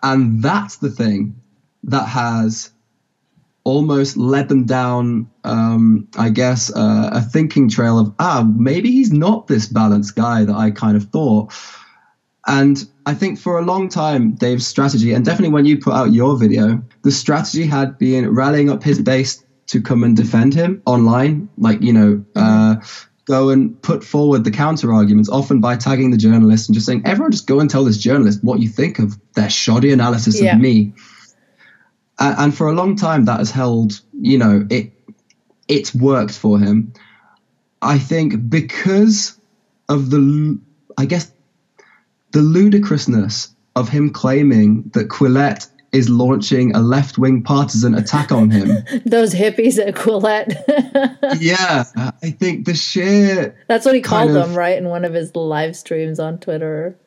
[0.04, 1.36] And that's the thing
[1.84, 2.72] that has
[3.64, 9.12] almost led them down, um, I guess, uh, a thinking trail of, ah, maybe he's
[9.12, 11.54] not this balanced guy that I kind of thought.
[12.48, 16.14] And I think for a long time, Dave's strategy, and definitely when you put out
[16.14, 20.82] your video, the strategy had been rallying up his base to come and defend him
[20.86, 22.78] online, like, you know, uh,
[23.28, 27.04] go and put forward the counter arguments, often by tagging the journalist and just saying,
[27.06, 30.56] everyone just go and tell this journalist what you think of their shoddy analysis yeah.
[30.56, 30.94] of me.
[32.18, 34.94] And, and for a long time, that has held, you know, it
[35.68, 36.94] it's worked for him.
[37.82, 39.38] I think because
[39.90, 40.58] of the,
[40.98, 41.32] I guess,
[42.32, 48.50] the ludicrousness of him claiming that Quillette is launching a left wing partisan attack on
[48.50, 48.84] him.
[49.06, 50.54] Those hippies at Quillette.
[51.40, 51.86] yeah,
[52.22, 53.56] I think the sheer.
[53.68, 54.78] That's what he called of, them, right?
[54.78, 56.98] In one of his live streams on Twitter.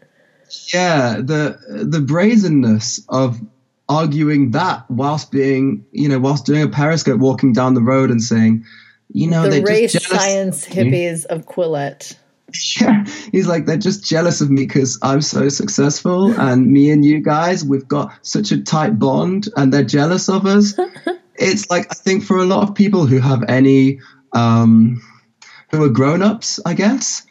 [0.72, 3.40] Yeah, the the brazenness of
[3.88, 8.22] arguing that whilst being, you know, whilst doing a periscope, walking down the road and
[8.22, 8.64] saying,
[9.12, 10.72] you know, the race just science hmm?
[10.72, 12.16] hippies of Quillette.
[12.80, 17.04] Yeah, he's like they're just jealous of me because I'm so successful, and me and
[17.04, 20.74] you guys, we've got such a tight bond, and they're jealous of us.
[21.34, 24.00] it's like I think for a lot of people who have any,
[24.32, 25.00] um,
[25.70, 27.26] who are grown-ups, I guess,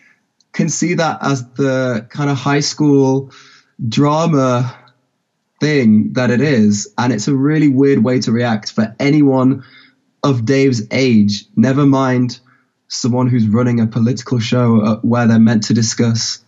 [0.51, 3.31] can see that as the kind of high school
[3.87, 4.75] drama
[5.59, 9.63] thing that it is, and it's a really weird way to react for anyone
[10.23, 11.45] of Dave's age.
[11.55, 12.39] Never mind
[12.89, 16.43] someone who's running a political show uh, where they're meant to discuss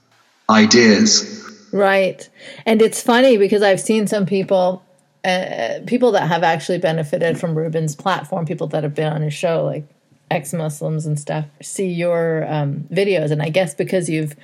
[0.49, 1.38] ideas.
[1.72, 2.27] Right.
[2.65, 4.84] And it's funny because I've seen some people,
[5.23, 9.34] uh, people that have actually benefited from Rubin's platform, people that have been on his
[9.34, 9.85] show, like
[10.30, 13.31] ex Muslims and stuff, see your um, videos.
[13.31, 14.35] And I guess because you've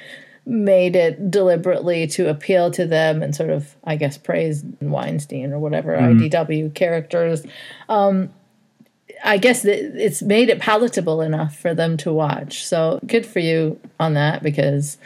[0.45, 5.59] made it deliberately to appeal to them and sort of, I guess, praise Weinstein or
[5.59, 6.29] whatever mm.
[6.29, 7.45] IDW characters.
[7.89, 8.29] Um,
[9.23, 12.65] I guess it's made it palatable enough for them to watch.
[12.65, 14.97] So good for you on that because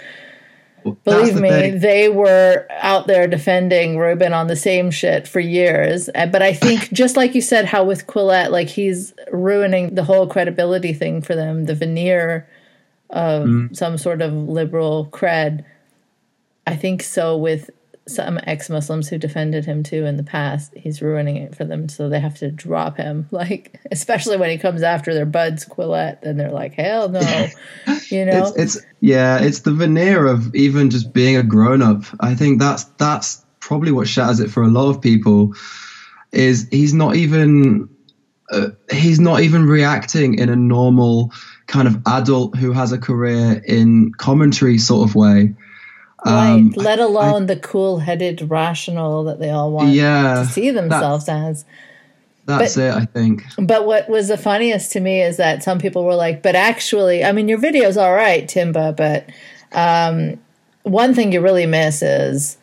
[0.84, 1.80] well, believe the me, thing.
[1.80, 6.10] they were out there defending Rubin on the same shit for years.
[6.16, 10.04] Uh, but I think just like you said, how with Quillette, like he's ruining the
[10.04, 12.48] whole credibility thing for them, the veneer
[13.10, 13.76] of mm.
[13.76, 15.64] some sort of liberal cred.
[16.66, 17.70] I think so with
[18.08, 20.74] some ex-Muslims who defended him too in the past.
[20.76, 23.28] He's ruining it for them, so they have to drop him.
[23.42, 27.20] Like, especially when he comes after their buds Quillette, and they're like, "Hell no,"
[28.10, 28.54] you know.
[28.56, 32.04] It's, it's yeah, it's the veneer of even just being a grown-up.
[32.20, 35.56] I think that's that's probably what shatters it for a lot of people.
[36.32, 37.90] Is he's not even
[38.52, 41.32] uh, he's not even reacting in a normal
[41.68, 45.56] kind of adult who has a career in commentary sort of way.
[46.26, 50.70] Right, um, let alone I, the cool-headed rational that they all want yeah, to see
[50.70, 51.66] themselves that, as.
[52.46, 53.44] That's but, it, I think.
[53.58, 57.24] But what was the funniest to me is that some people were like, "But actually,
[57.24, 59.30] I mean, your video's all right, Timba, but
[59.72, 60.40] um,
[60.84, 62.58] one thing you really miss is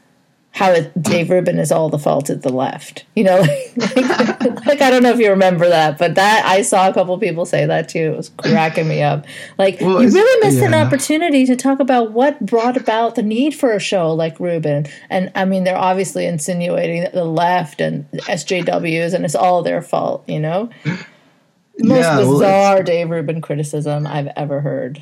[0.59, 3.05] how it, Dave Rubin is all the fault at the left.
[3.14, 3.39] You know,
[3.76, 6.93] like, like, like, I don't know if you remember that, but that I saw a
[6.93, 8.12] couple people say that too.
[8.12, 9.24] It was cracking me up.
[9.56, 10.66] Like well, you really missed yeah.
[10.66, 14.86] an opportunity to talk about what brought about the need for a show like Rubin.
[15.09, 19.80] And I mean, they're obviously insinuating that the left and SJWs and it's all their
[19.80, 20.28] fault.
[20.28, 25.01] You know, most yeah, bizarre well, Dave Rubin criticism I've ever heard.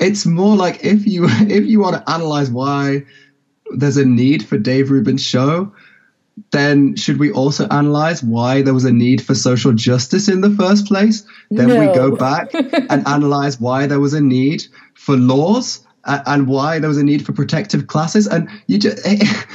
[0.00, 3.04] It's more like if you if you want to analyze why
[3.74, 5.72] there's a need for Dave Rubin's show,
[6.50, 10.50] then should we also analyze why there was a need for social justice in the
[10.50, 11.26] first place?
[11.50, 11.80] Then no.
[11.80, 14.64] we go back and analyze why there was a need
[14.94, 19.06] for laws and why there was a need for protective classes and you just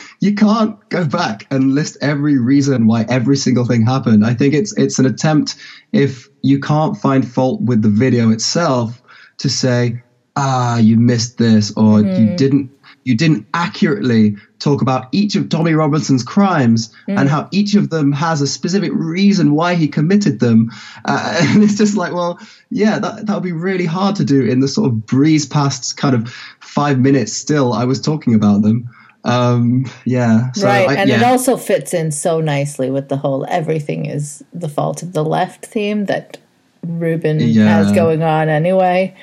[0.19, 4.53] you can't go back and list every reason why every single thing happened i think
[4.53, 5.55] it's it's an attempt
[5.93, 9.01] if you can't find fault with the video itself
[9.37, 10.03] to say
[10.35, 12.19] ah you missed this or mm.
[12.19, 12.69] you didn't
[13.03, 17.19] you didn't accurately talk about each of Tommy Robinson's crimes mm.
[17.19, 20.71] and how each of them has a specific reason why he committed them.
[21.05, 24.43] Uh, and it's just like, well, yeah, that that would be really hard to do
[24.43, 27.33] in the sort of breeze past kind of five minutes.
[27.33, 28.89] Still, I was talking about them.
[29.23, 31.17] Um, yeah, so right, I, and yeah.
[31.17, 35.23] it also fits in so nicely with the whole everything is the fault of the
[35.23, 36.37] left theme that
[36.83, 37.65] Rubin yeah.
[37.65, 39.15] has going on anyway.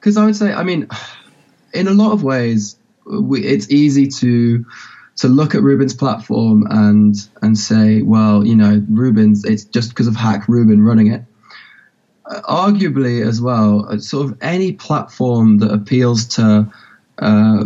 [0.00, 0.88] Because I would say, I mean
[1.72, 4.64] in a lot of ways, we, it's easy to
[5.16, 10.06] to look at Rubin's platform and and say, well, you know, Rubin's it's just because
[10.06, 11.22] of Hack Rubin running it.
[12.26, 16.70] Uh, arguably, as well, uh, sort of any platform that appeals to
[17.18, 17.64] uh,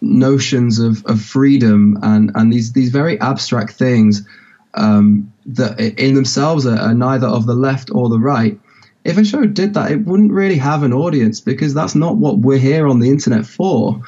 [0.00, 4.26] notions of, of freedom and and these these very abstract things
[4.74, 8.60] um, that in themselves are neither of the left or the right
[9.06, 12.38] if a show did that, it wouldn't really have an audience because that's not what
[12.38, 14.02] we're here on the internet for.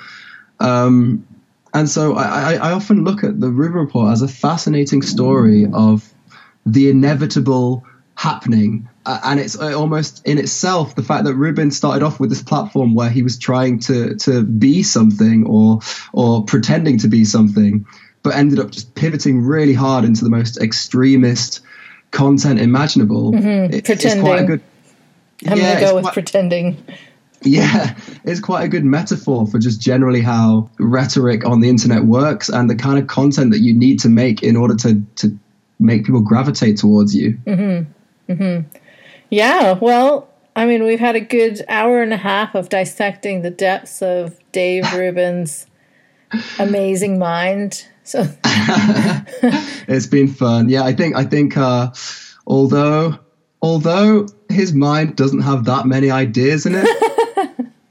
[0.61, 1.27] Um,
[1.75, 6.13] and so I, I, often look at the Rubin Report as a fascinating story of
[6.67, 7.85] the inevitable
[8.15, 8.89] happening.
[9.07, 12.95] Uh, and it's almost in itself the fact that Rubin started off with this platform
[12.95, 15.81] where he was trying to to be something or
[16.13, 17.87] or pretending to be something,
[18.23, 21.61] but ended up just pivoting really hard into the most extremist
[22.11, 23.33] content imaginable.
[23.33, 23.75] Mm-hmm.
[23.75, 24.19] It, pretending.
[24.19, 24.63] It's quite a good.
[25.47, 26.85] I'm yeah, gonna go with quite, pretending.
[27.43, 32.49] Yeah, it's quite a good metaphor for just generally how rhetoric on the internet works
[32.49, 35.39] and the kind of content that you need to make in order to to
[35.79, 37.39] make people gravitate towards you.
[37.47, 38.33] Mm-hmm.
[38.33, 38.79] Mm-hmm.
[39.31, 39.73] Yeah.
[39.75, 44.03] Well, I mean, we've had a good hour and a half of dissecting the depths
[44.03, 45.67] of Dave Rubin's
[46.59, 47.87] amazing mind.
[48.03, 50.69] So it's been fun.
[50.69, 51.93] Yeah, I think I think uh,
[52.47, 53.19] although
[53.63, 56.87] although his mind doesn't have that many ideas in it.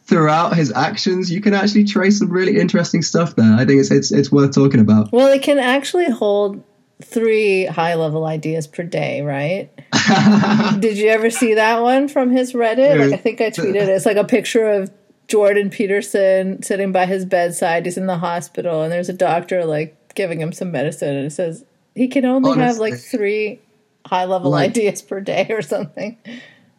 [0.08, 3.54] throughout his actions, you can actually trace some really interesting stuff there.
[3.54, 5.12] I think it's it's it's worth talking about.
[5.12, 6.64] Well, it can actually hold
[7.04, 9.70] three high level ideas per day, right?
[10.80, 13.00] Did you ever see that one from his Reddit?
[13.00, 13.90] Like I think I tweeted it.
[13.90, 14.92] It's like a picture of
[15.28, 17.86] Jordan Peterson sitting by his bedside.
[17.86, 21.32] He's in the hospital and there's a doctor like giving him some medicine and it
[21.32, 21.64] says
[21.94, 23.60] he can only Honestly, have like three
[24.08, 26.18] high level like, ideas per day or something.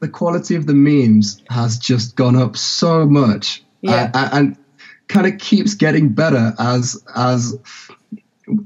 [0.00, 3.62] The quality of the memes has just gone up so much.
[3.80, 4.10] Yeah.
[4.14, 4.56] Uh, and
[5.08, 7.56] kind of keeps getting better as as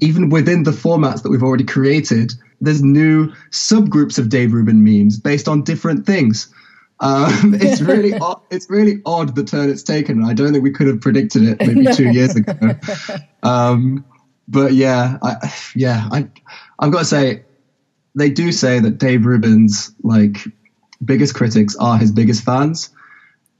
[0.00, 5.18] even within the formats that we've already created, there's new subgroups of Dave Rubin memes
[5.18, 6.52] based on different things.
[7.00, 10.24] Um, it's really odd, it's really odd the turn it's taken.
[10.24, 12.54] I don't think we could have predicted it maybe two years ago.
[13.44, 14.04] Um,
[14.46, 16.28] but yeah, I, yeah, I
[16.78, 17.42] I've got to say,
[18.14, 20.36] they do say that Dave Rubin's like
[21.04, 22.90] biggest critics are his biggest fans.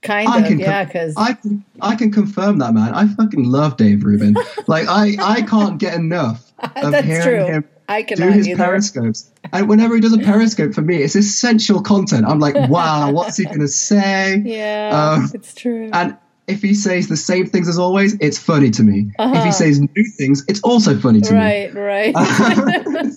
[0.03, 2.93] Kind I of, can, yeah, because I can, I can confirm that, man.
[2.93, 4.35] I fucking love Dave Rubin.
[4.67, 7.47] like I, I can't get enough of hearing true.
[7.47, 8.65] him I do his either.
[8.65, 9.31] periscopes.
[9.53, 12.25] And whenever he does a periscope for me, it's essential content.
[12.27, 14.37] I'm like, wow, what's he gonna say?
[14.45, 15.91] Yeah, um, it's true.
[15.93, 16.17] And
[16.47, 19.13] if he says the same things as always, it's funny to me.
[19.19, 19.31] Uh-huh.
[19.31, 19.53] If he uh-huh.
[19.53, 21.81] says new things, it's also funny to right, me.
[21.81, 23.15] Right, right.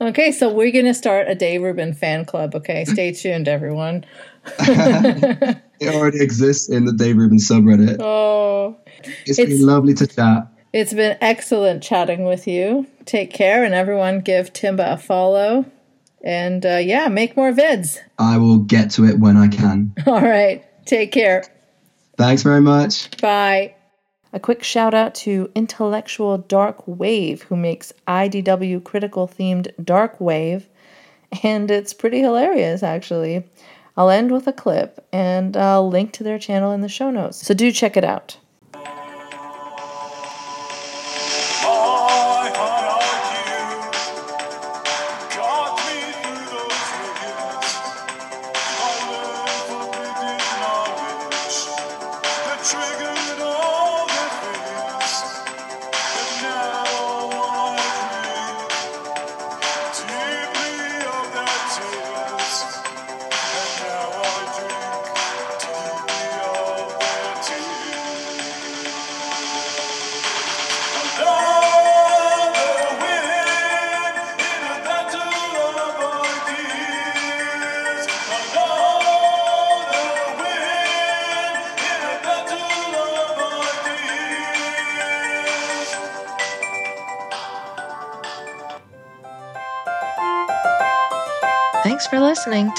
[0.00, 2.54] okay, so we're gonna start a Dave Rubin fan club.
[2.54, 4.04] Okay, stay tuned, everyone.
[4.58, 7.98] it already exists in the Dave Rubin subreddit.
[8.00, 8.76] Oh,
[9.26, 10.48] it's, it's been lovely to chat.
[10.72, 12.86] It's been excellent chatting with you.
[13.04, 15.64] Take care, and everyone give Timba a follow.
[16.22, 17.98] And uh, yeah, make more vids.
[18.18, 19.94] I will get to it when I can.
[20.06, 20.64] All right.
[20.84, 21.44] Take care.
[22.18, 23.16] Thanks very much.
[23.20, 23.74] Bye.
[24.32, 30.68] A quick shout out to Intellectual Dark Wave, who makes IDW critical themed Dark Wave.
[31.42, 33.44] And it's pretty hilarious, actually.
[33.96, 37.46] I'll end with a clip and I'll link to their channel in the show notes.
[37.46, 38.36] So do check it out.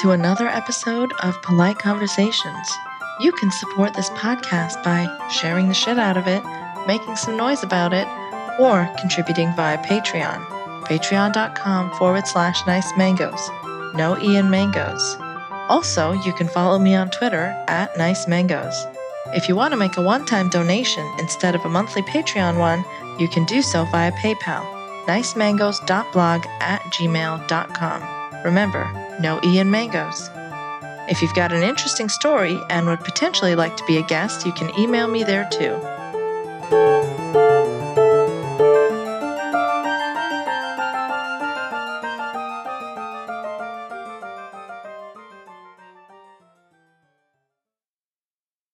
[0.02, 2.72] To another episode of Polite Conversations.
[3.20, 6.42] You can support this podcast by sharing the shit out of it,
[6.88, 8.08] making some noise about it,
[8.58, 10.46] or contributing via Patreon.
[10.86, 13.42] Patreon.com forward slash nice mangos.
[13.94, 15.18] No Ian Mangoes.
[15.68, 18.76] Also, you can follow me on Twitter at nice mangos.
[19.36, 22.86] If you want to make a one time donation instead of a monthly Patreon one,
[23.20, 24.64] you can do so via PayPal.
[25.08, 28.20] nicemangos.blog at gmail.com.
[28.46, 30.30] Remember, no Ian Mangoes.
[31.10, 34.52] If you've got an interesting story and would potentially like to be a guest, you
[34.52, 35.80] can email me there too.